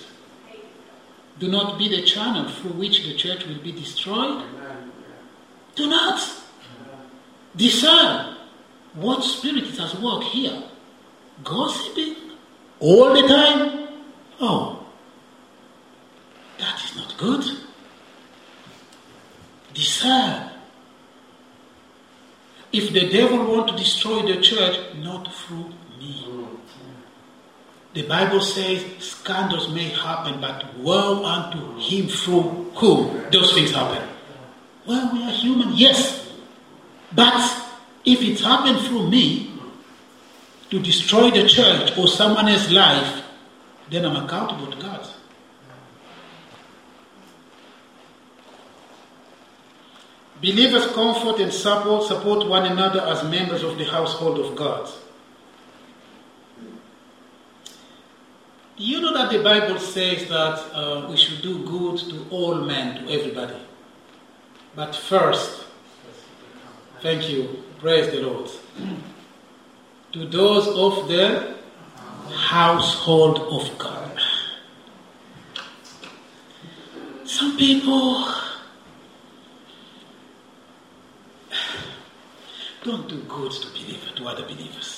Do 1.37 1.49
not 1.49 1.77
be 1.77 1.89
the 1.89 2.03
channel 2.03 2.49
through 2.49 2.71
which 2.71 3.03
the 3.03 3.15
church 3.15 3.45
will 3.45 3.59
be 3.59 3.71
destroyed. 3.71 4.43
Do 5.75 5.87
not 5.87 6.21
discern 7.55 8.37
what 8.93 9.23
spirit 9.23 9.65
is 9.65 9.79
at 9.79 10.01
work 10.01 10.23
here. 10.23 10.63
Gossiping 11.43 12.15
all 12.79 13.13
the 13.13 13.27
time. 13.27 13.89
Oh, 14.39 14.87
that 16.57 16.81
is 16.83 16.95
not 16.95 17.17
good. 17.17 17.43
Discern. 19.73 20.51
If 22.71 22.93
the 22.93 23.09
devil 23.09 23.45
want 23.53 23.69
to 23.69 23.75
destroy 23.75 24.21
the 24.21 24.41
church, 24.41 24.95
not 24.95 25.33
through. 25.33 25.73
The 27.93 28.03
Bible 28.03 28.41
says 28.41 28.83
scandals 28.99 29.69
may 29.69 29.89
happen, 29.89 30.41
but 30.41 30.77
woe 30.77 31.23
unto 31.23 31.77
him 31.79 32.07
through 32.07 32.71
whom 32.75 33.23
those 33.31 33.53
things 33.53 33.71
happen. 33.71 34.05
Well, 34.85 35.13
we 35.13 35.23
are 35.23 35.31
human, 35.31 35.73
yes. 35.73 36.29
But 37.13 37.39
if 38.03 38.21
it 38.21 38.39
happened 38.41 38.79
through 38.81 39.09
me 39.09 39.49
to 40.71 40.79
destroy 40.79 41.31
the 41.31 41.47
church 41.47 41.97
or 41.97 42.09
someone 42.09 42.49
else's 42.49 42.73
life, 42.73 43.23
then 43.89 44.05
I'm 44.05 44.25
accountable 44.25 44.69
to 44.71 44.77
God. 44.77 45.07
Believers 50.41 50.85
comfort 50.87 51.39
and 51.39 51.53
support, 51.53 52.07
support 52.07 52.45
one 52.45 52.65
another 52.65 52.99
as 53.01 53.23
members 53.23 53.63
of 53.63 53.77
the 53.77 53.85
household 53.85 54.37
of 54.37 54.55
God. 54.57 54.89
You 58.77 58.99
know 58.99 59.13
that 59.13 59.31
the 59.31 59.41
Bible 59.41 59.79
says 59.79 60.27
that 60.27 60.59
uh, 60.73 61.07
we 61.09 61.15
should 61.15 61.41
do 61.41 61.65
good 61.65 61.97
to 62.09 62.27
all 62.29 62.55
men, 62.55 63.05
to 63.05 63.11
everybody. 63.11 63.55
But 64.75 64.93
first, 64.93 65.63
thank 67.01 67.29
you, 67.29 67.63
praise 67.79 68.11
the 68.11 68.19
Lord, 68.19 68.51
to 70.11 70.27
those 70.27 70.67
of 70.67 71.07
the 71.07 71.55
household 72.33 73.39
of 73.39 73.77
God. 73.77 74.19
Some 77.23 77.55
people 77.57 78.27
don't 82.83 83.07
do 83.07 83.21
good 83.21 83.51
to 83.51 83.67
believers, 83.69 84.11
to 84.15 84.27
other 84.27 84.43
believers. 84.43 84.94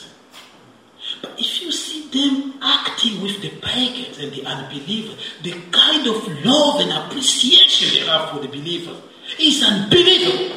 But 1.21 1.39
if 1.39 1.61
you 1.61 1.71
see 1.71 2.07
them 2.09 2.59
acting 2.61 3.21
with 3.21 3.41
the 3.41 3.49
pagans 3.61 4.17
and 4.19 4.31
the 4.31 4.45
unbelievers, 4.45 5.17
the 5.43 5.53
kind 5.71 6.07
of 6.07 6.45
love 6.45 6.81
and 6.81 6.91
appreciation 6.91 7.89
they 7.93 8.05
have 8.05 8.29
for 8.29 8.39
the 8.39 8.47
believers 8.47 8.97
is 9.39 9.63
unbelievable. 9.63 10.55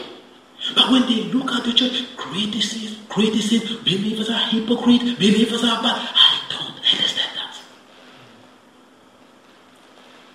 But 0.75 0.91
when 0.91 1.03
they 1.03 1.25
look 1.25 1.51
at 1.53 1.65
the 1.65 1.73
church, 1.73 2.05
criticism, 2.17 3.07
criticism, 3.09 3.79
believers 3.83 4.29
are 4.31 4.47
hypocrite, 4.49 5.19
believers 5.19 5.65
are 5.65 5.83
bad. 5.83 6.09
I 6.15 6.41
don't 6.51 6.77
understand 6.77 7.31
that. 7.37 7.57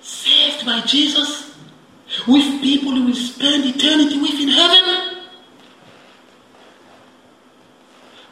Saved 0.01 0.65
by 0.65 0.81
Jesus, 0.81 1.55
with 2.27 2.61
people 2.61 2.91
who 2.91 3.05
will 3.07 3.15
spend 3.15 3.65
eternity 3.65 4.19
with 4.19 4.39
in 4.39 4.49
heaven. 4.49 5.23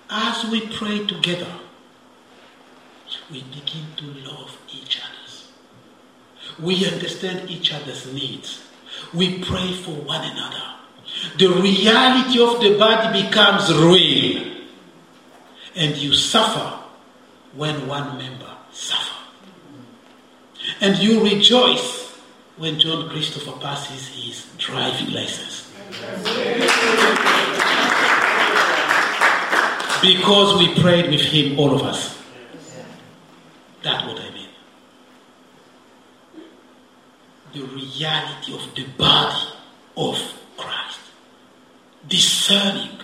As 0.09 0.45
we 0.45 0.67
pray 0.67 1.05
together, 1.05 1.51
we 3.31 3.43
begin 3.43 3.85
to 3.97 4.05
love 4.29 4.57
each 4.71 4.99
other. 4.99 5.13
We 6.59 6.85
understand 6.87 7.49
each 7.49 7.73
other's 7.73 8.11
needs. 8.13 8.63
We 9.13 9.39
pray 9.43 9.73
for 9.73 9.91
one 9.91 10.23
another. 10.23 10.61
The 11.37 11.47
reality 11.47 12.41
of 12.41 12.61
the 12.61 12.77
body 12.77 13.23
becomes 13.23 13.73
real. 13.73 14.51
And 15.75 15.97
you 15.97 16.13
suffer 16.13 16.79
when 17.55 17.87
one 17.87 18.17
member 18.17 18.49
suffers. 18.71 19.09
And 20.81 20.97
you 20.97 21.23
rejoice 21.23 22.11
when 22.57 22.79
John 22.79 23.09
Christopher 23.09 23.53
passes 23.59 24.07
his 24.09 24.47
driving 24.57 25.11
license. 25.11 25.71
Because 30.01 30.59
we 30.59 30.79
prayed 30.81 31.09
with 31.09 31.21
him, 31.21 31.57
all 31.57 31.73
of 31.73 31.83
us. 31.83 32.22
That's 33.83 34.05
what 34.05 34.19
I 34.19 34.29
mean. 34.31 34.49
The 37.53 37.61
reality 37.61 38.53
of 38.55 38.73
the 38.73 38.85
body 38.97 39.47
of 39.97 40.17
Christ. 40.57 40.99
Discerning 42.07 42.97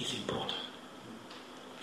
is 0.00 0.14
important. 0.14 0.54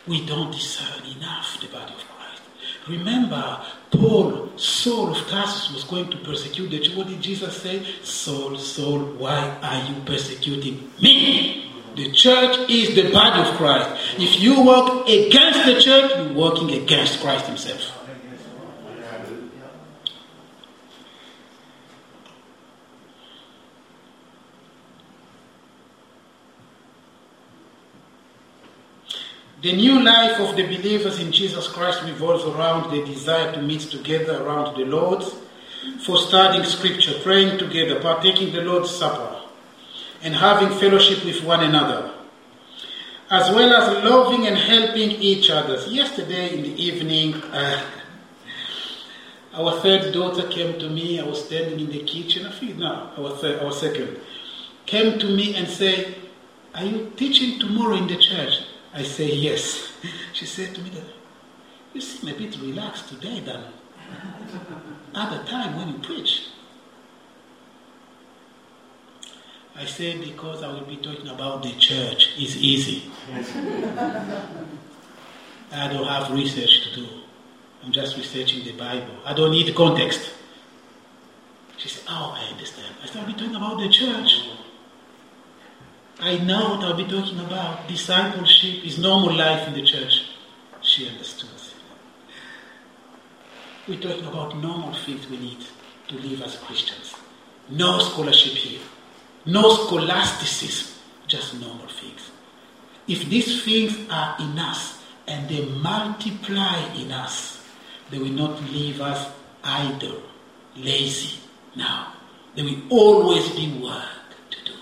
We 0.08 0.26
don't 0.26 0.52
discern 0.52 1.06
enough 1.06 1.60
the 1.62 1.68
body 1.68 1.94
of 1.94 2.00
Christ. 2.00 2.42
Remember, 2.90 3.62
Paul, 3.92 4.50
Saul 4.58 5.12
of 5.12 5.28
Tarsus, 5.28 5.72
was 5.72 5.84
going 5.84 6.10
to 6.10 6.18
persecute 6.18 6.70
the 6.70 6.80
church. 6.80 6.96
What 6.98 7.08
did 7.08 7.22
Jesus 7.22 7.62
say? 7.62 7.86
Saul, 8.04 8.58
Saul, 8.58 9.00
why 9.18 9.58
are 9.62 9.90
you 9.90 10.02
persecuting 10.02 10.92
me? 11.02 11.75
The 11.96 12.12
church 12.12 12.70
is 12.70 12.94
the 12.94 13.10
body 13.12 13.50
of 13.50 13.56
Christ. 13.56 13.90
If 14.18 14.42
you 14.42 14.64
work 14.66 15.08
against 15.08 15.66
the 15.66 15.80
church, 15.80 16.12
you're 16.16 16.34
working 16.34 16.72
against 16.72 17.22
Christ 17.22 17.46
Himself. 17.48 17.92
The 29.62 29.76
new 29.76 30.04
life 30.04 30.40
of 30.42 30.56
the 30.56 30.64
believers 30.64 31.20
in 31.20 31.32
Jesus 31.32 31.68
Christ 31.68 32.04
revolves 32.04 32.44
around 32.44 32.92
the 32.92 33.04
desire 33.04 33.52
to 33.54 33.62
meet 33.64 33.82
together 33.82 34.44
around 34.44 34.78
the 34.78 34.86
Lord 34.86 35.24
for 36.06 36.18
studying 36.18 36.66
Scripture, 36.66 37.14
praying 37.24 37.58
together, 37.58 38.00
partaking 38.00 38.54
the 38.54 38.62
Lord's 38.62 38.92
Supper, 38.92 39.35
and 40.24 40.36
having 40.36 40.70
fellowship 40.78 41.24
with 41.26 41.44
one 41.44 41.64
another, 41.64 42.12
as 43.30 43.50
well 43.52 43.74
as 43.74 44.04
loving 44.04 44.48
and 44.48 44.58
helping 44.58 45.12
each 45.12 45.50
other. 45.50 45.76
Yesterday 45.88 46.54
in 46.56 46.64
the 46.64 46.84
evening, 46.84 47.36
uh, 47.36 47.82
Our 49.56 49.80
third 49.80 50.12
daughter 50.12 50.50
came 50.50 50.78
to 50.80 50.90
me. 50.90 51.18
I 51.18 51.24
was 51.24 51.46
standing 51.46 51.80
in 51.80 51.90
the 51.90 52.04
kitchen. 52.04 52.46
I 52.46 52.52
think 52.52 52.76
no, 52.76 53.10
our 53.18 53.64
our 53.64 53.72
second 53.72 54.20
came 54.86 55.18
to 55.18 55.28
me 55.28 55.56
and 55.56 55.66
said, 55.66 56.14
"Are 56.74 56.84
you 56.84 57.14
teaching 57.16 57.58
tomorrow 57.58 57.96
in 57.96 58.08
the 58.08 58.18
church?" 58.18 58.54
I 58.94 59.04
say 59.04 59.32
yes. 59.32 59.94
She 60.34 60.46
said 60.46 60.76
to 60.76 60.82
me 60.82 60.90
that 60.90 61.08
you 61.94 62.02
seem 62.02 62.36
a 62.36 62.38
bit 62.38 62.60
relaxed 62.60 63.08
today 63.08 63.40
than 63.40 63.64
other 65.14 65.42
time 65.46 65.78
when 65.78 65.88
you 65.88 66.00
preach. 66.00 66.50
I 69.78 69.86
said 69.86 70.22
because 70.22 70.64
I 70.64 70.68
will 70.70 70.86
be 70.86 70.98
talking 70.98 71.28
about 71.28 71.64
the 71.64 71.72
church. 71.74 72.34
It's 72.38 72.56
easy. 72.56 73.12
I 75.72 75.88
don't 75.90 76.08
have 76.08 76.32
research 76.32 76.84
to 76.84 76.96
do. 76.96 77.08
I'm 77.84 77.92
just 77.92 78.16
researching 78.16 78.64
the 78.64 78.72
Bible. 78.72 79.16
I 79.26 79.34
don't 79.34 79.52
need 79.52 79.76
context. 79.76 80.32
She 81.78 81.90
said, 81.90 82.04
Oh, 82.08 82.36
I 82.38 82.52
understand. 82.54 82.96
I 83.04 83.08
said, 83.08 83.18
I'll 83.22 83.28
be 83.28 83.34
talking 83.34 83.56
about 83.56 83.80
the 83.80 83.90
church. 83.90 84.48
I 86.20 86.38
know 86.38 86.76
what 86.76 86.86
I'll 86.86 86.96
be 86.96 87.04
talking 87.06 87.40
about. 87.40 87.90
Discipleship 87.90 88.86
is 88.86 88.98
normal 88.98 89.34
life 89.36 89.68
in 89.68 89.74
the 89.74 89.84
church. 89.84 90.30
She 90.82 91.10
understood. 91.10 91.50
We're 93.88 94.00
talking 94.00 94.26
about 94.26 94.58
normal 94.58 94.94
things 94.94 95.30
we 95.30 95.38
need 95.38 95.64
to 96.08 96.16
live 96.16 96.42
as 96.42 96.58
Christians. 96.58 97.14
No 97.70 98.00
scholarship 98.00 98.54
here. 98.54 98.80
No 99.46 99.74
scholasticism. 99.86 100.94
Just 101.28 101.60
normal 101.60 101.88
things. 101.88 102.32
If 103.08 103.30
these 103.30 103.64
things 103.64 103.98
are 104.10 104.36
in 104.40 104.58
us 104.58 105.02
and 105.28 105.48
they 105.50 105.66
multiply 105.66 106.94
in 106.96 107.12
us, 107.12 107.64
they 108.10 108.18
will 108.20 108.32
not 108.32 108.62
leave 108.72 109.02
us 109.02 109.32
idle, 109.64 110.22
lazy. 110.76 111.40
Now, 111.76 112.14
there 112.56 112.64
will 112.64 112.82
always 112.90 113.50
be 113.52 113.80
work 113.82 114.06
to 114.52 114.66
do, 114.66 114.78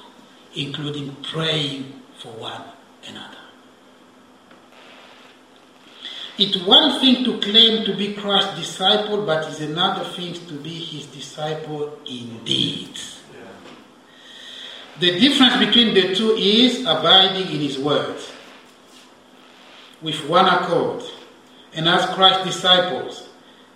including 0.55 1.15
praying 1.23 2.01
for 2.19 2.29
one 2.33 2.61
another. 3.07 3.37
It's 6.37 6.57
one 6.63 6.99
thing 6.99 7.23
to 7.25 7.39
claim 7.39 7.85
to 7.85 7.95
be 7.95 8.13
Christ's 8.13 8.59
disciple, 8.59 9.25
but 9.25 9.47
it's 9.47 9.59
another 9.59 10.03
thing 10.03 10.33
to 10.33 10.53
be 10.55 10.73
his 10.73 11.05
disciple 11.07 11.99
indeed. 12.07 12.97
The 14.99 15.19
difference 15.19 15.57
between 15.57 15.93
the 15.95 16.13
two 16.13 16.35
is 16.35 16.81
abiding 16.81 17.47
in 17.53 17.61
his 17.61 17.79
word 17.79 18.15
with 20.03 20.27
one 20.29 20.45
accord. 20.45 21.03
And 21.73 21.89
as 21.89 22.05
Christ's 22.13 22.45
disciples, 22.45 23.29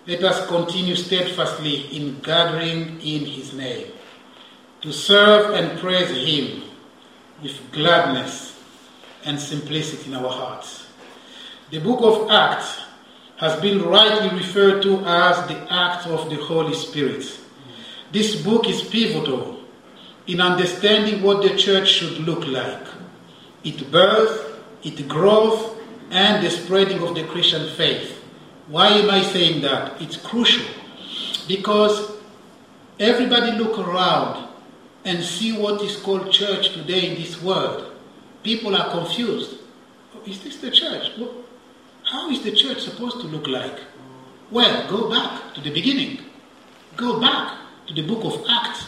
let 0.06 0.24
us 0.24 0.48
continue 0.48 0.96
steadfastly 0.96 1.88
in 1.96 2.20
gathering 2.20 3.02
in 3.02 3.26
his 3.26 3.54
name, 3.54 3.88
to 4.82 4.94
serve 4.94 5.56
and 5.56 5.80
praise 5.80 6.10
him 6.10 6.64
with 7.42 7.60
gladness 7.72 8.56
and 9.26 9.40
simplicity 9.40 10.12
in 10.12 10.16
our 10.16 10.30
hearts. 10.30 10.86
The 11.72 11.80
book 11.80 12.00
of 12.02 12.30
Acts 12.30 12.80
has 13.38 13.60
been 13.60 13.82
rightly 13.82 14.38
referred 14.38 14.84
to 14.84 15.00
as 15.06 15.48
the 15.48 15.74
Acts 15.74 16.06
of 16.06 16.30
the 16.30 16.36
Holy 16.36 16.76
Spirit. 16.76 17.26
This 18.12 18.42
book 18.42 18.70
is 18.70 18.84
pivotal 18.84 19.57
in 20.28 20.42
understanding 20.42 21.24
what 21.24 21.42
the 21.42 21.56
church 21.58 21.90
should 21.90 22.20
look 22.20 22.46
like 22.46 22.86
its 23.64 23.82
birth, 23.84 24.60
its 24.84 25.02
growth, 25.02 25.78
and 26.12 26.46
the 26.46 26.50
spreading 26.50 27.02
of 27.02 27.16
the 27.16 27.24
Christian 27.26 27.68
faith. 27.76 28.24
Why 28.68 28.88
am 28.88 29.10
I 29.10 29.22
saying 29.22 29.62
that? 29.62 30.02
It's 30.02 30.16
crucial 30.18 30.66
because 31.48 32.12
everybody 33.00 33.52
look 33.54 33.80
around 33.80 34.48
and 35.04 35.24
see 35.24 35.58
what 35.58 35.82
is 35.82 35.96
called 35.98 36.32
church 36.32 36.74
today 36.74 37.10
in 37.10 37.16
this 37.16 37.42
world. 37.42 37.92
People 38.44 38.76
are 38.76 38.90
confused. 38.92 39.58
Oh, 40.16 40.22
is 40.26 40.44
this 40.44 40.58
the 40.58 40.72
church? 40.72 41.12
How 42.04 42.30
is 42.30 42.42
the 42.44 42.52
church 42.52 42.82
supposed 42.82 43.20
to 43.22 43.28
look 43.28 43.48
like? 43.48 43.80
Well, 44.52 44.90
go 44.90 45.10
back 45.10 45.54
to 45.56 45.62
the 45.62 45.72
beginning. 45.72 46.20
Go 46.96 47.20
back 47.20 47.58
to 47.88 47.94
the 47.94 48.02
book 48.02 48.24
of 48.24 48.46
Acts 48.50 48.86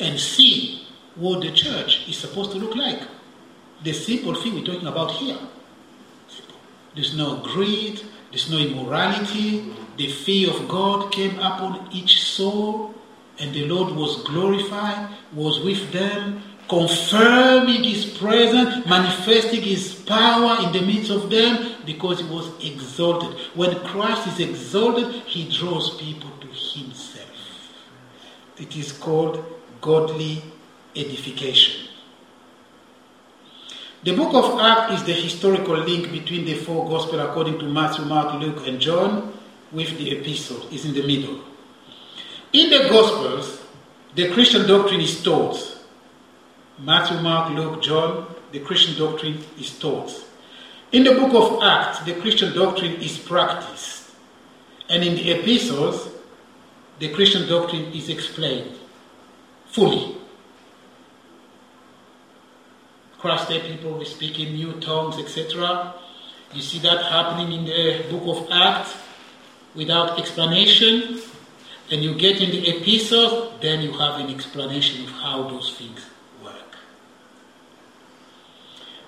and 0.00 0.18
see 0.18 0.86
what 1.16 1.40
the 1.40 1.52
church 1.52 2.08
is 2.08 2.16
supposed 2.16 2.52
to 2.52 2.58
look 2.58 2.74
like. 2.74 3.00
The 3.82 3.92
simple 3.92 4.34
thing 4.34 4.54
we're 4.54 4.64
talking 4.64 4.88
about 4.88 5.12
here. 5.12 5.38
There's 6.94 7.16
no 7.16 7.36
greed, 7.36 8.00
there's 8.30 8.50
no 8.50 8.58
immorality. 8.58 9.72
The 9.96 10.08
fear 10.08 10.50
of 10.50 10.68
God 10.68 11.12
came 11.12 11.38
upon 11.38 11.88
each 11.92 12.22
soul, 12.22 12.94
and 13.38 13.52
the 13.52 13.66
Lord 13.66 13.94
was 13.94 14.22
glorified, 14.24 15.08
was 15.32 15.60
with 15.60 15.92
them, 15.92 16.42
confirming 16.68 17.84
his 17.84 18.06
presence, 18.06 18.86
manifesting 18.86 19.60
his 19.60 19.94
power 19.94 20.64
in 20.64 20.72
the 20.72 20.80
midst 20.80 21.10
of 21.10 21.30
them 21.30 21.74
because 21.84 22.20
he 22.20 22.26
was 22.26 22.48
exalted. 22.64 23.36
When 23.54 23.78
Christ 23.80 24.26
is 24.28 24.40
exalted, 24.40 25.12
he 25.26 25.48
draws 25.48 25.96
people 26.00 26.30
to 26.40 26.46
himself. 26.46 27.28
It 28.56 28.76
is 28.76 28.92
called 28.92 29.44
godly 29.84 30.42
edification. 30.96 31.88
The 34.02 34.16
book 34.16 34.32
of 34.32 34.58
Acts 34.58 34.94
is 34.94 35.04
the 35.04 35.12
historical 35.12 35.76
link 35.76 36.10
between 36.10 36.46
the 36.46 36.54
four 36.54 36.88
Gospels 36.88 37.20
according 37.20 37.58
to 37.58 37.66
Matthew, 37.66 38.06
Mark, 38.06 38.40
Luke, 38.40 38.66
and 38.66 38.80
John 38.80 39.38
with 39.72 39.98
the 39.98 40.10
epistles. 40.16 40.72
is 40.72 40.86
in 40.86 40.94
the 40.94 41.06
middle. 41.06 41.38
In 42.54 42.70
the 42.70 42.88
Gospels, 42.88 43.60
the 44.14 44.30
Christian 44.30 44.66
doctrine 44.66 45.02
is 45.02 45.22
taught. 45.22 45.58
Matthew, 46.78 47.20
Mark, 47.20 47.52
Luke, 47.52 47.82
John, 47.82 48.34
the 48.52 48.60
Christian 48.60 48.96
doctrine 48.96 49.38
is 49.60 49.78
taught. 49.78 50.10
In 50.92 51.04
the 51.04 51.12
book 51.12 51.34
of 51.34 51.62
Acts, 51.62 52.00
the 52.06 52.14
Christian 52.14 52.54
doctrine 52.54 52.94
is 53.02 53.18
practiced. 53.18 54.12
And 54.88 55.04
in 55.04 55.14
the 55.14 55.32
epistles, 55.32 56.08
the 57.00 57.12
Christian 57.12 57.46
doctrine 57.46 57.92
is 57.92 58.08
explained 58.08 58.78
fully. 59.74 60.16
Christ 63.18 63.48
Day 63.48 63.60
people 63.60 63.98
will 63.98 64.04
speak 64.04 64.38
in 64.38 64.54
new 64.54 64.72
tongues, 64.80 65.18
etc. 65.18 65.94
You 66.52 66.62
see 66.62 66.78
that 66.80 67.04
happening 67.06 67.52
in 67.52 67.64
the 67.64 68.06
book 68.08 68.36
of 68.36 68.48
Acts 68.52 68.94
without 69.74 70.18
explanation. 70.18 71.20
And 71.90 72.02
you 72.02 72.14
get 72.14 72.40
in 72.40 72.50
the 72.50 72.68
epistles, 72.68 73.60
then 73.60 73.82
you 73.82 73.92
have 73.92 74.20
an 74.20 74.30
explanation 74.30 75.04
of 75.04 75.10
how 75.10 75.48
those 75.48 75.74
things 75.76 76.00
work. 76.42 76.76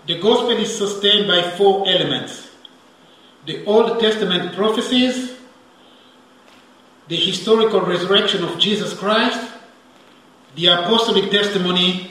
The 0.07 0.19
gospel 0.19 0.51
is 0.51 0.77
sustained 0.77 1.29
by 1.29 1.43
four 1.43 1.89
elements 1.89 2.51
the 3.47 3.65
Old 3.65 4.01
Testament 4.01 4.57
prophecies, 4.57 5.37
the 7.07 7.15
historical 7.15 7.81
resurrection 7.81 8.43
of 8.43 8.59
Jesus 8.59 8.93
Christ, 8.93 9.46
the 10.57 10.67
apostolic 10.67 11.31
testimony, 11.31 12.11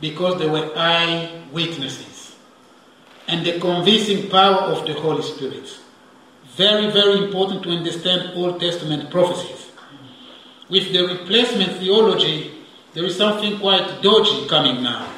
because 0.00 0.38
they 0.38 0.48
were 0.48 0.70
eyewitnesses, 0.76 2.36
and 3.26 3.46
the 3.46 3.58
convincing 3.58 4.28
power 4.28 4.62
of 4.72 4.86
the 4.86 4.94
Holy 4.94 5.22
Spirit. 5.22 5.78
Very, 6.56 6.90
very 6.90 7.24
important 7.24 7.62
to 7.62 7.70
understand 7.70 8.32
Old 8.34 8.60
Testament 8.60 9.10
prophecies. 9.10 9.70
With 10.68 10.92
the 10.92 11.06
replacement 11.06 11.78
theology, 11.78 12.52
there 12.94 13.04
is 13.04 13.16
something 13.16 13.58
quite 13.58 14.02
dodgy 14.02 14.46
coming 14.48 14.82
now. 14.82 15.08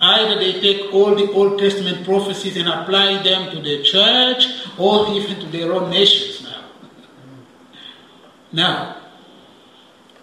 Either 0.00 0.38
they 0.38 0.60
take 0.60 0.94
all 0.94 1.14
the 1.16 1.30
Old 1.32 1.58
Testament 1.58 2.04
prophecies 2.04 2.56
and 2.56 2.68
apply 2.68 3.20
them 3.22 3.50
to 3.50 3.60
the 3.60 3.82
church 3.82 4.46
or 4.78 5.12
even 5.12 5.40
to 5.40 5.46
their 5.46 5.72
own 5.72 5.90
nations 5.90 6.44
now. 6.44 6.64
Now, 8.52 8.96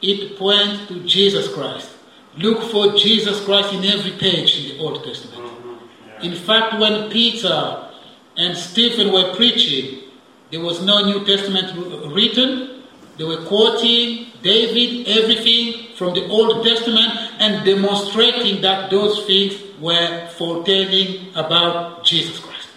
it 0.02 0.38
points 0.38 0.88
to 0.88 1.04
Jesus 1.04 1.54
Christ. 1.54 1.90
Look 2.38 2.64
for 2.72 2.98
Jesus 2.98 3.44
Christ 3.46 3.74
in 3.74 3.84
every 3.86 4.12
page 4.12 4.60
in 4.60 4.78
the 4.78 4.84
Old 4.84 5.04
Testament. 5.04 5.42
Mm-hmm. 5.42 6.26
In 6.26 6.36
fact, 6.36 6.80
when 6.80 7.10
Peter 7.10 7.90
and 8.36 8.58
Stephen 8.58 9.14
were 9.14 9.34
preaching, 9.36 10.04
there 10.52 10.60
was 10.60 10.84
no 10.84 11.06
New 11.06 11.26
Testament 11.26 11.74
written. 12.14 12.84
They 13.18 13.24
were 13.24 13.46
quoting 13.46 14.28
David, 14.42 15.08
everything 15.08 15.96
from 15.96 16.14
the 16.14 16.28
Old 16.28 16.66
Testament, 16.66 17.10
and 17.40 17.66
demonstrating 17.66 18.62
that 18.62 18.92
those 18.92 19.26
things 19.26 19.56
were 19.80 20.28
foretelling 20.38 21.34
about 21.36 22.04
Jesus 22.04 22.40
Christ. 22.40 22.70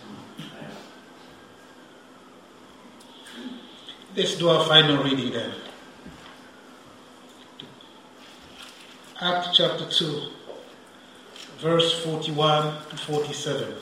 Let's 4.16 4.36
do 4.36 4.48
our 4.48 4.64
final 4.64 5.02
reading 5.02 5.32
then. 5.32 5.52
Acts 9.20 9.56
chapter 9.56 9.84
2, 9.84 10.22
verse 11.58 12.04
41 12.04 12.72
to 12.90 12.96
47. 12.98 13.74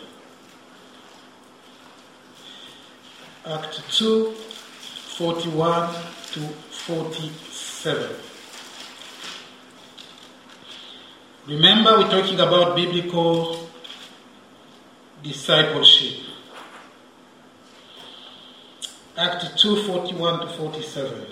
Act 3.45 3.83
2, 3.91 4.33
41 4.33 5.95
to 6.33 6.41
47. 6.41 8.17
Remember, 11.47 11.99
we're 11.99 12.09
talking 12.09 12.41
about 12.41 12.75
biblical 12.75 13.69
discipleship. 15.23 16.19
Act 19.19 19.59
2 19.59 19.83
41 19.83 20.41
to 20.41 20.47
47. 20.55 21.27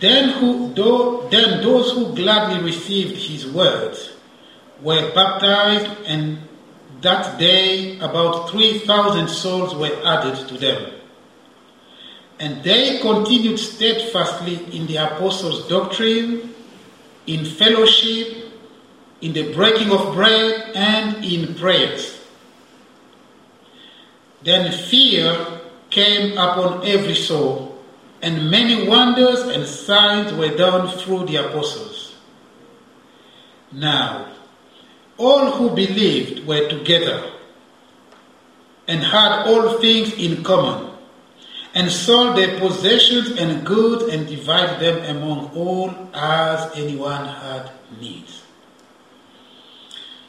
Then, 0.00 0.30
who, 0.30 0.72
though, 0.74 1.28
then 1.28 1.62
those 1.62 1.92
who 1.92 2.14
gladly 2.14 2.62
received 2.64 3.16
his 3.16 3.46
words 3.46 4.12
were 4.80 5.12
baptized, 5.14 5.86
and 6.06 6.38
that 7.02 7.38
day 7.38 7.98
about 7.98 8.50
3,000 8.50 9.28
souls 9.28 9.74
were 9.74 9.94
added 10.04 10.48
to 10.48 10.56
them. 10.56 10.92
And 12.38 12.64
they 12.64 12.98
continued 13.00 13.58
steadfastly 13.58 14.64
in 14.72 14.86
the 14.86 14.96
apostles' 14.96 15.68
doctrine, 15.68 16.54
in 17.26 17.44
fellowship, 17.44 18.48
in 19.20 19.34
the 19.34 19.52
breaking 19.52 19.92
of 19.92 20.14
bread, 20.14 20.72
and 20.74 21.22
in 21.22 21.54
prayers. 21.56 22.18
Then 24.42 24.72
fear 24.72 25.60
came 25.90 26.38
upon 26.38 26.86
every 26.86 27.14
soul, 27.14 27.69
and 28.22 28.50
many 28.50 28.86
wonders 28.86 29.40
and 29.42 29.66
signs 29.66 30.32
were 30.32 30.54
done 30.56 30.88
through 30.98 31.26
the 31.26 31.36
apostles. 31.36 32.14
Now, 33.72 34.32
all 35.16 35.50
who 35.52 35.70
believed 35.70 36.46
were 36.46 36.68
together 36.68 37.30
and 38.88 39.02
had 39.02 39.46
all 39.46 39.78
things 39.78 40.12
in 40.14 40.42
common, 40.42 40.90
and 41.74 41.88
sold 41.88 42.36
their 42.36 42.58
possessions 42.58 43.30
and 43.38 43.64
goods 43.64 44.12
and 44.12 44.26
divided 44.26 44.80
them 44.80 45.16
among 45.16 45.50
all 45.54 45.94
as 46.12 46.76
anyone 46.76 47.24
had 47.24 47.70
needs. 48.00 48.42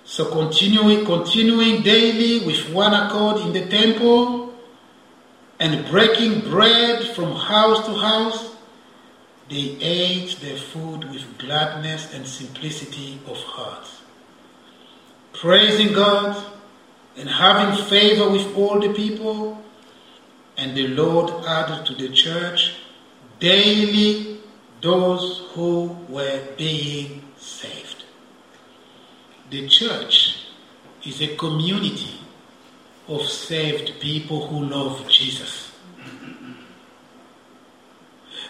So 0.04 0.26
continuing, 0.26 1.06
continuing 1.06 1.82
daily 1.82 2.46
with 2.46 2.70
one 2.70 2.94
accord 2.94 3.42
in 3.42 3.54
the 3.54 3.66
temple 3.66 4.51
and 5.62 5.88
breaking 5.92 6.42
bread 6.50 7.04
from 7.16 7.36
house 7.36 7.86
to 7.86 7.94
house, 7.94 8.56
they 9.48 9.78
ate 9.80 10.40
their 10.42 10.58
food 10.58 11.04
with 11.12 11.38
gladness 11.38 12.12
and 12.16 12.26
simplicity 12.26 13.20
of 13.28 13.38
heart, 13.38 13.88
praising 15.34 15.94
God 15.94 16.36
and 17.16 17.30
having 17.30 17.86
favor 17.86 18.32
with 18.32 18.58
all 18.58 18.80
the 18.80 18.92
people. 18.92 19.62
And 20.58 20.76
the 20.76 20.88
Lord 20.88 21.30
added 21.46 21.86
to 21.86 21.94
the 21.94 22.10
church 22.10 22.78
daily 23.40 24.40
those 24.82 25.44
who 25.54 25.96
were 26.10 26.42
being 26.58 27.24
saved. 27.38 28.04
The 29.52 29.68
church 29.68 30.48
is 31.06 31.22
a 31.22 31.36
community 31.36 32.21
of 33.12 33.28
saved 33.28 34.00
people 34.00 34.48
who 34.48 34.64
love 34.64 35.08
Jesus. 35.10 35.72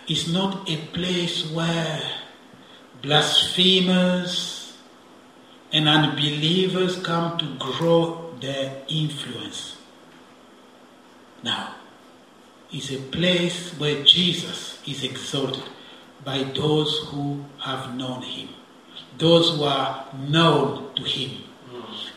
It's 0.07 0.27
not 0.27 0.69
a 0.69 0.77
place 0.93 1.49
where 1.51 2.01
blasphemers 3.01 4.77
and 5.71 5.87
unbelievers 5.87 6.97
come 6.97 7.37
to 7.39 7.55
grow 7.57 8.35
their 8.39 8.83
influence. 8.87 9.77
Now, 11.43 11.75
it's 12.71 12.91
a 12.91 12.97
place 12.97 13.71
where 13.79 14.03
Jesus 14.03 14.79
is 14.87 15.03
exalted 15.03 15.63
by 16.23 16.43
those 16.43 17.07
who 17.09 17.43
have 17.59 17.95
known 17.95 18.21
him, 18.21 18.49
those 19.17 19.55
who 19.55 19.63
are 19.63 20.05
known 20.29 20.93
to 20.95 21.03
him, 21.03 21.43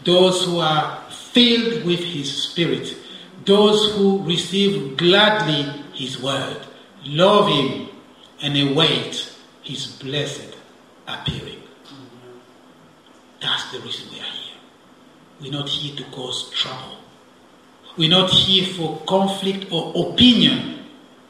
those 0.04 0.44
who 0.44 0.58
are 0.58 1.03
filled 1.34 1.84
with 1.84 2.00
his 2.00 2.44
spirit, 2.44 2.96
those 3.44 3.94
who 3.94 4.22
receive 4.22 4.96
gladly 4.96 5.62
his 5.92 6.22
word, 6.22 6.60
love 7.04 7.48
him, 7.48 7.88
and 8.40 8.56
await 8.56 9.32
his 9.62 9.86
blessed 9.96 10.56
appearing. 11.08 11.60
That's 13.40 13.72
the 13.72 13.80
reason 13.80 14.08
we 14.12 14.20
are 14.20 14.22
here. 14.22 14.56
We're 15.40 15.52
not 15.52 15.68
here 15.68 15.96
to 15.96 16.04
cause 16.04 16.50
trouble. 16.50 16.98
We're 17.96 18.08
not 18.08 18.30
here 18.30 18.72
for 18.74 19.00
conflict 19.06 19.70
or 19.70 20.12
opinion. 20.12 20.86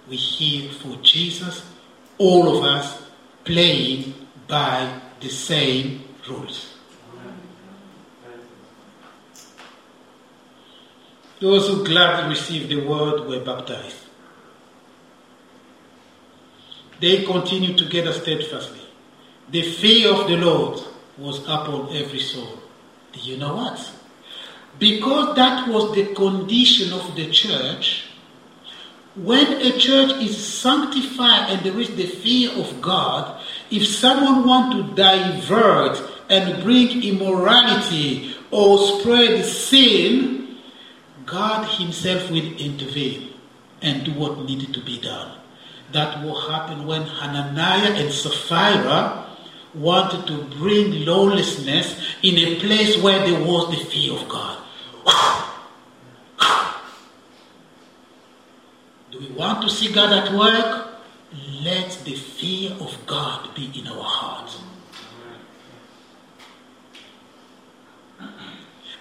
We're 0.09 0.19
here 0.19 0.71
for 0.71 0.97
Jesus, 1.03 1.65
all 2.19 2.59
of 2.59 2.65
us 2.65 3.03
playing 3.45 4.15
by 4.47 5.01
the 5.21 5.29
same 5.29 6.05
rules. 6.29 6.74
Those 11.41 11.69
who 11.69 11.85
gladly 11.85 12.31
received 12.31 12.69
the 12.69 12.87
word 12.87 13.27
were 13.27 13.41
baptized. 13.41 13.97
They 17.01 17.25
continued 17.25 17.77
together 17.77 18.13
steadfastly. 18.13 18.81
The 19.51 19.63
fear 19.63 20.13
of 20.13 20.29
the 20.29 20.37
Lord 20.37 20.81
was 21.19 21.41
upon 21.41 21.95
every 21.95 22.21
soul. 22.21 22.59
Do 23.13 23.21
you 23.21 23.37
know 23.37 23.57
what? 23.57 23.93
Because 24.79 25.37
that 25.37 25.69
was 25.69 25.95
the 25.95 26.15
condition 26.15 26.93
of 26.93 27.15
the 27.15 27.31
church, 27.31 28.07
when 29.15 29.47
a 29.61 29.79
church 29.79 30.13
is 30.23 30.37
sanctified 30.37 31.51
and 31.51 31.65
there 31.65 31.79
is 31.79 31.95
the 31.95 32.07
fear 32.07 32.51
of 32.53 32.81
God, 32.81 33.41
if 33.71 33.87
someone 33.87 34.47
want 34.47 34.73
to 34.73 34.95
divert 34.95 36.03
and 36.29 36.63
bring 36.65 37.03
immorality 37.05 38.35
or 38.51 38.79
spread 38.79 39.45
sin, 39.45 40.44
God 41.27 41.69
Himself 41.79 42.31
will 42.31 42.57
intervene 42.57 43.35
and 43.83 44.05
do 44.05 44.13
what 44.13 44.39
needed 44.45 44.73
to 44.75 44.81
be 44.81 45.01
done. 45.01 45.39
That 45.93 46.25
will 46.25 46.41
happen 46.41 46.87
when 46.87 47.03
Hananiah 47.03 47.93
and 47.93 48.13
Sapphira 48.13 49.27
wanted 49.75 50.27
to 50.27 50.45
bring 50.57 51.05
lawlessness 51.05 52.15
in 52.23 52.39
a 52.39 52.61
place 52.61 53.01
where 53.03 53.19
there 53.27 53.45
was 53.45 53.71
the 53.71 53.85
fear 53.85 54.13
of 54.13 54.29
God. 54.29 54.59
Do 59.11 59.21
we 59.21 59.29
want 59.29 59.63
to 59.63 59.71
see 59.71 59.93
God 59.93 60.13
at 60.13 60.33
work? 60.35 60.89
Let 61.63 62.03
the 62.05 62.15
fear 62.15 62.73
of 62.81 63.07
God 63.07 63.55
be 63.55 63.71
in 63.79 63.87
our 63.87 64.03
hearts. 64.03 64.59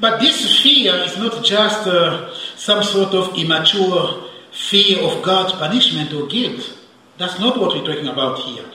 But 0.04 0.20
this 0.20 0.62
fear 0.62 0.95
is 0.95 1.18
not 1.18 1.45
just 1.45 1.88
uh, 1.88 2.36
some 2.58 2.84
sort 2.84 3.14
of 3.14 3.38
immature 3.38 4.30
fear 4.51 5.01
of 5.01 5.24
God's 5.24 5.54
punishment 5.54 6.12
or 6.12 6.28
guilt. 6.28 6.78
That's 7.18 7.39
not 7.39 7.58
what 7.58 7.70
we're 7.70 7.86
talking 7.86 8.10
about 8.10 8.38
here. 8.39 8.66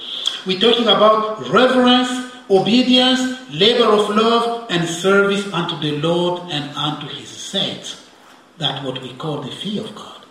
We're 0.47 0.59
talking 0.59 0.89
about 0.89 1.47
reverence, 1.51 2.09
obedience, 2.49 3.21
labor 3.51 3.93
of 3.93 4.09
love, 4.09 4.69
and 4.71 4.89
service 4.89 5.45
unto 5.53 5.79
the 5.81 6.01
Lord 6.01 6.51
and 6.51 6.75
unto 6.75 7.07
his 7.09 7.29
saints. 7.29 8.09
That's 8.57 8.83
what 8.83 9.03
we 9.03 9.13
call 9.13 9.43
the 9.43 9.51
fear 9.51 9.85
of 9.85 9.95
God. 9.95 10.25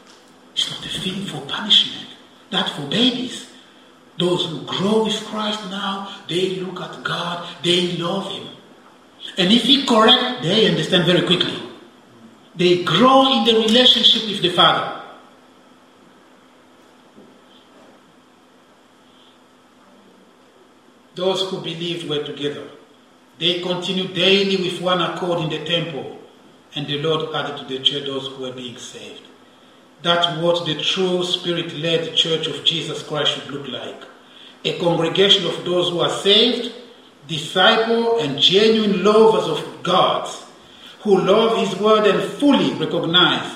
It's 0.53 0.71
not 0.71 0.83
a 0.83 0.89
fear 0.89 1.23
for 1.27 1.41
punishment. 1.41 2.07
That's 2.49 2.71
for 2.71 2.87
babies. 2.87 3.45
Those 4.17 4.47
who 4.47 4.63
grow 4.63 5.03
with 5.03 5.23
Christ 5.25 5.61
now, 5.69 6.09
they 6.27 6.55
look 6.55 6.81
at 6.81 7.03
God, 7.03 7.47
they 7.61 7.97
love 7.97 8.31
Him. 8.31 8.56
And 9.38 9.51
if 9.51 9.63
He 9.63 9.86
correct, 9.86 10.43
they 10.43 10.70
understand 10.70 11.05
very 11.05 11.26
quickly. 11.26 11.61
They 12.55 12.84
grow 12.84 13.32
in 13.38 13.45
the 13.45 13.53
relationship 13.53 14.28
with 14.30 14.41
the 14.41 14.49
Father. 14.49 15.01
Those 21.15 21.49
who 21.49 21.61
believed 21.61 22.07
were 22.07 22.24
together. 22.24 22.68
They 23.39 23.61
continued 23.61 24.13
daily 24.13 24.57
with 24.57 24.82
one 24.82 25.01
accord 25.01 25.41
in 25.41 25.49
the 25.49 25.65
temple, 25.65 26.20
and 26.76 26.88
the 26.88 26.99
Lord 26.99 27.34
added 27.36 27.57
to 27.57 27.65
the 27.65 27.80
church 27.84 28.05
those 28.05 28.28
who 28.28 28.43
were 28.43 28.51
being 28.51 28.78
saved. 28.78 29.22
That's 30.03 30.41
what 30.41 30.65
the 30.65 30.76
true 30.76 31.24
spirit 31.24 31.74
led 31.76 32.15
church 32.15 32.47
of 32.47 32.63
Jesus 32.63 33.01
Christ 33.03 33.32
should 33.32 33.51
look 33.51 33.68
like 33.68 34.03
a 34.63 34.78
congregation 34.80 35.45
of 35.45 35.63
those 35.63 35.89
who 35.89 35.99
are 35.99 36.09
saved, 36.09 36.74
disciple, 37.28 38.19
and 38.19 38.39
genuine 38.39 39.03
lovers 39.03 39.47
of 39.47 39.84
God, 39.84 40.30
who 41.01 41.19
love 41.21 41.57
His 41.57 41.80
word 41.80 42.07
and 42.07 42.23
fully 42.34 42.73
recognize 42.73 43.55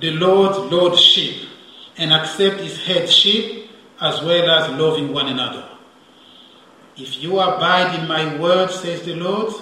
the 0.00 0.10
Lord's 0.10 0.58
lordship 0.72 1.48
and 1.96 2.12
accept 2.12 2.60
His 2.60 2.78
headship 2.84 3.70
as 4.00 4.20
well 4.22 4.50
as 4.50 4.78
loving 4.78 5.12
one 5.12 5.28
another. 5.28 5.68
If 6.96 7.22
you 7.22 7.38
abide 7.40 7.98
in 7.98 8.08
my 8.08 8.38
word, 8.38 8.70
says 8.70 9.02
the 9.02 9.14
Lord, 9.14 9.54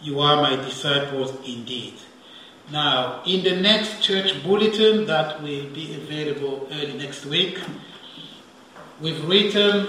you 0.00 0.20
are 0.20 0.36
my 0.36 0.56
disciples 0.56 1.32
indeed. 1.46 1.94
Now, 2.72 3.22
in 3.26 3.44
the 3.44 3.60
next 3.60 4.02
church 4.02 4.42
bulletin 4.42 5.04
that 5.06 5.42
will 5.42 5.68
be 5.70 5.94
available 5.94 6.66
early 6.72 6.94
next 6.94 7.26
week, 7.26 7.60
we've 9.00 9.22
written 9.28 9.88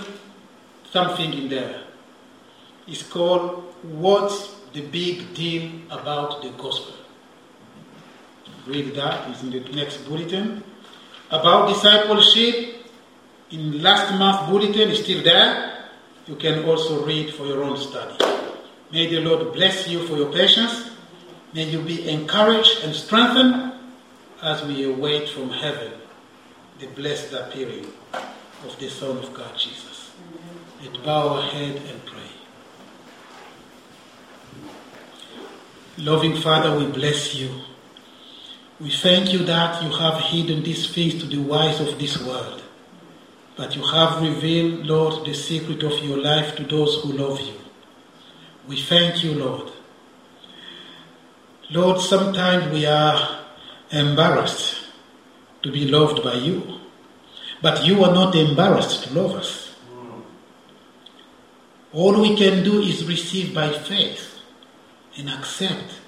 something 0.91 1.33
in 1.33 1.49
there. 1.49 1.84
It's 2.87 3.01
called 3.01 3.63
What's 3.81 4.53
the 4.73 4.81
Big 4.81 5.33
Deal 5.33 5.71
About 5.89 6.43
the 6.43 6.49
Gospel? 6.51 6.93
Read 8.67 8.93
that, 8.95 9.29
it's 9.29 9.41
in 9.41 9.49
the 9.51 9.59
next 9.73 10.05
bulletin. 10.07 10.63
About 11.31 11.69
discipleship, 11.69 12.85
in 13.49 13.81
last 13.81 14.13
month's 14.19 14.49
bulletin, 14.49 14.89
is 14.89 15.03
still 15.03 15.23
there. 15.23 15.85
You 16.27 16.35
can 16.35 16.65
also 16.65 17.03
read 17.05 17.33
for 17.33 17.45
your 17.45 17.63
own 17.63 17.77
study. 17.77 18.17
May 18.91 19.07
the 19.07 19.19
Lord 19.19 19.53
bless 19.53 19.87
you 19.87 20.05
for 20.05 20.17
your 20.17 20.31
patience. 20.31 20.91
May 21.53 21.63
you 21.63 21.81
be 21.81 22.07
encouraged 22.07 22.83
and 22.83 22.93
strengthened 22.93 23.73
as 24.43 24.63
we 24.63 24.83
await 24.83 25.29
from 25.29 25.49
heaven 25.49 25.91
the 26.79 26.87
blessed 26.87 27.33
appearing 27.33 27.87
of 28.13 28.77
the 28.79 28.89
Son 28.89 29.17
of 29.17 29.33
God, 29.33 29.57
Jesus. 29.57 30.11
Let's 30.83 30.97
bow 30.97 31.29
our 31.29 31.41
head 31.41 31.77
and 31.77 32.05
pray. 32.05 32.14
Loving 35.97 36.35
Father, 36.35 36.77
we 36.77 36.87
bless 36.87 37.35
you. 37.35 37.49
We 38.81 38.89
thank 38.89 39.31
you 39.31 39.39
that 39.45 39.81
you 39.81 39.89
have 39.91 40.19
hidden 40.19 40.61
these 40.61 40.93
things 40.93 41.21
to 41.21 41.25
the 41.25 41.37
wise 41.37 41.79
of 41.79 41.97
this 41.97 42.21
world, 42.21 42.61
but 43.55 43.77
you 43.77 43.81
have 43.81 44.21
revealed, 44.21 44.85
Lord, 44.85 45.25
the 45.25 45.33
secret 45.33 45.83
of 45.83 46.03
your 46.03 46.17
life 46.17 46.57
to 46.57 46.63
those 46.63 47.01
who 47.01 47.13
love 47.13 47.39
you. 47.39 47.53
We 48.67 48.81
thank 48.81 49.23
you, 49.23 49.35
Lord. 49.35 49.71
Lord, 51.71 52.01
sometimes 52.01 52.73
we 52.73 52.85
are 52.85 53.45
embarrassed 53.89 54.89
to 55.63 55.71
be 55.71 55.87
loved 55.87 56.21
by 56.21 56.33
you, 56.33 56.81
but 57.61 57.85
you 57.85 58.03
are 58.03 58.13
not 58.13 58.35
embarrassed 58.35 59.05
to 59.05 59.13
love 59.13 59.35
us. 59.35 59.73
All 61.93 62.19
we 62.21 62.35
can 62.35 62.65
do 62.65 62.81
is 62.81 63.05
receive 63.05 63.55
by 63.55 63.69
faith 63.71 64.34
and 65.17 65.29
accept 65.29 65.99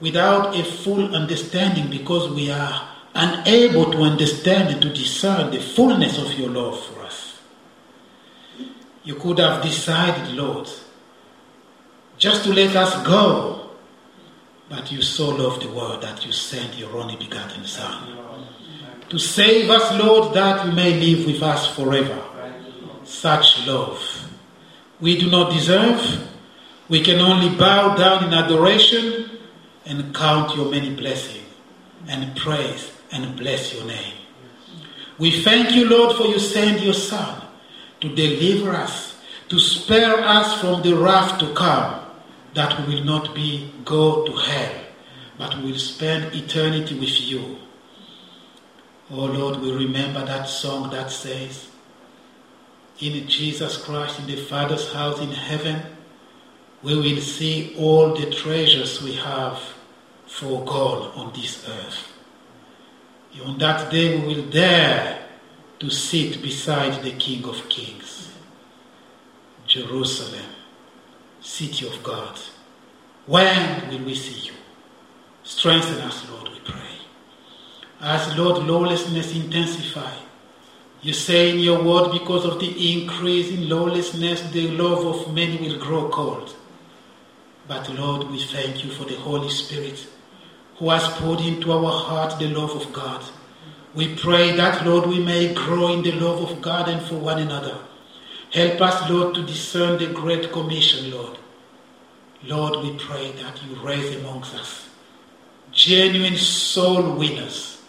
without 0.00 0.58
a 0.58 0.64
full 0.64 1.14
understanding 1.14 1.90
because 1.90 2.30
we 2.30 2.50
are 2.50 2.88
unable 3.14 3.90
to 3.90 3.98
understand 3.98 4.68
and 4.70 4.82
to 4.82 4.90
discern 4.90 5.50
the 5.50 5.60
fullness 5.60 6.18
of 6.18 6.32
your 6.38 6.50
love 6.50 6.80
for 6.84 7.02
us. 7.02 7.40
You 9.02 9.14
could 9.16 9.38
have 9.38 9.62
decided, 9.62 10.34
Lord, 10.34 10.68
just 12.18 12.44
to 12.44 12.52
let 12.52 12.76
us 12.76 13.06
go, 13.06 13.70
but 14.68 14.92
you 14.92 15.02
so 15.02 15.30
loved 15.30 15.62
the 15.62 15.72
world 15.72 16.02
that 16.02 16.24
you 16.26 16.32
sent 16.32 16.76
your 16.76 16.96
only 16.96 17.16
begotten 17.16 17.64
Son 17.64 18.18
to 19.08 19.18
save 19.18 19.70
us, 19.70 19.98
Lord, 19.98 20.34
that 20.34 20.66
you 20.66 20.72
may 20.72 20.98
live 21.00 21.26
with 21.26 21.42
us 21.42 21.74
forever. 21.74 22.22
Such 23.04 23.66
love 23.66 24.28
we 25.00 25.18
do 25.18 25.30
not 25.30 25.52
deserve. 25.52 26.27
We 26.88 27.02
can 27.02 27.20
only 27.20 27.54
bow 27.56 27.96
down 27.96 28.24
in 28.24 28.32
adoration 28.32 29.30
and 29.84 30.14
count 30.14 30.56
your 30.56 30.70
many 30.70 30.94
blessings 30.94 31.44
and 32.06 32.34
praise 32.36 32.90
and 33.12 33.36
bless 33.36 33.74
your 33.74 33.84
name. 33.84 34.14
We 35.18 35.42
thank 35.42 35.72
you, 35.72 35.88
Lord, 35.88 36.16
for 36.16 36.24
you 36.24 36.38
send 36.38 36.80
your 36.80 36.94
Son 36.94 37.42
to 38.00 38.14
deliver 38.14 38.70
us, 38.70 39.16
to 39.48 39.58
spare 39.58 40.16
us 40.20 40.60
from 40.60 40.82
the 40.82 40.94
wrath 40.94 41.38
to 41.40 41.52
come, 41.54 42.00
that 42.54 42.86
we 42.86 42.94
will 42.94 43.04
not 43.04 43.34
be 43.34 43.72
go 43.84 44.24
to 44.24 44.32
hell, 44.32 44.84
but 45.36 45.56
we 45.56 45.72
will 45.72 45.78
spend 45.78 46.34
eternity 46.34 46.98
with 46.98 47.20
you. 47.20 47.58
Oh 49.10 49.24
Lord, 49.24 49.60
we 49.60 49.72
remember 49.72 50.24
that 50.24 50.48
song 50.48 50.90
that 50.90 51.10
says, 51.10 51.68
In 53.00 53.26
Jesus 53.26 53.82
Christ, 53.82 54.20
in 54.20 54.26
the 54.26 54.36
Father's 54.36 54.92
house 54.92 55.18
in 55.20 55.30
heaven, 55.30 55.82
we 56.82 56.96
will 56.96 57.20
see 57.20 57.74
all 57.76 58.14
the 58.14 58.30
treasures 58.30 59.02
we 59.02 59.14
have 59.14 59.60
for 60.26 60.64
God 60.64 61.16
on 61.16 61.32
this 61.32 61.68
earth. 61.68 62.12
On 63.44 63.56
that 63.58 63.90
day, 63.90 64.18
we 64.18 64.34
will 64.34 64.50
dare 64.50 65.26
to 65.78 65.90
sit 65.90 66.42
beside 66.42 67.02
the 67.02 67.12
King 67.12 67.44
of 67.44 67.68
Kings. 67.68 68.32
Jerusalem, 69.66 70.46
city 71.40 71.86
of 71.86 72.02
God. 72.02 72.38
When 73.26 73.90
will 73.90 74.04
we 74.04 74.14
see 74.14 74.48
you? 74.48 74.54
Strengthen 75.44 76.00
us, 76.00 76.28
Lord, 76.30 76.48
we 76.48 76.60
pray. 76.60 76.98
As 78.00 78.36
Lord, 78.36 78.64
lawlessness 78.64 79.34
intensify. 79.36 80.14
You 81.02 81.12
say 81.12 81.50
in 81.50 81.58
your 81.58 81.82
word, 81.82 82.12
because 82.12 82.44
of 82.44 82.58
the 82.58 82.92
increase 82.92 83.50
in 83.50 83.68
lawlessness, 83.68 84.50
the 84.50 84.68
love 84.68 85.04
of 85.06 85.34
many 85.34 85.56
will 85.58 85.78
grow 85.78 86.08
cold. 86.08 86.56
But 87.68 87.88
Lord, 87.90 88.30
we 88.30 88.42
thank 88.42 88.82
you 88.82 88.90
for 88.90 89.04
the 89.04 89.16
Holy 89.16 89.50
Spirit 89.50 90.06
who 90.76 90.90
has 90.90 91.06
poured 91.18 91.40
into 91.40 91.70
our 91.72 91.92
heart 91.92 92.38
the 92.38 92.48
love 92.48 92.70
of 92.70 92.92
God. 92.92 93.22
We 93.94 94.14
pray 94.16 94.52
that, 94.56 94.86
Lord, 94.86 95.06
we 95.06 95.22
may 95.22 95.52
grow 95.52 95.92
in 95.92 96.02
the 96.02 96.12
love 96.12 96.50
of 96.50 96.62
God 96.62 96.88
and 96.88 97.02
for 97.02 97.16
one 97.16 97.38
another. 97.40 97.78
Help 98.52 98.80
us, 98.80 99.10
Lord, 99.10 99.34
to 99.34 99.42
discern 99.44 99.98
the 99.98 100.06
Great 100.06 100.50
Commission, 100.50 101.10
Lord. 101.10 101.38
Lord, 102.44 102.82
we 102.82 102.96
pray 102.96 103.32
that 103.32 103.60
you 103.64 103.74
raise 103.82 104.16
amongst 104.16 104.54
us 104.54 104.88
genuine 105.72 106.36
soul 106.36 107.14
winners. 107.16 107.82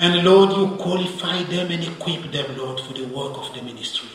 And 0.00 0.24
Lord, 0.24 0.50
you 0.56 0.76
qualify 0.76 1.42
them 1.44 1.70
and 1.70 1.84
equip 1.84 2.30
them, 2.32 2.56
Lord, 2.56 2.80
for 2.80 2.92
the 2.92 3.06
work 3.06 3.36
of 3.36 3.54
the 3.54 3.62
ministry. 3.62 4.10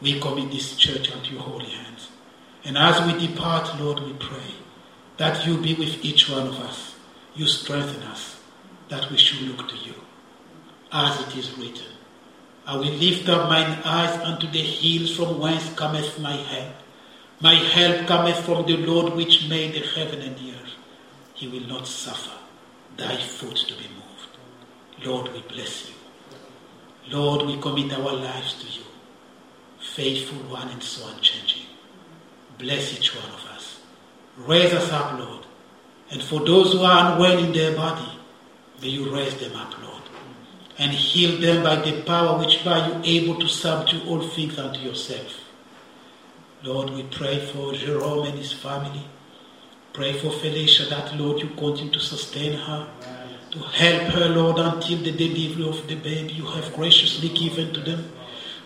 We 0.00 0.20
commit 0.20 0.50
this 0.50 0.76
church 0.76 1.12
unto 1.12 1.32
your 1.32 1.42
holy 1.42 1.70
hands. 1.70 2.08
And 2.64 2.78
as 2.78 3.00
we 3.06 3.26
depart, 3.26 3.78
Lord, 3.78 4.00
we 4.00 4.14
pray 4.14 4.54
that 5.18 5.46
you 5.46 5.58
be 5.58 5.74
with 5.74 6.04
each 6.04 6.30
one 6.30 6.46
of 6.46 6.58
us. 6.60 6.94
You 7.34 7.46
strengthen 7.46 8.02
us, 8.04 8.40
that 8.88 9.10
we 9.10 9.18
should 9.18 9.42
look 9.42 9.68
to 9.68 9.76
you. 9.76 9.94
As 10.90 11.20
it 11.20 11.36
is 11.36 11.56
written, 11.58 11.92
I 12.66 12.76
will 12.76 12.92
lift 12.92 13.28
up 13.28 13.50
mine 13.50 13.78
eyes 13.84 14.18
unto 14.20 14.50
the 14.50 14.62
hills 14.62 15.14
from 15.16 15.38
whence 15.38 15.74
cometh 15.74 16.18
my 16.18 16.32
help. 16.32 16.74
My 17.40 17.54
help 17.54 18.06
cometh 18.06 18.38
from 18.46 18.64
the 18.64 18.78
Lord 18.78 19.12
which 19.14 19.48
made 19.48 19.74
the 19.74 19.80
heaven 19.80 20.22
and 20.22 20.36
the 20.36 20.52
earth. 20.52 20.74
He 21.34 21.48
will 21.48 21.66
not 21.66 21.86
suffer 21.86 22.38
thy 22.96 23.16
foot 23.16 23.56
to 23.56 23.74
be 23.74 23.88
moved. 23.88 25.04
Lord, 25.04 25.32
we 25.32 25.42
bless 25.42 25.88
you. 25.88 25.94
Lord, 27.10 27.46
we 27.46 27.58
commit 27.60 27.92
our 27.92 28.14
lives 28.14 28.54
to 28.62 28.66
you. 28.66 28.86
Faithful 29.78 30.38
one 30.48 30.68
and 30.68 30.82
so 30.82 31.06
unchanging. 31.14 31.63
Bless 32.58 32.98
each 32.98 33.14
one 33.14 33.30
of 33.30 33.44
us. 33.54 33.80
Raise 34.38 34.72
us 34.72 34.90
up, 34.92 35.18
Lord. 35.18 35.44
And 36.10 36.22
for 36.22 36.40
those 36.40 36.72
who 36.72 36.82
are 36.82 37.12
unwell 37.12 37.38
in 37.38 37.52
their 37.52 37.74
body, 37.74 38.08
may 38.80 38.88
you 38.88 39.14
raise 39.14 39.36
them 39.36 39.56
up, 39.56 39.80
Lord. 39.82 40.02
And 40.78 40.92
heal 40.92 41.40
them 41.40 41.62
by 41.62 41.76
the 41.76 42.02
power 42.02 42.38
which 42.38 42.64
by 42.64 42.86
you 42.86 43.00
able 43.04 43.40
to 43.40 43.48
subdue 43.48 44.02
all 44.08 44.20
things 44.20 44.58
unto 44.58 44.80
yourself. 44.80 45.40
Lord, 46.62 46.90
we 46.90 47.02
pray 47.04 47.44
for 47.46 47.74
Jerome 47.74 48.26
and 48.26 48.38
his 48.38 48.52
family. 48.52 49.04
Pray 49.92 50.14
for 50.14 50.30
Felicia 50.30 50.86
that, 50.86 51.14
Lord, 51.16 51.40
you 51.40 51.48
continue 51.50 51.92
to 51.92 52.00
sustain 52.00 52.54
her, 52.54 52.88
to 53.52 53.58
help 53.58 54.02
her, 54.14 54.28
Lord, 54.28 54.58
until 54.58 54.98
the 54.98 55.12
delivery 55.12 55.68
of 55.68 55.86
the 55.86 55.94
baby 55.94 56.32
you 56.32 56.46
have 56.46 56.74
graciously 56.74 57.28
given 57.28 57.72
to 57.74 57.80
them. 57.80 58.10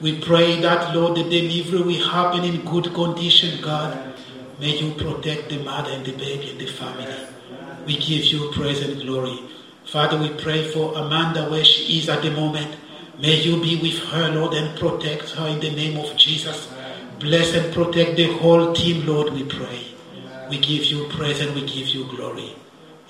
We 0.00 0.20
pray 0.20 0.60
that, 0.60 0.94
Lord, 0.94 1.16
the 1.16 1.24
delivery 1.24 1.82
will 1.82 2.08
happen 2.08 2.44
in 2.44 2.64
good 2.64 2.94
condition, 2.94 3.60
God. 3.60 3.98
May 4.60 4.78
you 4.78 4.94
protect 4.94 5.48
the 5.48 5.58
mother 5.58 5.90
and 5.90 6.04
the 6.04 6.12
baby 6.12 6.50
and 6.50 6.60
the 6.60 6.66
family. 6.66 7.14
We 7.84 7.96
give 7.96 8.24
you 8.26 8.50
praise 8.52 8.80
and 8.80 9.00
glory. 9.00 9.40
Father, 9.84 10.18
we 10.18 10.28
pray 10.30 10.68
for 10.70 10.96
Amanda 10.96 11.48
where 11.50 11.64
she 11.64 11.98
is 11.98 12.08
at 12.08 12.22
the 12.22 12.30
moment. 12.30 12.76
May 13.18 13.40
you 13.40 13.60
be 13.60 13.76
with 13.76 13.98
her, 14.10 14.28
Lord, 14.30 14.54
and 14.54 14.78
protect 14.78 15.30
her 15.30 15.48
in 15.48 15.58
the 15.58 15.70
name 15.70 15.98
of 15.98 16.16
Jesus. 16.16 16.68
Bless 17.18 17.54
and 17.54 17.74
protect 17.74 18.16
the 18.16 18.32
whole 18.38 18.72
team, 18.72 19.04
Lord, 19.04 19.32
we 19.32 19.42
pray. 19.44 19.86
We 20.48 20.58
give 20.58 20.84
you 20.84 21.08
praise 21.08 21.40
and 21.40 21.54
we 21.54 21.62
give 21.62 21.88
you 21.88 22.04
glory. 22.04 22.54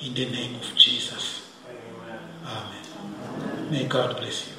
In 0.01 0.14
the 0.14 0.26
name 0.30 0.55
of 0.55 0.74
Jesus. 0.76 1.53
Amen. 2.47 3.70
May 3.70 3.84
God 3.86 4.16
bless 4.16 4.49
you. 4.49 4.57